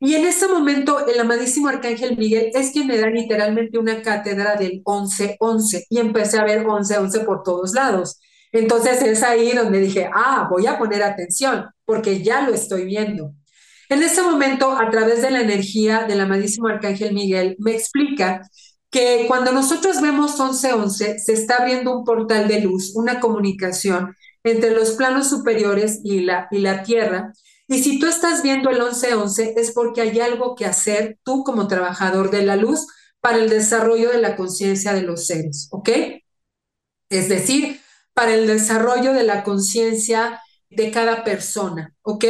Y 0.00 0.14
en 0.14 0.24
ese 0.26 0.48
momento, 0.48 1.06
el 1.06 1.20
amadísimo 1.20 1.68
Arcángel 1.68 2.16
Miguel 2.16 2.50
es 2.54 2.70
quien 2.70 2.86
me 2.86 2.96
da 2.96 3.08
literalmente 3.08 3.78
una 3.78 4.00
cátedra 4.02 4.56
del 4.56 4.82
11-11 4.84 5.84
y 5.90 5.98
empecé 5.98 6.38
a 6.38 6.44
ver 6.44 6.64
11-11 6.64 7.24
por 7.24 7.42
todos 7.42 7.74
lados. 7.74 8.18
Entonces 8.52 9.02
es 9.02 9.22
ahí 9.22 9.52
donde 9.52 9.80
dije, 9.80 10.10
ah, 10.12 10.48
voy 10.50 10.66
a 10.66 10.78
poner 10.78 11.02
atención 11.02 11.66
porque 11.84 12.22
ya 12.22 12.42
lo 12.42 12.54
estoy 12.54 12.84
viendo. 12.84 13.34
En 13.90 14.02
ese 14.02 14.22
momento, 14.22 14.72
a 14.72 14.88
través 14.90 15.20
de 15.20 15.30
la 15.30 15.40
energía 15.40 16.04
del 16.04 16.20
amadísimo 16.20 16.68
Arcángel 16.68 17.12
Miguel, 17.12 17.56
me 17.58 17.72
explica 17.72 18.42
que 18.90 19.26
cuando 19.28 19.52
nosotros 19.52 20.00
vemos 20.00 20.38
1111, 20.38 21.18
se 21.18 21.32
está 21.32 21.56
abriendo 21.56 21.96
un 21.96 22.04
portal 22.04 22.48
de 22.48 22.60
luz, 22.60 22.92
una 22.94 23.20
comunicación 23.20 24.16
entre 24.42 24.72
los 24.72 24.92
planos 24.92 25.28
superiores 25.28 26.00
y 26.02 26.20
la, 26.20 26.48
y 26.50 26.58
la 26.58 26.82
Tierra. 26.82 27.32
Y 27.68 27.82
si 27.82 28.00
tú 28.00 28.06
estás 28.06 28.42
viendo 28.42 28.70
el 28.70 28.78
1111 28.78 29.54
es 29.56 29.72
porque 29.72 30.00
hay 30.00 30.18
algo 30.20 30.56
que 30.56 30.66
hacer 30.66 31.18
tú 31.22 31.44
como 31.44 31.68
trabajador 31.68 32.30
de 32.30 32.42
la 32.42 32.56
luz 32.56 32.86
para 33.20 33.38
el 33.38 33.48
desarrollo 33.48 34.10
de 34.10 34.18
la 34.18 34.34
conciencia 34.34 34.92
de 34.92 35.02
los 35.02 35.26
seres, 35.26 35.68
¿ok? 35.70 35.90
Es 37.10 37.28
decir, 37.28 37.80
para 38.14 38.34
el 38.34 38.46
desarrollo 38.46 39.12
de 39.12 39.22
la 39.22 39.44
conciencia 39.44 40.40
de 40.70 40.90
cada 40.92 41.24
persona, 41.24 41.94
¿ok? 42.02 42.24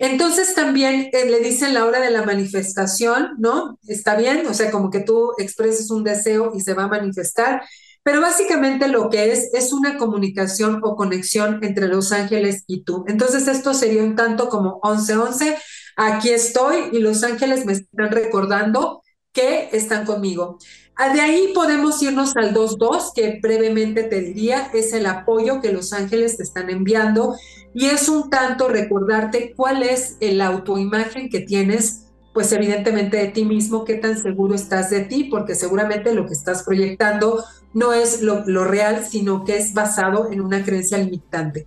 Entonces 0.00 0.54
también 0.54 1.08
eh, 1.12 1.30
le 1.30 1.40
dicen 1.40 1.72
la 1.72 1.84
hora 1.84 2.00
de 2.00 2.10
la 2.10 2.24
manifestación, 2.24 3.36
¿no? 3.38 3.78
Está 3.86 4.16
bien, 4.16 4.46
o 4.46 4.54
sea, 4.54 4.70
como 4.70 4.90
que 4.90 5.00
tú 5.00 5.32
expreses 5.38 5.90
un 5.90 6.02
deseo 6.02 6.52
y 6.54 6.60
se 6.60 6.74
va 6.74 6.84
a 6.84 6.88
manifestar, 6.88 7.62
pero 8.02 8.20
básicamente 8.20 8.88
lo 8.88 9.08
que 9.08 9.32
es 9.32 9.50
es 9.54 9.72
una 9.72 9.98
comunicación 9.98 10.80
o 10.82 10.96
conexión 10.96 11.60
entre 11.62 11.88
los 11.88 12.12
ángeles 12.12 12.64
y 12.66 12.82
tú. 12.82 13.04
Entonces 13.08 13.48
esto 13.48 13.72
sería 13.72 14.02
un 14.02 14.16
tanto 14.16 14.48
como 14.48 14.80
11-11, 14.82 15.56
aquí 15.96 16.30
estoy 16.30 16.90
y 16.92 16.98
los 16.98 17.22
ángeles 17.22 17.64
me 17.64 17.72
están 17.74 18.10
recordando 18.10 19.02
que 19.32 19.68
están 19.72 20.04
conmigo. 20.06 20.58
Ah, 20.98 21.12
de 21.12 21.20
ahí 21.20 21.52
podemos 21.54 22.00
irnos 22.02 22.34
al 22.36 22.54
2.2, 22.54 23.12
que 23.14 23.38
brevemente 23.42 24.02
te 24.04 24.22
diría, 24.22 24.70
es 24.72 24.94
el 24.94 25.04
apoyo 25.04 25.60
que 25.60 25.70
los 25.70 25.92
ángeles 25.92 26.38
te 26.38 26.42
están 26.42 26.70
enviando 26.70 27.36
y 27.78 27.84
es 27.86 28.08
un 28.08 28.30
tanto 28.30 28.68
recordarte 28.68 29.52
cuál 29.54 29.82
es 29.82 30.16
la 30.20 30.46
autoimagen 30.46 31.28
que 31.28 31.40
tienes, 31.40 32.06
pues 32.32 32.50
evidentemente 32.52 33.18
de 33.18 33.28
ti 33.28 33.44
mismo, 33.44 33.84
qué 33.84 33.96
tan 33.96 34.18
seguro 34.18 34.54
estás 34.54 34.88
de 34.88 35.00
ti, 35.00 35.24
porque 35.24 35.54
seguramente 35.54 36.14
lo 36.14 36.24
que 36.24 36.32
estás 36.32 36.62
proyectando 36.62 37.44
no 37.74 37.92
es 37.92 38.22
lo, 38.22 38.44
lo 38.46 38.64
real, 38.64 39.04
sino 39.06 39.44
que 39.44 39.58
es 39.58 39.74
basado 39.74 40.32
en 40.32 40.40
una 40.40 40.64
creencia 40.64 40.96
limitante. 40.96 41.66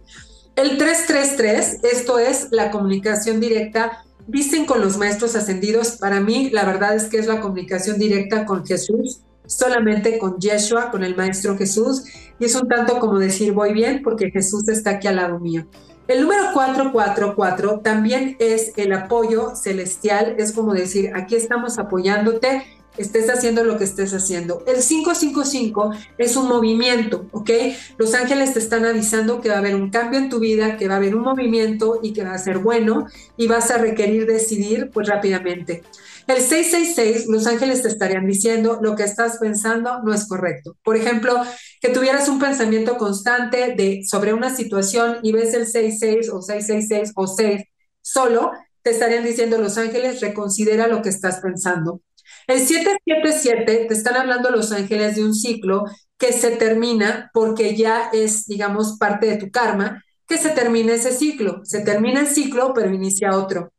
El 0.56 0.80
333, 0.80 1.84
esto 1.84 2.18
es 2.18 2.48
la 2.50 2.72
comunicación 2.72 3.40
directa 3.40 4.04
Dicen 4.28 4.68
con 4.68 4.80
los 4.80 4.96
maestros 4.98 5.36
ascendidos, 5.36 5.94
para 5.94 6.20
mí 6.22 6.52
la 6.52 6.64
verdad 6.64 6.96
es 6.96 7.06
que 7.06 7.18
es 7.18 7.26
la 7.26 7.42
comunicación 7.42 7.98
directa 7.98 8.46
con 8.46 8.64
Jesús, 8.64 9.22
solamente 9.48 10.20
con 10.20 10.38
Yeshua, 10.38 10.92
con 10.92 11.04
el 11.04 11.16
Maestro 11.16 11.58
Jesús, 11.58 12.04
y 12.40 12.46
es 12.46 12.54
un 12.54 12.68
tanto 12.68 13.00
como 13.00 13.18
decir 13.18 13.54
voy 13.54 13.74
bien 13.74 14.02
porque 14.04 14.30
Jesús 14.30 14.70
está 14.70 14.92
aquí 14.92 15.08
al 15.08 15.16
lado 15.16 15.40
mío. 15.40 15.66
El 16.10 16.24
número 16.24 16.52
444 16.54 17.82
también 17.82 18.36
es 18.40 18.74
el 18.78 18.94
apoyo 18.94 19.56
celestial, 19.56 20.34
es 20.40 20.52
como 20.54 20.74
decir, 20.74 21.12
aquí 21.14 21.36
estamos 21.36 21.78
apoyándote 21.78 22.64
estés 22.98 23.30
haciendo 23.30 23.64
lo 23.64 23.78
que 23.78 23.84
estés 23.86 24.14
haciendo. 24.14 24.64
El 24.68 24.82
555 24.84 25.92
es 26.18 26.36
un 26.36 26.48
movimiento, 26.48 27.28
¿ok? 27.32 27.50
Los 27.98 28.14
ángeles 28.14 28.54
te 28.54 28.60
están 28.60 28.86
avisando 28.86 29.40
que 29.40 29.50
va 29.50 29.56
a 29.56 29.60
haber 29.60 29.76
un 29.76 29.90
cambio 29.90 30.20
en 30.20 30.30
tu 30.30 30.40
vida, 30.40 30.78
que 30.78 30.88
va 30.88 30.96
a 30.96 30.98
haber 30.98 31.16
un 31.16 31.22
movimiento 31.22 32.00
y 32.02 32.12
que 32.12 32.24
va 32.24 32.34
a 32.34 32.38
ser 32.38 32.58
bueno 32.58 33.08
y 33.38 33.48
vas 33.48 33.72
a 33.72 33.78
requerir 33.78 34.26
decidir 34.26 34.90
pues 34.92 35.08
rápidamente. 35.08 35.84
El 36.30 36.44
666, 36.44 37.26
los 37.26 37.48
ángeles 37.48 37.82
te 37.82 37.88
estarían 37.88 38.28
diciendo 38.28 38.78
lo 38.84 38.96
que 38.96 39.02
estás 39.02 39.40
pensando 39.40 40.04
no 40.04 40.14
es 40.14 40.28
correcto. 40.28 40.78
Por 40.84 40.96
ejemplo, 40.96 41.42
que 41.82 41.90
tuvieras 41.90 42.30
un 42.30 42.38
pensamiento 42.38 42.98
constante 43.00 43.74
de 43.76 44.02
sobre 44.08 44.34
una 44.34 44.56
situación 44.56 45.18
y 45.24 45.32
ves 45.32 45.56
el 45.56 45.66
66 45.66 46.30
o 46.30 46.44
666 46.44 47.14
o 47.16 47.26
6 47.26 47.64
solo, 48.02 48.52
te 48.84 48.92
estarían 48.92 49.24
diciendo 49.24 49.58
los 49.58 49.80
ángeles 49.80 50.22
reconsidera 50.22 50.86
lo 50.86 51.02
que 51.02 51.10
estás 51.10 51.40
pensando. 51.40 52.02
El 52.46 52.60
777 52.60 53.86
te 53.88 53.94
están 53.96 54.16
hablando 54.16 54.52
los 54.52 54.72
ángeles 54.72 55.16
de 55.16 55.24
un 55.24 55.34
ciclo 55.34 55.86
que 56.20 56.32
se 56.32 56.52
termina 56.52 57.32
porque 57.34 57.76
ya 57.76 58.12
es, 58.14 58.46
digamos, 58.46 58.98
parte 59.00 59.26
de 59.26 59.38
tu 59.38 59.50
karma, 59.50 60.04
que 60.28 60.38
se 60.38 60.50
termina 60.50 60.94
ese 60.94 61.12
ciclo. 61.12 61.62
Se 61.64 61.80
termina 61.80 62.20
el 62.20 62.28
ciclo, 62.28 62.72
pero 62.76 62.94
inicia 62.94 63.36
otro. 63.36 63.74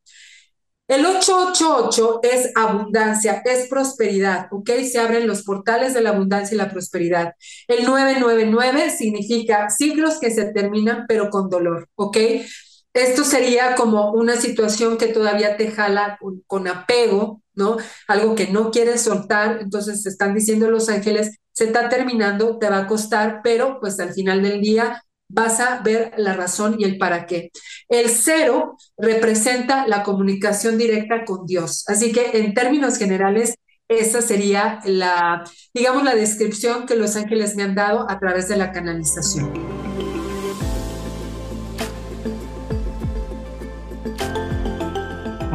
El 0.90 1.06
888 1.06 2.18
es 2.24 2.50
abundancia, 2.56 3.42
es 3.44 3.68
prosperidad, 3.68 4.48
¿ok? 4.50 4.70
Se 4.90 4.98
abren 4.98 5.28
los 5.28 5.44
portales 5.44 5.94
de 5.94 6.00
la 6.00 6.10
abundancia 6.10 6.56
y 6.56 6.58
la 6.58 6.68
prosperidad. 6.68 7.34
El 7.68 7.84
999 7.84 8.90
significa 8.90 9.70
ciclos 9.70 10.18
que 10.18 10.32
se 10.32 10.46
terminan, 10.46 11.04
pero 11.06 11.30
con 11.30 11.48
dolor, 11.48 11.88
¿ok? 11.94 12.16
Esto 12.92 13.22
sería 13.22 13.76
como 13.76 14.10
una 14.10 14.34
situación 14.34 14.98
que 14.98 15.06
todavía 15.06 15.56
te 15.56 15.70
jala 15.70 16.18
con, 16.48 16.66
apego, 16.66 17.40
¿no? 17.54 17.76
Algo 18.08 18.34
que 18.34 18.48
no 18.48 18.72
quieres 18.72 19.02
soltar, 19.02 19.60
entonces 19.60 20.02
te 20.02 20.08
están 20.08 20.34
diciendo 20.34 20.72
los 20.72 20.88
ángeles, 20.88 21.36
se 21.52 21.66
está 21.66 21.88
terminando, 21.88 22.58
te 22.58 22.68
va 22.68 22.78
a 22.78 22.86
costar, 22.88 23.42
pero 23.44 23.78
pues 23.78 24.00
al 24.00 24.12
final 24.12 24.42
del 24.42 24.60
día 24.60 25.00
vas 25.30 25.60
a 25.60 25.80
ver 25.82 26.12
la 26.16 26.34
razón 26.34 26.76
y 26.78 26.84
el 26.84 26.98
para 26.98 27.26
qué. 27.26 27.50
El 27.88 28.10
cero 28.10 28.76
representa 28.98 29.86
la 29.86 30.02
comunicación 30.02 30.76
directa 30.76 31.24
con 31.24 31.46
Dios. 31.46 31.84
Así 31.88 32.12
que 32.12 32.30
en 32.34 32.54
términos 32.54 32.98
generales, 32.98 33.54
esa 33.88 34.22
sería 34.22 34.80
la, 34.84 35.44
digamos, 35.74 36.04
la 36.04 36.14
descripción 36.14 36.86
que 36.86 36.96
los 36.96 37.16
ángeles 37.16 37.56
me 37.56 37.62
han 37.62 37.74
dado 37.74 38.10
a 38.10 38.18
través 38.18 38.48
de 38.48 38.56
la 38.56 38.72
canalización. 38.72 39.79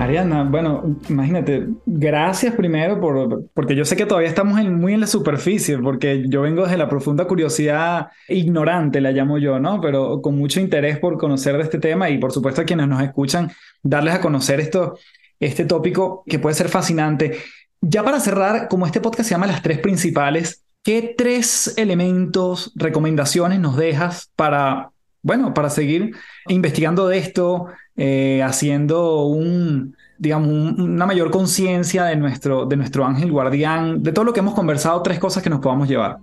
Ariana, 0.06 0.43
bueno, 0.43 0.99
imagínate, 1.10 1.68
gracias 1.86 2.53
primero 2.53 3.01
por, 3.01 3.49
porque 3.53 3.76
yo 3.76 3.86
sé 3.86 3.95
que 3.95 4.06
todavía 4.06 4.30
estamos 4.30 4.64
muy 4.64 4.93
en 4.93 5.01
la 5.01 5.08
superficie, 5.08 5.80
porque 5.80 6.26
yo 6.28 6.41
vengo 6.41 6.64
desde 6.64 6.78
la 6.78 6.88
profunda 6.88 7.26
curiosidad 7.26 8.10
ignorante, 8.28 9.01
la 9.01 9.12
llamo 9.12 9.39
yo, 9.39 9.60
¿no? 9.60 9.82
Pero 9.82 10.22
con 10.22 10.38
mucho 10.38 10.60
interés 10.60 10.99
por 10.99 11.18
conocer 11.18 11.58
de 11.58 11.64
este 11.64 11.80
tema 11.80 12.10
y 12.12 12.20
por 12.20 12.32
supuesto 12.32 12.62
a 12.62 12.66
quienes 12.66 12.88
nos 12.88 13.01
escuchan, 13.01 13.51
darles 13.82 14.14
a 14.14 14.22
conocer 14.22 14.60
esto, 14.60 14.97
este 15.39 15.66
tópico 15.66 16.24
que 16.28 16.38
puede 16.38 16.56
ser 16.56 16.70
fascinante. 16.70 17.39
Ya 17.82 18.03
para 18.03 18.20
cerrar, 18.20 18.68
como 18.68 18.86
este 18.86 19.01
podcast 19.01 19.28
se 19.28 19.34
llama 19.34 19.47
Las 19.47 19.64
Tres 19.64 19.80
Principales, 19.80 20.64
¿qué 20.84 21.16
tres 21.18 21.74
elementos, 21.78 22.72
recomendaciones 22.76 23.60
nos 23.60 23.76
dejas 23.76 24.32
para, 24.36 24.91
bueno, 25.24 25.56
para 25.56 25.72
seguir 25.72 26.16
investigando 26.47 27.08
de 27.08 27.18
esto? 27.18 27.66
Eh, 27.98 28.43
haciendo 28.43 29.24
un, 29.24 29.96
digamos, 30.18 30.50
una 30.50 31.06
mayor 31.06 31.32
conciencia 31.32 32.04
de 32.04 32.18
nuestro, 32.18 32.66
de 32.66 32.76
nuestro 32.76 33.06
ángel 33.06 33.32
guardián, 33.32 34.04
de 34.04 34.12
todo 34.12 34.26
lo 34.26 34.34
que 34.34 34.41
hemos 34.41 34.54
conversado, 34.54 35.02
tres 35.02 35.18
cosas 35.18 35.41
que 35.41 35.50
nos 35.50 35.62
podamos 35.62 35.88
llevar. 35.88 36.18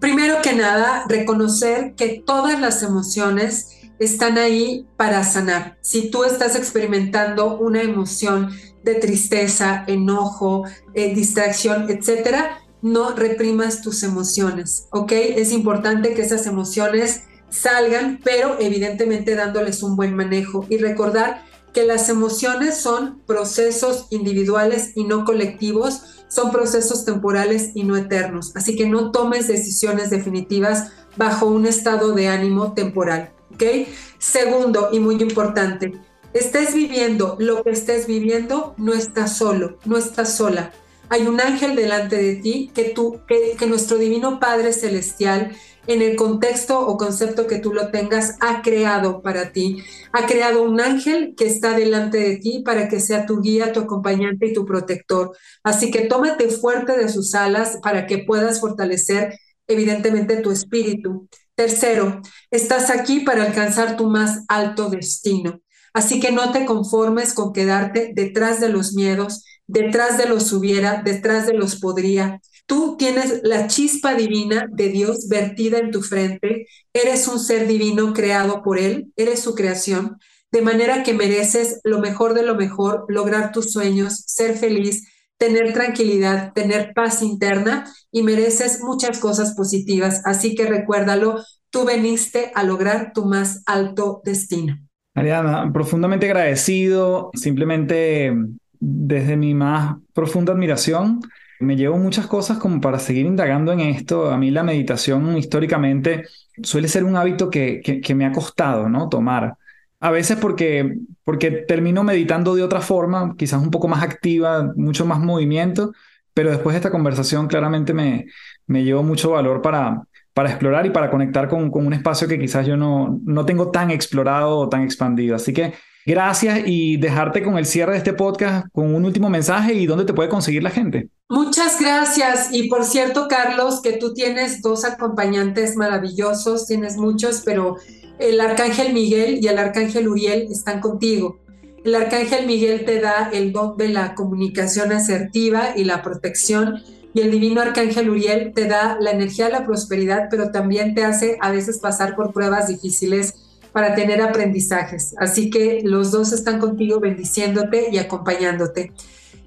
Primero 0.00 0.36
que 0.42 0.54
nada, 0.54 1.04
reconocer 1.08 1.94
que 1.96 2.22
todas 2.24 2.58
las 2.60 2.82
emociones 2.82 3.78
están 3.98 4.38
ahí 4.38 4.86
para 4.96 5.22
sanar. 5.24 5.76
Si 5.82 6.10
tú 6.10 6.24
estás 6.24 6.56
experimentando 6.56 7.58
una 7.58 7.82
emoción 7.82 8.50
de 8.84 8.94
tristeza, 8.94 9.84
enojo, 9.86 10.64
eh, 10.94 11.14
distracción, 11.14 11.90
etcétera, 11.90 12.58
no 12.80 13.10
reprimas 13.10 13.82
tus 13.82 14.02
emociones, 14.02 14.86
¿ok? 14.92 15.12
Es 15.12 15.52
importante 15.52 16.14
que 16.14 16.22
esas 16.22 16.46
emociones 16.46 17.24
salgan, 17.50 18.20
pero 18.22 18.56
evidentemente 18.60 19.34
dándoles 19.34 19.82
un 19.82 19.96
buen 19.96 20.14
manejo 20.14 20.66
y 20.68 20.78
recordar 20.78 21.44
que 21.72 21.84
las 21.84 22.08
emociones 22.08 22.78
son 22.78 23.20
procesos 23.26 24.06
individuales 24.10 24.92
y 24.94 25.04
no 25.04 25.24
colectivos, 25.24 26.24
son 26.28 26.50
procesos 26.50 27.04
temporales 27.04 27.72
y 27.74 27.84
no 27.84 27.96
eternos. 27.96 28.52
Así 28.56 28.76
que 28.76 28.88
no 28.88 29.10
tomes 29.10 29.48
decisiones 29.48 30.10
definitivas 30.10 30.92
bajo 31.16 31.46
un 31.46 31.66
estado 31.66 32.12
de 32.12 32.28
ánimo 32.28 32.74
temporal. 32.74 33.32
¿ok? 33.54 33.88
Segundo, 34.18 34.90
y 34.92 35.00
muy 35.00 35.20
importante, 35.20 35.92
estés 36.32 36.74
viviendo 36.74 37.36
lo 37.38 37.62
que 37.62 37.70
estés 37.70 38.06
viviendo, 38.06 38.74
no 38.76 38.92
estás 38.94 39.36
solo, 39.36 39.78
no 39.84 39.96
estás 39.96 40.36
sola. 40.36 40.72
Hay 41.10 41.26
un 41.26 41.40
ángel 41.40 41.74
delante 41.74 42.16
de 42.16 42.36
ti 42.36 42.70
que, 42.74 42.84
tú, 42.84 43.20
que, 43.26 43.56
que 43.58 43.66
nuestro 43.66 43.96
Divino 43.96 44.38
Padre 44.38 44.74
Celestial 44.74 45.52
en 45.88 46.02
el 46.02 46.16
contexto 46.16 46.78
o 46.86 46.98
concepto 46.98 47.46
que 47.46 47.58
tú 47.58 47.72
lo 47.72 47.90
tengas, 47.90 48.36
ha 48.40 48.60
creado 48.60 49.22
para 49.22 49.52
ti. 49.52 49.82
Ha 50.12 50.26
creado 50.26 50.62
un 50.62 50.80
ángel 50.80 51.34
que 51.34 51.46
está 51.46 51.74
delante 51.74 52.18
de 52.18 52.36
ti 52.36 52.62
para 52.64 52.88
que 52.88 53.00
sea 53.00 53.24
tu 53.24 53.40
guía, 53.40 53.72
tu 53.72 53.80
acompañante 53.80 54.46
y 54.46 54.52
tu 54.52 54.66
protector. 54.66 55.34
Así 55.64 55.90
que 55.90 56.02
tómate 56.02 56.50
fuerte 56.50 56.96
de 56.96 57.08
sus 57.08 57.34
alas 57.34 57.78
para 57.82 58.06
que 58.06 58.18
puedas 58.18 58.60
fortalecer 58.60 59.38
evidentemente 59.66 60.36
tu 60.36 60.50
espíritu. 60.50 61.26
Tercero, 61.54 62.20
estás 62.50 62.90
aquí 62.90 63.20
para 63.20 63.44
alcanzar 63.44 63.96
tu 63.96 64.08
más 64.08 64.44
alto 64.46 64.90
destino. 64.90 65.62
Así 65.94 66.20
que 66.20 66.32
no 66.32 66.52
te 66.52 66.66
conformes 66.66 67.32
con 67.32 67.54
quedarte 67.54 68.12
detrás 68.14 68.60
de 68.60 68.68
los 68.68 68.92
miedos, 68.92 69.42
detrás 69.66 70.18
de 70.18 70.28
los 70.28 70.52
hubiera, 70.52 71.02
detrás 71.02 71.46
de 71.46 71.54
los 71.54 71.80
podría. 71.80 72.40
Tú 72.68 72.96
tienes 72.98 73.40
la 73.44 73.66
chispa 73.66 74.14
divina 74.14 74.66
de 74.70 74.90
Dios 74.90 75.26
vertida 75.26 75.78
en 75.78 75.90
tu 75.90 76.02
frente, 76.02 76.66
eres 76.92 77.26
un 77.26 77.40
ser 77.40 77.66
divino 77.66 78.12
creado 78.12 78.62
por 78.62 78.78
Él, 78.78 79.10
eres 79.16 79.40
su 79.40 79.54
creación, 79.54 80.18
de 80.52 80.60
manera 80.60 81.02
que 81.02 81.14
mereces 81.14 81.80
lo 81.82 81.98
mejor 81.98 82.34
de 82.34 82.42
lo 82.42 82.56
mejor, 82.56 83.06
lograr 83.08 83.52
tus 83.52 83.72
sueños, 83.72 84.22
ser 84.26 84.54
feliz, 84.54 85.08
tener 85.38 85.72
tranquilidad, 85.72 86.52
tener 86.52 86.92
paz 86.94 87.22
interna 87.22 87.90
y 88.12 88.22
mereces 88.22 88.82
muchas 88.82 89.18
cosas 89.18 89.54
positivas. 89.54 90.20
Así 90.26 90.54
que 90.54 90.66
recuérdalo, 90.66 91.36
tú 91.70 91.86
veniste 91.86 92.52
a 92.54 92.64
lograr 92.64 93.12
tu 93.14 93.24
más 93.24 93.62
alto 93.64 94.20
destino. 94.24 94.76
Ariana, 95.14 95.72
profundamente 95.72 96.26
agradecido, 96.26 97.30
simplemente 97.32 98.36
desde 98.78 99.38
mi 99.38 99.54
más 99.54 99.96
profunda 100.12 100.52
admiración. 100.52 101.22
Me 101.60 101.76
llevo 101.76 101.98
muchas 101.98 102.26
cosas 102.26 102.58
como 102.58 102.80
para 102.80 102.98
seguir 102.98 103.26
indagando 103.26 103.72
en 103.72 103.80
esto. 103.80 104.30
A 104.30 104.38
mí 104.38 104.50
la 104.50 104.62
meditación 104.62 105.36
históricamente 105.36 106.24
suele 106.62 106.88
ser 106.88 107.04
un 107.04 107.16
hábito 107.16 107.50
que, 107.50 107.80
que, 107.80 108.14
me 108.14 108.26
ha 108.26 108.32
costado, 108.32 108.88
¿no? 108.88 109.08
Tomar. 109.08 109.56
A 110.00 110.10
veces 110.10 110.38
porque, 110.38 110.98
porque 111.24 111.50
termino 111.50 112.04
meditando 112.04 112.54
de 112.54 112.62
otra 112.62 112.80
forma, 112.80 113.34
quizás 113.36 113.60
un 113.60 113.70
poco 113.70 113.88
más 113.88 114.02
activa, 114.02 114.72
mucho 114.76 115.04
más 115.04 115.18
movimiento, 115.18 115.92
pero 116.32 116.50
después 116.50 116.74
de 116.74 116.78
esta 116.78 116.90
conversación 116.90 117.48
claramente 117.48 117.92
me, 117.92 118.26
me 118.66 118.84
llevo 118.84 119.02
mucho 119.02 119.32
valor 119.32 119.60
para, 119.60 120.02
para 120.32 120.50
explorar 120.50 120.86
y 120.86 120.90
para 120.90 121.10
conectar 121.10 121.48
con, 121.48 121.70
con 121.70 121.84
un 121.84 121.92
espacio 121.92 122.28
que 122.28 122.38
quizás 122.38 122.64
yo 122.64 122.76
no, 122.76 123.20
no 123.24 123.44
tengo 123.44 123.72
tan 123.72 123.90
explorado 123.90 124.56
o 124.58 124.68
tan 124.68 124.82
expandido. 124.82 125.34
Así 125.34 125.52
que 125.52 125.74
gracias 126.08 126.62
y 126.64 126.96
dejarte 126.96 127.42
con 127.42 127.58
el 127.58 127.66
cierre 127.66 127.92
de 127.92 127.98
este 127.98 128.14
podcast 128.14 128.66
con 128.72 128.94
un 128.94 129.04
último 129.04 129.28
mensaje 129.28 129.74
y 129.74 129.86
dónde 129.86 130.06
te 130.06 130.14
puede 130.14 130.30
conseguir 130.30 130.62
la 130.62 130.70
gente. 130.70 131.10
Muchas 131.28 131.78
gracias. 131.78 132.48
Y 132.50 132.68
por 132.68 132.84
cierto, 132.84 133.28
Carlos, 133.28 133.82
que 133.82 133.92
tú 133.92 134.14
tienes 134.14 134.62
dos 134.62 134.86
acompañantes 134.86 135.76
maravillosos, 135.76 136.66
tienes 136.66 136.96
muchos, 136.96 137.42
pero 137.44 137.76
el 138.18 138.40
arcángel 138.40 138.94
Miguel 138.94 139.38
y 139.42 139.48
el 139.48 139.58
arcángel 139.58 140.08
Uriel 140.08 140.48
están 140.50 140.80
contigo. 140.80 141.38
El 141.84 141.94
arcángel 141.94 142.46
Miguel 142.46 142.86
te 142.86 143.00
da 143.00 143.28
el 143.32 143.52
don 143.52 143.76
de 143.76 143.90
la 143.90 144.14
comunicación 144.14 144.92
asertiva 144.92 145.74
y 145.76 145.84
la 145.84 146.02
protección 146.02 146.82
y 147.12 147.20
el 147.20 147.30
divino 147.30 147.60
arcángel 147.60 148.08
Uriel 148.08 148.52
te 148.54 148.66
da 148.66 148.96
la 148.98 149.10
energía 149.10 149.46
de 149.46 149.52
la 149.52 149.66
prosperidad, 149.66 150.28
pero 150.30 150.50
también 150.50 150.94
te 150.94 151.04
hace 151.04 151.36
a 151.40 151.50
veces 151.50 151.78
pasar 151.78 152.16
por 152.16 152.32
pruebas 152.32 152.68
difíciles 152.68 153.47
para 153.72 153.94
tener 153.94 154.22
aprendizajes. 154.22 155.14
Así 155.18 155.50
que 155.50 155.82
los 155.84 156.10
dos 156.10 156.32
están 156.32 156.58
contigo 156.58 157.00
bendiciéndote 157.00 157.88
y 157.90 157.98
acompañándote. 157.98 158.92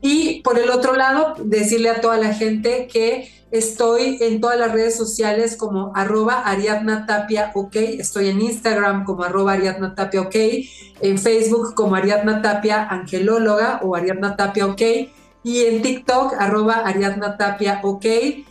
Y 0.02 0.42
por 0.42 0.58
el 0.58 0.70
otro 0.70 0.96
lado, 0.96 1.36
decirle 1.44 1.90
a 1.90 2.02
toda 2.02 2.18
la 2.18 2.34
gente 2.34 2.88
que 2.92 3.30
estoy 3.52 4.18
en 4.22 4.42
todas 4.42 4.58
las 4.58 4.72
redes 4.72 4.96
sociales 4.96 5.56
como 5.56 5.92
arroba 5.96 6.42
Ariadna 6.46 7.06
Tapia 7.06 7.52
OK, 7.54 7.76
estoy 7.76 8.30
en 8.30 8.42
Instagram 8.42 9.04
como 9.04 9.24
arroba 9.24 9.54
Ariadna 9.54 9.94
Tapia 9.94 10.22
OK, 10.22 10.36
en 11.02 11.18
Facebook 11.20 11.76
como 11.76 11.96
Ariadna 11.96 12.42
Tapia 12.42 12.88
Angelóloga 12.88 13.82
o 13.84 13.96
Ariadna 13.96 14.36
Tapia 14.36 14.66
OK 14.66 14.82
y 15.44 15.66
en 15.66 15.82
TikTok, 15.82 16.34
arroba 16.38 16.86
Ariadna 16.86 17.38
Tapia 17.38 17.80
OK. 17.84 18.06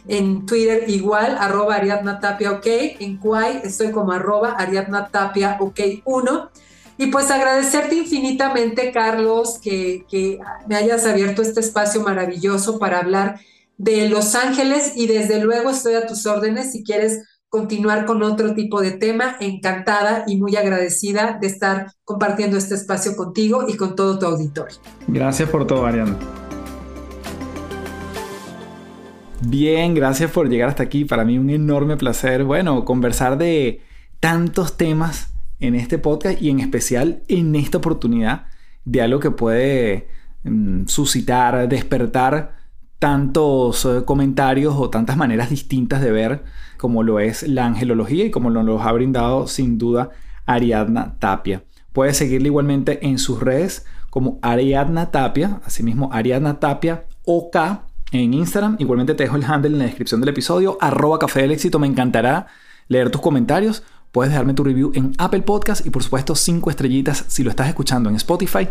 En 0.08 0.44
Twitter 0.44 0.84
igual, 0.88 1.36
arroba 1.38 1.76
Ariadna 1.76 2.18
Tapia 2.18 2.52
OK. 2.52 2.66
En 2.66 3.18
Kwai 3.18 3.60
estoy 3.62 3.92
como 3.92 4.12
arroba 4.12 4.52
Ariadna 4.52 5.08
Tapia 5.08 5.56
OK 5.60 5.80
1. 6.04 6.50
Y 6.98 7.06
pues 7.06 7.30
agradecerte 7.30 7.94
infinitamente, 7.94 8.92
Carlos, 8.92 9.58
que, 9.62 10.04
que 10.10 10.38
me 10.66 10.76
hayas 10.76 11.06
abierto 11.06 11.42
este 11.42 11.60
espacio 11.60 12.02
maravilloso 12.02 12.78
para 12.78 12.98
hablar 12.98 13.40
de 13.78 14.08
Los 14.10 14.34
Ángeles 14.34 14.92
y 14.96 15.06
desde 15.06 15.40
luego 15.40 15.70
estoy 15.70 15.94
a 15.94 16.06
tus 16.06 16.26
órdenes 16.26 16.72
si 16.72 16.84
quieres 16.84 17.22
continuar 17.48 18.04
con 18.04 18.22
otro 18.22 18.52
tipo 18.54 18.82
de 18.82 18.90
tema. 18.90 19.36
Encantada 19.40 20.24
y 20.26 20.36
muy 20.36 20.56
agradecida 20.56 21.38
de 21.40 21.46
estar 21.46 21.92
compartiendo 22.04 22.58
este 22.58 22.74
espacio 22.74 23.16
contigo 23.16 23.64
y 23.68 23.76
con 23.76 23.94
todo 23.94 24.18
tu 24.18 24.26
auditorio. 24.26 24.76
Gracias 25.06 25.48
por 25.48 25.66
todo, 25.66 25.86
Ariadna. 25.86 26.18
Bien, 29.42 29.94
gracias 29.94 30.30
por 30.30 30.50
llegar 30.50 30.68
hasta 30.68 30.82
aquí. 30.82 31.06
Para 31.06 31.24
mí 31.24 31.38
un 31.38 31.48
enorme 31.48 31.96
placer, 31.96 32.44
bueno, 32.44 32.84
conversar 32.84 33.38
de 33.38 33.80
tantos 34.20 34.76
temas 34.76 35.32
en 35.60 35.74
este 35.74 35.96
podcast 35.98 36.40
y 36.42 36.50
en 36.50 36.60
especial 36.60 37.22
en 37.26 37.54
esta 37.56 37.78
oportunidad 37.78 38.46
de 38.84 39.00
algo 39.00 39.18
que 39.18 39.30
puede 39.30 40.08
mm, 40.44 40.86
suscitar, 40.86 41.68
despertar 41.70 42.56
tantos 42.98 43.86
eh, 43.86 44.02
comentarios 44.04 44.74
o 44.76 44.90
tantas 44.90 45.16
maneras 45.16 45.48
distintas 45.48 46.02
de 46.02 46.12
ver 46.12 46.44
como 46.76 47.02
lo 47.02 47.18
es 47.18 47.48
la 47.48 47.64
angelología 47.64 48.26
y 48.26 48.30
como 48.30 48.50
nos 48.50 48.86
ha 48.86 48.92
brindado 48.92 49.46
sin 49.46 49.78
duda 49.78 50.10
Ariadna 50.44 51.16
Tapia. 51.18 51.64
Puedes 51.94 52.18
seguirle 52.18 52.48
igualmente 52.48 53.06
en 53.06 53.18
sus 53.18 53.40
redes 53.40 53.86
como 54.10 54.38
Ariadna 54.42 55.10
Tapia, 55.10 55.62
asimismo 55.64 56.10
Ariadna 56.12 56.60
Tapia 56.60 57.04
OK 57.24 57.56
en 58.12 58.34
Instagram. 58.34 58.76
Igualmente 58.78 59.14
te 59.14 59.24
dejo 59.24 59.36
el 59.36 59.44
handle 59.44 59.72
en 59.72 59.78
la 59.78 59.84
descripción 59.84 60.20
del 60.20 60.30
episodio, 60.30 60.78
arroba 60.80 61.18
café 61.18 61.42
del 61.42 61.52
éxito. 61.52 61.78
Me 61.78 61.86
encantará 61.86 62.46
leer 62.88 63.10
tus 63.10 63.20
comentarios. 63.20 63.82
Puedes 64.12 64.32
dejarme 64.32 64.54
tu 64.54 64.64
review 64.64 64.90
en 64.94 65.12
Apple 65.18 65.42
Podcast 65.42 65.86
y 65.86 65.90
por 65.90 66.02
supuesto 66.02 66.34
cinco 66.34 66.70
estrellitas 66.70 67.24
si 67.28 67.44
lo 67.44 67.50
estás 67.50 67.68
escuchando 67.68 68.08
en 68.08 68.16
Spotify. 68.16 68.68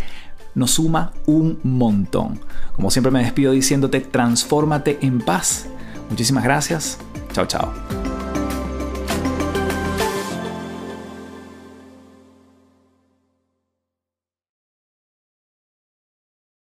Nos 0.56 0.72
suma 0.72 1.14
un 1.26 1.60
montón. 1.64 2.40
Como 2.76 2.92
siempre 2.92 3.12
me 3.12 3.24
despido 3.24 3.54
diciéndote, 3.54 4.02
transfórmate 4.02 5.00
en 5.02 5.20
paz. 5.20 5.68
Muchísimas 6.10 6.44
gracias. 6.44 6.98
Chao, 7.32 7.46
chao. 7.46 8.09